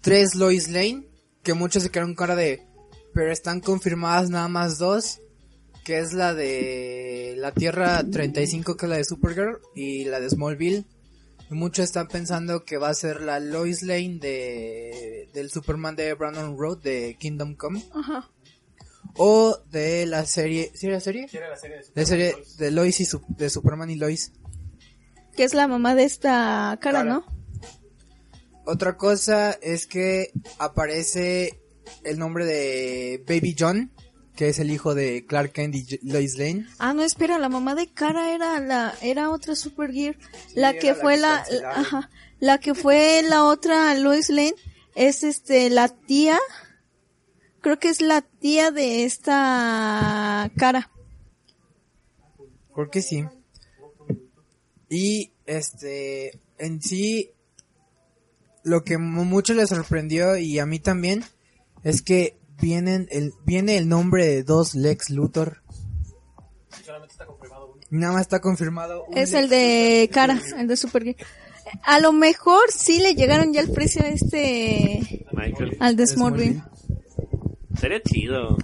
[0.00, 1.08] tres Lois Lane,
[1.42, 2.64] que muchos se quedaron cara de,
[3.12, 5.21] pero están confirmadas nada más dos,
[5.84, 10.30] que es la de la Tierra 35, que es la de Supergirl, y la de
[10.30, 10.84] Smallville,
[11.50, 16.14] Y muchos están pensando que va a ser la Lois Lane de del Superman de
[16.14, 18.30] Brandon Road de Kingdom Come Ajá.
[19.16, 21.26] o de la serie, ¿sí era la serie?
[21.32, 24.32] Era la serie de serie de Lois y su- de Superman y Lois.
[25.36, 27.04] Que es la mamá de esta cara, Cara.
[27.04, 27.24] ¿no?
[28.64, 31.60] Otra cosa es que aparece
[32.04, 33.92] el nombre de Baby John,
[34.36, 36.66] que es el hijo de Clark Kent y Lois Lane.
[36.78, 40.16] Ah, no, espera, la mamá de cara era la era otra Supergirl,
[40.54, 41.80] la era que la fue la, cancelaron.
[41.80, 42.10] ajá,
[42.40, 44.54] la que fue la otra Lois Lane
[44.94, 46.38] es este la tía
[47.60, 50.90] creo que es la tía de esta cara.
[52.74, 53.24] Creo que sí.
[54.88, 57.30] Y este, en sí,
[58.64, 61.24] lo que mu- mucho les sorprendió y a mí también
[61.84, 65.58] es que vienen el, viene el nombre de dos Lex Luthor.
[67.90, 69.04] Nada más está confirmado.
[69.10, 71.16] Es Lex el de cara, el de Supergirl.
[71.84, 75.76] A lo mejor sí le llegaron ya el precio a este Michael.
[75.80, 76.54] al de Smallville.
[76.54, 77.78] Smallville.
[77.78, 78.56] Sería chido.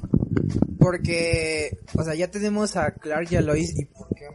[0.78, 4.26] Porque, o sea, ya tenemos a Clark y a Lois y por qué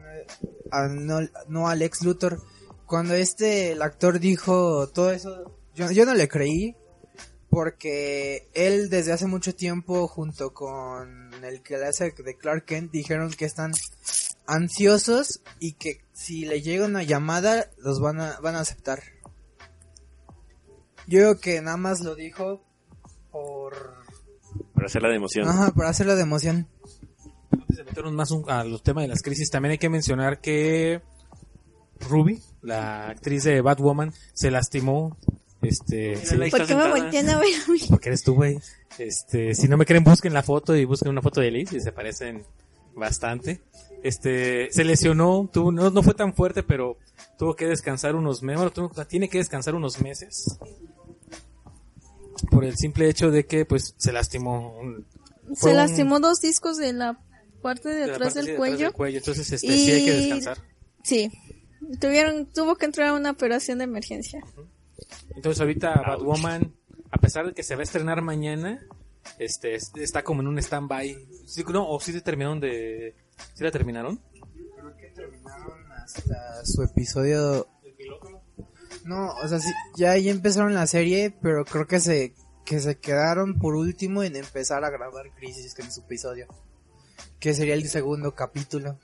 [0.72, 2.42] a- no, no a Lex Luthor.
[2.86, 6.76] Cuando este, el actor dijo todo eso, yo, yo no le creí.
[7.54, 12.92] Porque él desde hace mucho tiempo junto con el que le hace de Clark Kent
[12.92, 13.72] dijeron que están
[14.48, 19.02] ansiosos y que si le llega una llamada los van a, van a aceptar.
[21.08, 22.62] Yo creo que nada más lo dijo
[23.32, 23.74] por...
[24.74, 25.48] Para hacerla de emoción.
[25.48, 26.68] Ajá, para hacerlo de emoción.
[27.52, 30.40] Antes de meternos más un- a los temas de las crisis, también hay que mencionar
[30.42, 31.02] que
[32.00, 35.18] Ruby, la actriz de Batwoman, se lastimó.
[35.64, 36.36] Este, sí.
[36.52, 37.80] ¿Por qué me voltean a ver a mí?
[37.90, 38.60] porque eres tú, güey.
[39.00, 41.80] Este, si no me creen, busquen la foto y busquen una foto de Liz y
[41.80, 42.44] se parecen
[42.96, 43.62] bastante.
[44.04, 46.98] Este, se lesionó, tuvo, no, no fue tan fuerte, pero
[47.40, 50.58] tuvo que descansar unos meses, bueno, tuvo- tiene que descansar unos meses.
[52.52, 54.78] Por el simple hecho de que, pues, se lastimó.
[54.80, 55.06] un-
[55.56, 57.20] Se un- lastimó dos discos de la
[57.62, 58.94] parte de atrás parte del de cuello.
[58.94, 59.18] cuello.
[59.20, 60.58] Entonces, este, sí hay que descansar.
[61.04, 61.32] Sí.
[62.00, 64.42] Tuvieron, tuvo que entrar a una operación de emergencia.
[65.36, 66.74] Entonces ahorita Batwoman,
[67.12, 68.86] a pesar de que se va a estrenar mañana,
[69.40, 71.18] este es- está como en un stand-by.
[71.46, 73.16] Sí, no, o sí terminaron de...
[73.54, 74.20] ¿Sí la terminaron?
[74.76, 77.68] Creo que terminaron hasta su episodio.
[79.06, 82.34] No, o sea, sí, ya, ya empezaron la serie, pero creo que se
[82.66, 86.48] que se quedaron por último en empezar a grabar Crisis, que es su episodio.
[87.40, 88.98] Que sería el segundo capítulo.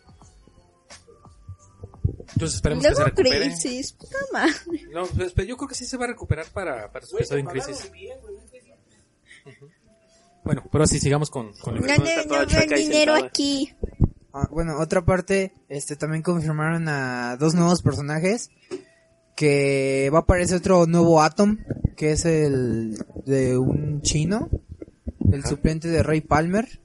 [2.34, 3.45] Entonces esperemos que se Luego recupere.
[3.47, 4.53] crisis, puta madre.
[4.93, 7.41] No, pues, pero yo creo que sí se va a recuperar para, para su episodio
[7.41, 7.91] en crisis.
[10.43, 11.95] Bueno, pero así sigamos con, con el- No,
[12.45, 13.73] no, dinero aquí.
[14.34, 18.49] Ah, bueno, otra parte, este también confirmaron a dos nuevos personajes.
[19.36, 21.59] Que va a aparecer otro nuevo Atom,
[21.95, 24.49] que es el de un chino,
[25.32, 26.82] el suplente de Ray Palmer.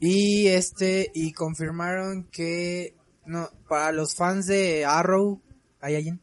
[0.00, 2.96] Y este, y confirmaron que,
[3.26, 5.40] no, para los fans de Arrow,
[5.80, 6.20] ¿hay alguien?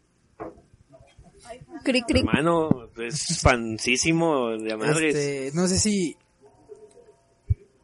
[1.84, 2.26] Cric, cric.
[2.26, 5.16] Hermano, es fansísimo de madres.
[5.16, 6.18] Este, no sé si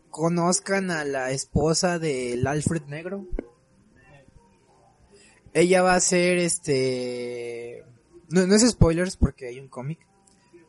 [0.10, 3.26] conozcan a la esposa del Alfred Negro.
[5.54, 7.84] Ella va a ser este
[8.30, 10.00] no, no es spoilers porque hay un cómic.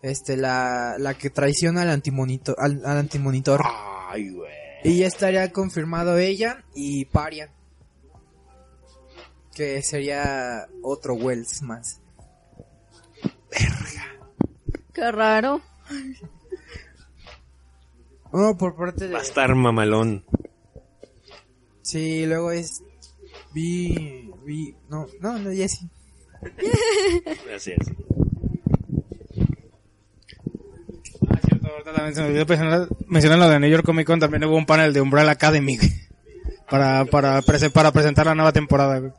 [0.03, 3.63] Este la, la que traiciona al antimonitor al, al antimonitor.
[4.09, 4.53] Ay, güey.
[4.85, 7.51] Y ya estaría confirmado ella y Paria.
[9.57, 12.01] Que sería otro Wells más.
[14.93, 15.63] Qué raro.
[18.33, 20.25] Uno por parte de Va a estar mamalón.
[21.81, 22.83] Sí, luego es.
[23.55, 24.31] Vi.
[24.45, 24.77] Vi.
[24.91, 25.89] No, no, no, Jessy.
[27.55, 27.79] Así es.
[31.31, 34.21] Ah, cierto, ahorita también se me olvidó mencionar, mencionar lo de New York Comic Con,
[34.21, 35.79] también hubo un panel de Umbrella Academy,
[36.71, 39.13] para, para, prese- para presentar la nueva temporada, güey.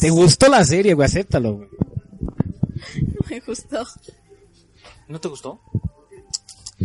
[0.00, 1.06] ¿Te gustó la serie, güey?
[1.06, 1.68] Acéptalo, güey.
[3.30, 3.86] Me gustó.
[5.08, 5.60] ¿No te gustó?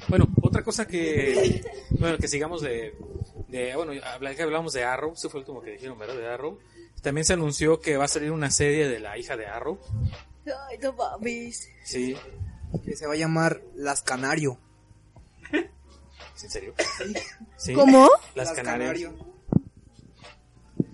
[0.07, 1.63] Bueno, otra cosa que...
[1.91, 2.95] Bueno, que sigamos de...
[3.47, 6.15] de bueno, hablamos de Arrow, ese fue el último que dijeron, ¿verdad?
[6.15, 6.59] De Arrow.
[7.01, 9.79] También se anunció que va a salir una serie de la hija de Arrow.
[10.69, 11.69] Ay, no mames.
[11.83, 12.15] Sí,
[12.85, 14.59] Que se va a llamar Las Canario.
[16.43, 16.73] ¿en serio?
[17.57, 17.73] Sí.
[17.73, 18.09] ¿Cómo?
[18.35, 19.11] Las, Canarias.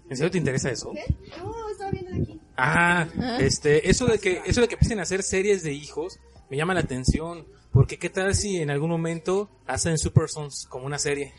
[0.09, 0.93] ¿En serio te interesa eso?
[0.93, 2.39] No, estaba viendo de aquí.
[2.57, 3.07] Ah,
[3.39, 6.19] este, eso de que, eso de que empiecen a hacer series de hijos
[6.49, 10.85] me llama la atención, porque qué tal si en algún momento hacen Super Sons como
[10.85, 11.34] una serie.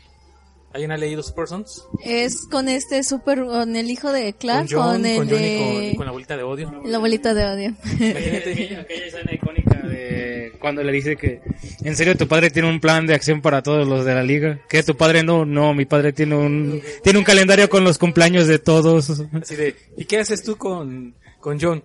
[0.73, 1.87] ¿Alguien ha leído Super Sons?
[2.03, 5.41] Es con este super, con el hijo de Clark, con John, con el con Johnny,
[5.41, 5.57] de...
[5.57, 6.81] con, y con la bolita de odio.
[6.83, 7.75] La bolita de odio.
[7.85, 8.77] Imagínate.
[8.81, 10.14] Aquella escena icónica de
[10.53, 11.41] cuando le dice que
[11.83, 14.59] en serio tu padre tiene un plan de acción para todos los de la liga.
[14.69, 18.47] Que tu padre no, no, mi padre tiene un tiene un calendario con los cumpleaños
[18.47, 19.09] de todos.
[19.09, 21.83] Así de, ¿y qué haces tú con, con John?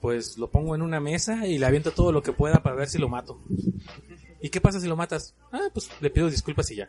[0.00, 2.88] Pues lo pongo en una mesa y le aviento todo lo que pueda para ver
[2.88, 3.40] si lo mato.
[4.40, 5.34] ¿Y qué pasa si lo matas?
[5.52, 6.88] Ah, pues le pido disculpas y ya.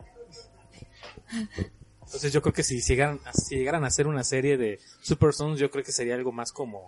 [2.03, 5.69] Entonces yo creo que si llegaran, si llegaran a hacer una serie de Super yo
[5.69, 6.87] creo que sería algo más como,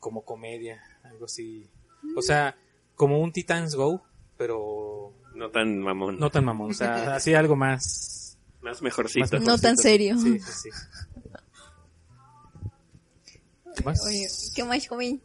[0.00, 1.68] como comedia, algo así.
[2.16, 2.56] O sea,
[2.96, 4.02] como un Titans Go,
[4.36, 6.18] pero No tan mamón.
[6.18, 6.70] no tan mamón.
[6.70, 8.38] O sea, así algo más...
[8.60, 9.36] Más mejorcito.
[9.38, 10.16] Más No tan serio.
[10.18, 10.68] Sí, sí, sí.
[13.76, 14.04] ¿Qué más?
[14.06, 15.20] Oye, ¿qué más, joven?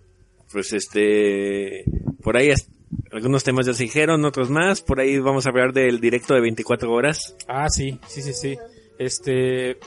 [0.52, 1.84] Pues este,
[2.23, 2.69] por ahí es-
[3.11, 4.81] algunos temas ya se dijeron, otros más.
[4.81, 7.35] Por ahí vamos a hablar del directo de 24 horas.
[7.48, 8.57] Ah, sí, sí, sí, sí.
[8.98, 9.77] Este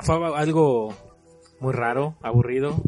[0.00, 0.94] fue algo
[1.60, 2.80] muy raro, aburrido.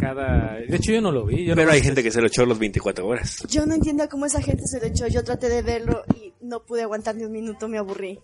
[0.00, 1.44] Cada, de hecho yo no lo vi.
[1.44, 3.44] Yo Pero nomás- hay gente que se lo echó los 24 horas.
[3.48, 5.06] Yo no entiendo cómo esa gente se lo echó.
[5.08, 8.18] Yo traté de verlo y no pude aguantar ni un minuto, me aburrí.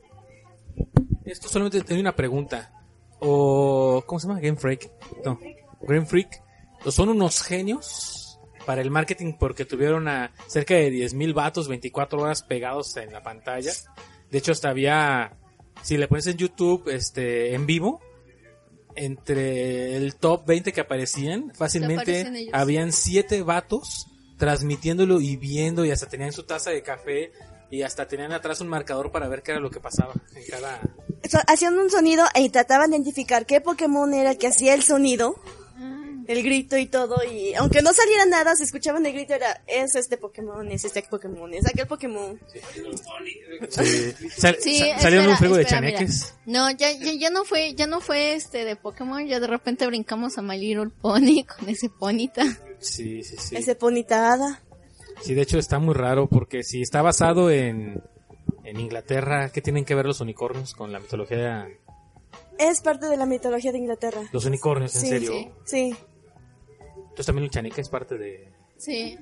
[1.25, 2.73] Esto solamente tenía una pregunta.
[3.21, 4.41] O ¿cómo se llama?
[4.41, 4.91] Game Freak.
[5.25, 5.39] No,
[5.83, 6.43] Game Freak.
[6.85, 12.21] ¿O son unos genios para el marketing porque tuvieron a cerca de 10.000 vatos 24
[12.21, 13.73] horas pegados en la pantalla.
[14.31, 15.37] De hecho hasta había
[15.83, 18.01] si le pones en YouTube este en vivo
[18.97, 24.07] entre el top 20 que aparecían, fácilmente habían siete vatos
[24.39, 27.33] transmitiéndolo y viendo y hasta tenían su taza de café
[27.71, 30.81] y hasta tenían atrás un marcador para ver qué era lo que pasaba en cada
[31.29, 34.83] So- hacían un sonido y trataban de identificar qué Pokémon era el que hacía el
[34.83, 35.35] sonido,
[36.29, 37.17] el grito y todo.
[37.25, 41.03] Y aunque no saliera nada, se escuchaban el grito, era, es este Pokémon, es este
[41.03, 42.39] Pokémon, es aquel Pokémon.
[42.49, 42.61] Sí.
[44.31, 45.93] Sal- Sí, sa- salieron un espera, friego de espera, mira.
[45.99, 46.35] chaneques.
[46.47, 49.87] No, ya, ya, ya no fue, ya no fue este de Pokémon, ya de repente
[49.87, 52.43] brincamos a My Little Pony con ese ponita.
[52.79, 53.57] Sí, sí, sí.
[53.57, 54.63] Ese Ponita Hada.
[55.23, 58.03] Sí, de hecho está muy raro porque si está basado en,
[58.65, 61.69] en Inglaterra, ¿qué tienen que ver los unicornios con la mitología?
[62.59, 64.23] Es parte de la mitología de Inglaterra.
[64.33, 65.33] Los unicornios, en Sí, serio.
[65.33, 65.51] sí.
[65.65, 65.97] Sí.
[67.17, 68.53] Entonces también el chaneque es parte de...
[68.77, 69.19] Sí.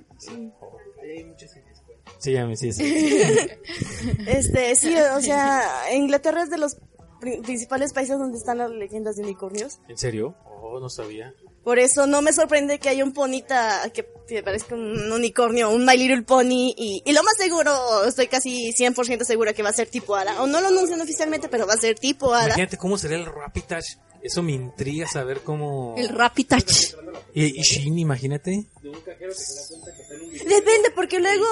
[2.19, 2.83] Sí, me sí, sí.
[4.27, 5.62] Este, sí, o sea,
[5.95, 6.77] Inglaterra es de los
[7.21, 9.79] pri- principales países donde están las leyendas de unicornios.
[9.89, 10.35] ¿En serio?
[10.45, 11.33] Oh, no sabía.
[11.62, 15.85] Por eso no me sorprende que haya un ponita que que parezca un unicornio, un
[15.85, 19.73] My Little Pony, y, y lo más seguro, estoy casi 100% segura que va a
[19.75, 20.41] ser tipo hada.
[20.43, 22.47] O no lo anuncian oficialmente, pero va a ser tipo hada.
[22.47, 23.97] Imagínate cómo sería el Rapidash.
[24.25, 25.95] Eso me intriga saber cómo...
[25.99, 26.95] El Rapitouch.
[27.35, 28.65] Y, y Shin, imagínate.
[28.83, 31.45] Depende, porque luego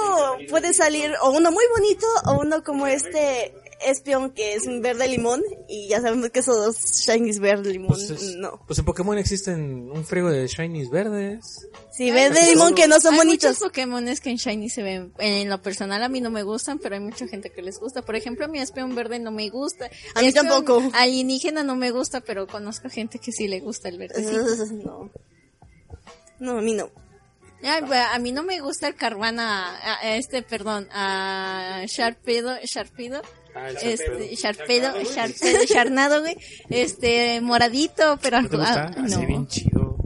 [0.49, 3.53] puede salir o uno muy bonito o uno como este
[3.87, 6.77] espion que es un verde limón, y ya sabemos que esos
[7.07, 8.61] shinies verde limón, Pues, es- no.
[8.67, 11.69] pues en Pokémon existen un friego de shinies verdes.
[11.93, 13.51] Sí, verde limón que no son hay bonitos.
[13.51, 15.13] muchos Pokémones que en Shiny se ven.
[15.19, 18.01] En lo personal a mí no me gustan, pero hay mucha gente que les gusta.
[18.01, 19.91] Por ejemplo, a mi Espeon verde no me gusta.
[20.15, 20.83] A mí Espeon tampoco.
[20.95, 24.23] Alienígena no me gusta, pero conozco gente que sí le gusta el verde.
[24.87, 25.11] no.
[26.41, 26.91] No, a mí no.
[27.63, 32.57] Ay, pues, a mí no me gusta el Carvana, a- a este, perdón, a Sharpedo,
[32.65, 33.23] Sharpedo,
[33.55, 36.37] Ah, este, Sharpedo, Sharpedo, Charnado, güey,
[36.71, 38.91] este, moradito, pero ¿No te gusta?
[38.97, 39.27] ah, no.
[39.27, 39.97] bien chido.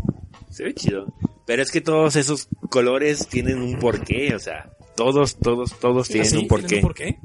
[0.50, 1.06] Se ve chido.
[1.46, 6.26] Pero es que todos esos colores tienen un porqué, o sea, todos, todos, todos tienen
[6.26, 6.36] ¿Ah, sí?
[6.38, 6.66] un porqué.
[6.66, 7.18] ¿Tienen un porqué?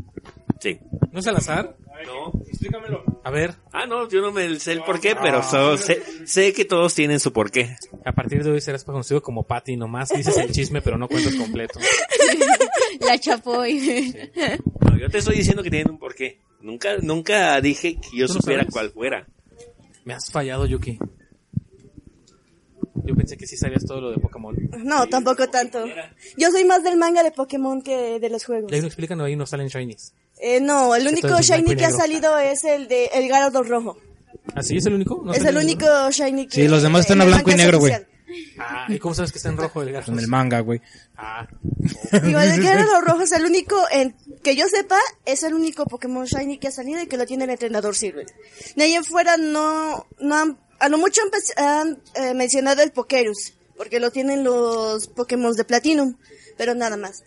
[0.60, 0.80] Sí.
[1.12, 1.76] ¿No es al azar?
[2.06, 2.32] No.
[2.48, 3.04] Explícamelo.
[3.24, 6.66] A ver, Ah, no, yo no me sé el porqué, pero so- sé, sé que
[6.66, 7.76] todos tienen su porqué.
[8.06, 11.36] a partir de hoy serás conocido como Patty, nomás dices el chisme pero no cuentas
[11.36, 11.80] completo.
[13.06, 14.14] La chapoy.
[14.82, 16.40] No, yo te estoy diciendo que tienen un porqué.
[16.62, 18.74] Nunca, nunca dije que yo ¿Tú no supiera sabes?
[18.74, 19.28] cuál fuera.
[20.06, 20.98] Me has fallado, Yuki.
[23.04, 24.56] Yo pensé que sí sabías todo lo de Pokémon.
[24.84, 25.84] No, tampoco tanto.
[26.38, 28.72] Yo soy más del manga de Pokémon que de los juegos.
[28.72, 30.14] Y ahí no explican, ahí no salen shinies.
[30.40, 33.68] Eh, no, el único Entonces, shiny y que ha salido es el de el Gyarados
[33.68, 33.98] rojo.
[34.56, 34.78] ¿Ah, sí?
[34.78, 35.22] ¿Es el único?
[35.24, 36.56] ¿No es el único shiny que...
[36.56, 37.94] Sí, los demás están en a blanco y negro, güey.
[38.58, 40.12] Ah, ¿y cómo sabes que está en rojo el gato?
[40.12, 40.82] En el manga, güey.
[41.18, 41.48] Ah,
[42.24, 46.26] Digo, el Gyarados rojo es el único, en, que yo sepa, es el único Pokémon
[46.26, 48.26] shiny que ha salido y que lo tiene el entrenador Silver.
[48.76, 51.22] De ahí en fuera no, no han, a lo mucho
[51.58, 56.16] han, eh, mencionado el Pokerus, porque lo tienen los Pokémon de Platinum,
[56.58, 57.24] pero nada más.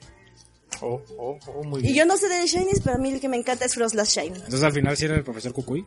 [0.81, 1.93] oh, oh, oh, muy bien.
[1.93, 4.11] Y yo no sé de shinies, pero a mí el que me encanta es Frostlass
[4.11, 4.37] Shiny.
[4.37, 5.87] Entonces al final sí era el profesor Cucuy.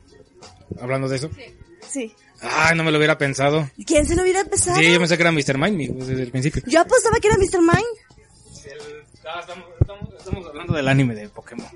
[0.80, 1.30] Hablando de eso.
[1.89, 2.14] Sí.
[2.41, 3.69] Ay, no me lo hubiera pensado.
[3.85, 4.77] ¿Quién se lo hubiera empezado?
[4.77, 5.57] Sí, yo pensé que era Mr.
[5.57, 6.61] Mind mi- desde el principio.
[6.68, 7.61] Yo apostaba que era Mr.
[7.61, 7.84] Mine.
[9.30, 11.68] Ah, estamos, estamos- estamos hablando del anime de Pokémon.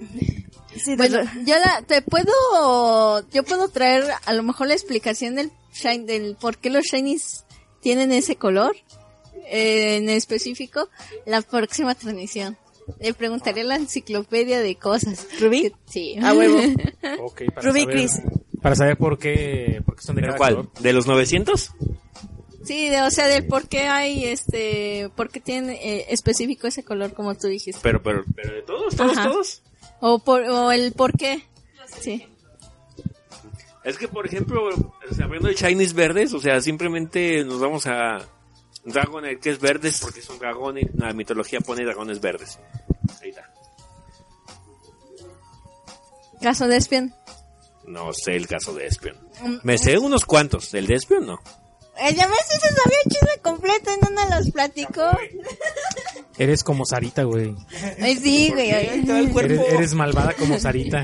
[0.84, 5.36] Sí, Bueno, de- yo la, te puedo, yo puedo traer a lo mejor la explicación
[5.36, 7.44] del shine, del por qué los shinies
[7.82, 8.76] tienen ese color,
[9.48, 10.90] eh, en específico,
[11.26, 12.58] la próxima transmisión.
[13.00, 15.28] Le preguntaré a la enciclopedia de cosas.
[15.40, 15.72] ¿Rubí?
[15.90, 16.18] Sí.
[16.22, 16.58] A huevo.
[17.20, 18.22] Ok, para Rubí saber, Chris.
[18.62, 20.56] Para saber por qué, por qué son de ¿Pero cada cuál?
[20.56, 20.72] color.
[20.82, 21.72] ¿De los 900?
[22.64, 26.84] Sí, de- o sea, del por qué hay, este, por qué tienen eh, específico ese
[26.84, 27.80] color, como tú dijiste.
[27.82, 29.30] Pero, pero, pero de todos, todos, Ajá.
[29.30, 29.62] todos.
[30.00, 31.44] O, por, o el por qué.
[32.00, 32.26] Sí.
[33.84, 37.88] Es que, por ejemplo, o sea, hablando de Chinese verdes, o sea, simplemente nos vamos
[37.88, 38.20] a
[38.86, 42.60] Dragonair, que es verdes, porque es un dragón y la mitología pone dragones verdes.
[43.22, 43.52] Ahí está.
[46.42, 47.14] Caso de Espion.
[47.92, 49.18] No sé el caso de Espion.
[49.44, 50.74] Mm, Me sé unos cuantos.
[50.74, 51.40] ¿El de Espion no?
[51.98, 55.12] Ya ves, ese sabía el chisme completo y no nos los platicó.
[56.38, 57.54] Eres como Sarita, güey.
[58.02, 58.70] Ay, sí, güey.
[58.72, 61.04] Eres, eres malvada como Sarita.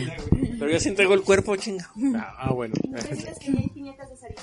[0.57, 1.91] Pero ya se entregó el cuerpo, chinga.
[2.15, 2.73] Ah, bueno.
[2.95, 4.41] Es que hay piñatas de Sarita.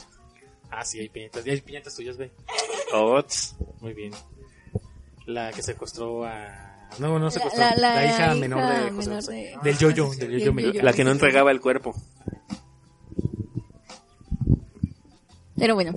[0.71, 1.47] Ah, sí, hay piñatas.
[1.47, 2.31] Y hay piñatas tuyas, güey.
[2.93, 3.57] Ots.
[3.81, 4.13] Muy bien.
[5.27, 6.64] La que secuestró a...
[6.99, 7.61] No, no secuestró.
[7.61, 9.33] La- La, la- la hija hija menor de José menor José.
[9.33, 10.53] de- Del yoyo, del Del yoyo yo-yo.
[10.55, 10.85] mexicano.
[10.85, 11.95] La que no entregaba el cuerpo.
[15.57, 15.93] Pero bueno,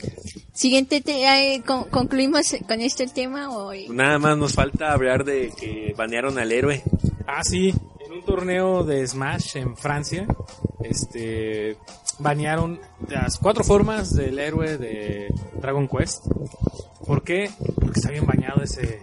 [0.54, 5.24] siguiente, te- eh, con- concluimos con este el tema o Nada más nos falta hablar
[5.26, 6.84] de que banearon al héroe.
[7.28, 7.74] Ah, sí.
[8.06, 10.28] En un torneo de Smash en Francia,
[10.84, 11.76] este,
[12.20, 15.28] banearon las cuatro formas del héroe de
[15.60, 16.26] Dragon Quest.
[17.06, 17.50] ¿Por qué?
[17.76, 19.00] Porque está bien bañado ese.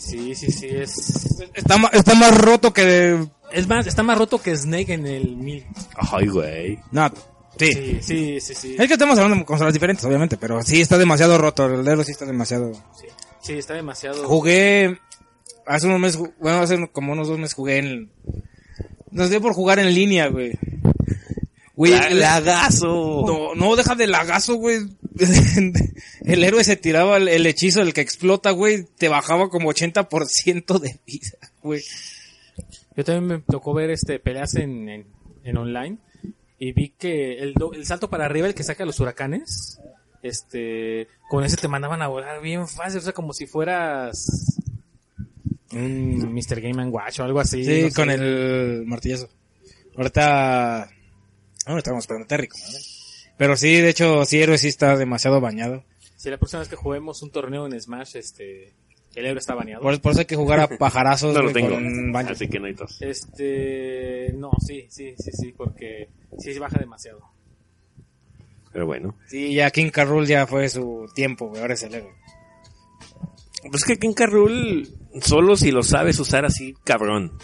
[0.00, 1.40] Sí, sí, sí, es.
[1.54, 3.18] Está, está más roto que...
[3.52, 5.66] Es más, está más roto que Snake en el 1000.
[6.12, 6.78] Ay, güey.
[6.92, 7.08] No,
[7.58, 7.72] sí.
[7.72, 8.76] Sí, sí, sí, sí.
[8.78, 11.66] Es que estamos hablando de consolas diferentes, obviamente, pero sí está demasiado roto.
[11.66, 12.72] El dedo sí está demasiado...
[13.42, 14.26] Sí, está demasiado.
[14.26, 14.98] Jugué
[15.66, 18.10] hace unos meses, bueno, hace como unos dos meses jugué en...
[19.10, 20.52] Nos dio por jugar en línea, güey.
[21.74, 23.24] Güey, La- el- lagazo.
[23.26, 24.78] No, no, deja de lagazo, güey.
[26.24, 30.78] El héroe se tiraba el, el hechizo, el que explota, güey, te bajaba como 80%
[30.78, 31.82] de vida, güey.
[32.96, 35.06] Yo también me tocó ver este peleas en, en,
[35.44, 35.98] en online
[36.58, 39.80] y vi que el, do- el salto para arriba, el que saca los huracanes,
[40.22, 44.58] este, con ese te mandaban a volar bien fácil, o sea, como si fueras
[45.72, 46.60] un Mr.
[46.60, 47.64] Game and Watch o algo así.
[47.64, 47.94] Sí, no sé.
[47.94, 49.28] con el martillazo.
[49.96, 50.82] Ahorita...
[51.66, 52.82] Ahora estamos esperando a Terry, ven.
[53.40, 55.82] Pero sí, de hecho, sí, héroe sí está demasiado bañado.
[56.14, 58.74] Si la próxima vez que juguemos un torneo en Smash, este,
[59.14, 59.82] el héroe está baneado.
[59.82, 61.70] Por, por eso hay que jugar a pajarazos No lo tengo.
[61.70, 62.14] con.
[62.14, 63.00] Así que no hay tos.
[63.00, 67.22] Este, no, sí, sí, sí, sí, porque sí baja demasiado.
[68.74, 69.16] Pero bueno.
[69.26, 72.12] Sí, ya King Carrul ya fue su tiempo, güey, ahora es el héroe.
[73.70, 74.86] Pues que King Carrul,
[75.22, 77.38] solo si lo sabes usar así, cabrón.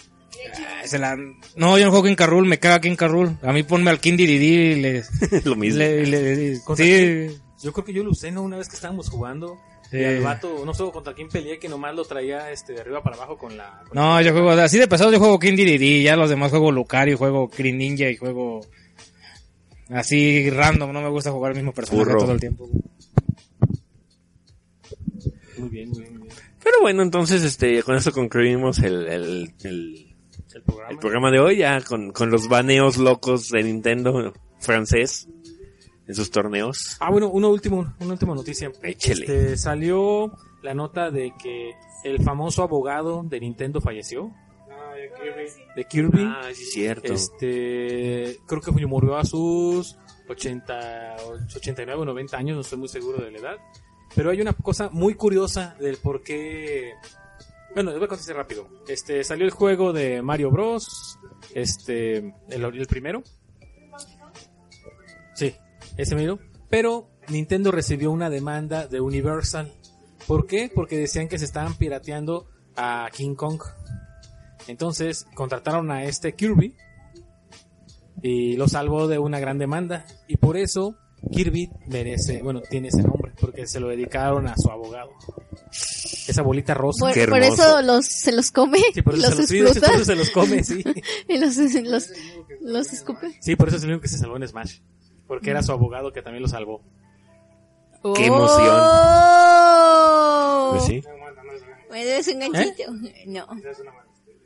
[0.59, 1.17] Ah, se la-
[1.57, 3.37] No, yo no juego King Carrul, me caga King Carrul.
[3.43, 5.05] A mí ponme al King Dididi y le...
[5.45, 5.79] lo mismo.
[5.79, 7.29] le- le- Contra sí,
[7.63, 8.43] Yo creo que yo lo usé, ¿no?
[8.43, 9.59] Una vez que estábamos jugando.
[9.91, 9.99] Sí.
[9.99, 13.03] Y al vato, no sé contra quién peleé, que nomás lo traía este, de arriba
[13.05, 13.83] para abajo con la...
[13.89, 16.73] con No, yo juego, así de pesado yo juego King Dididi, ya los demás juego
[16.73, 18.63] Lucario, juego Green Ninja y juego
[19.89, 22.19] así random, no me gusta jugar el mismo personaje Burro.
[22.21, 22.69] todo el tiempo.
[25.59, 26.19] Muy bien, muy bien.
[26.19, 26.35] muy bien.
[26.63, 30.06] Pero bueno, entonces este con esto concluimos el, el, el,
[30.57, 30.91] El programa.
[30.91, 35.29] el programa de hoy ya con, con los baneos locos de Nintendo francés
[36.09, 36.97] en sus torneos.
[36.99, 38.73] Ah, bueno, una última, una última noticia.
[38.83, 39.21] Échele.
[39.21, 41.73] Este, salió la nota de que
[42.05, 44.33] el famoso abogado de Nintendo falleció.
[45.77, 46.25] De Kirby.
[46.25, 47.13] Ah, sí es cierto.
[47.13, 51.17] Este, creo que murió a sus 80,
[51.55, 53.57] 89 o 90 años, no estoy muy seguro de la edad.
[54.15, 56.95] Pero hay una cosa muy curiosa del por qué.
[57.77, 58.67] Bueno, les voy a contestar rápido.
[58.89, 61.19] Este, salió el juego de Mario Bros.
[61.55, 62.17] Este,
[62.49, 63.23] el, el primero.
[65.35, 65.55] Sí,
[65.99, 66.39] ese mismo.
[66.71, 69.75] Pero Nintendo recibió una demanda de Universal.
[70.27, 70.73] ¿Por qué?
[70.75, 73.61] Porque decían que se estaban pirateando a King Kong.
[74.69, 76.75] Entonces contrataron a este Kirby
[78.23, 80.07] y lo salvó de una gran demanda.
[80.29, 80.97] Y por eso
[81.31, 85.11] Kirby merece, bueno, tiene ese nombre, porque se lo dedicaron a su abogado.
[86.27, 87.07] Esa bolita rosa.
[87.07, 89.81] Por, Qué por eso los, se los come, Sí, por eso, los se los, sí,
[89.81, 90.85] por eso se los come, sí.
[91.29, 92.11] y los, los,
[92.61, 93.37] los escupe.
[93.41, 94.81] Sí, por eso es el único que se salvó en Smash.
[95.27, 96.83] Porque era su abogado que también lo salvó.
[98.15, 98.69] Qué emoción.
[98.71, 100.71] ¡Oh!
[100.73, 101.03] Pues sí,
[101.91, 102.93] ¿Me debes un ganchito?
[103.27, 103.47] No.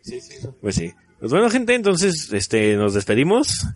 [0.03, 0.35] Sí, sí.
[0.61, 0.93] pues sí.
[1.19, 3.67] Pues bueno, gente, entonces este nos despedimos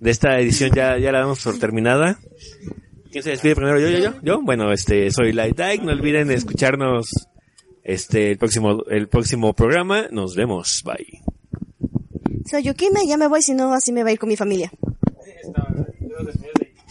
[0.00, 2.18] de esta edición ya ya la damos por terminada.
[3.12, 3.78] ¿Quién se despide primero?
[3.78, 4.14] Yo, yo, yo.
[4.22, 7.10] Yo, bueno, este soy Light Dyke, no olviden escucharnos
[7.82, 10.08] este el próximo el próximo programa.
[10.10, 10.82] Nos vemos.
[10.84, 11.22] Bye.
[12.50, 14.72] Soy Yukime, ya me voy, si no, así me va a ir con mi familia.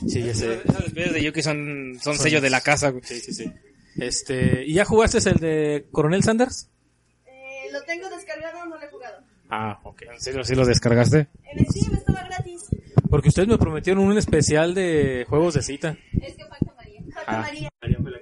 [0.08, 0.62] Sí, ya sé.
[0.64, 2.94] Esas despedidas de Yuki son, son sellos de la casa.
[3.04, 3.52] Sí, sí, sí.
[3.98, 6.70] Este, ¿y ya jugaste el de Coronel Sanders?
[7.26, 9.18] Eh, lo tengo descargado, no lo he jugado.
[9.50, 10.04] Ah, ok.
[10.14, 11.28] ¿En serio sí lo descargaste?
[11.52, 12.66] En el Steam estaba gratis.
[13.10, 15.98] Porque ustedes me prometieron un especial de juegos de cita.
[16.22, 16.70] Es que falta.
[17.26, 17.70] Falta María.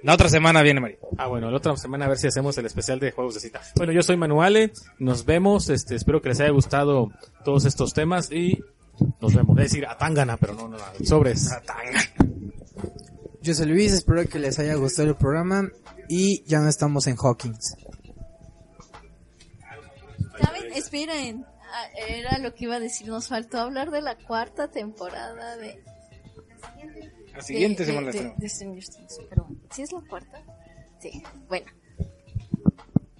[0.02, 0.98] La otra semana viene María.
[1.16, 3.60] Ah, bueno, la otra semana a ver si hacemos el especial de juegos de cita.
[3.76, 7.10] Bueno, yo soy Manuale, nos vemos, este, espero que les haya gustado
[7.44, 8.62] todos estos temas y
[9.20, 9.58] nos vemos.
[9.58, 11.50] Es decir, a Tangana, pero no, no, no, sobres.
[13.42, 15.68] Yo soy Luis, espero que les haya gustado el programa
[16.08, 17.76] y ya no estamos en Hawkins.
[20.40, 20.72] ¿Saben?
[20.74, 21.46] Esperen.
[21.70, 23.08] Ah, Era lo que iba a decir.
[23.08, 25.82] Nos faltó hablar de la cuarta temporada de...
[27.38, 29.20] La siguiente de, semana de, de, de Stranger Things.
[29.30, 30.42] Pero, ¿sí es la cuarta?
[30.98, 31.22] Sí.
[31.48, 31.66] Bueno.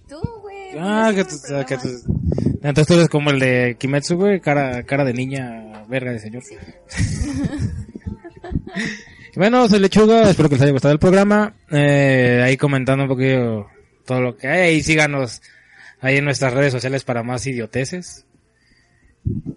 [0.09, 0.77] Tú, güey.
[0.77, 2.03] Ah, que tú, el que tú-.
[2.55, 6.43] Entonces tú eres como el de Kimetsu, güey, cara, cara de niña, verga de señor.
[9.37, 11.55] bueno, soy Lechuga, espero que les haya gustado el programa.
[11.71, 13.69] Eh, ahí comentando un poquito
[14.05, 14.79] todo lo que hay.
[14.79, 15.43] Y síganos
[16.01, 18.27] ahí en nuestras redes sociales para más idioteces.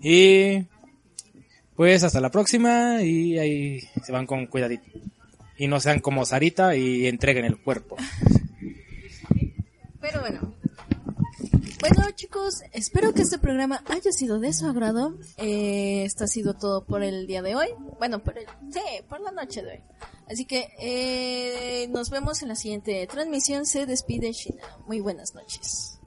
[0.04, 0.68] Y
[1.82, 4.84] pues hasta la próxima y ahí se van con cuidadito.
[5.58, 7.98] Y no sean como Sarita y entreguen el cuerpo.
[10.00, 10.54] Pero bueno.
[11.80, 15.18] Bueno, chicos, espero que este programa haya sido de su agrado.
[15.38, 17.70] Eh, esto ha sido todo por el día de hoy.
[17.98, 18.80] Bueno, por el, sí,
[19.10, 19.80] por la noche de hoy.
[20.30, 23.66] Así que eh, nos vemos en la siguiente transmisión.
[23.66, 24.62] Se despide Shina.
[24.86, 26.00] Muy buenas noches.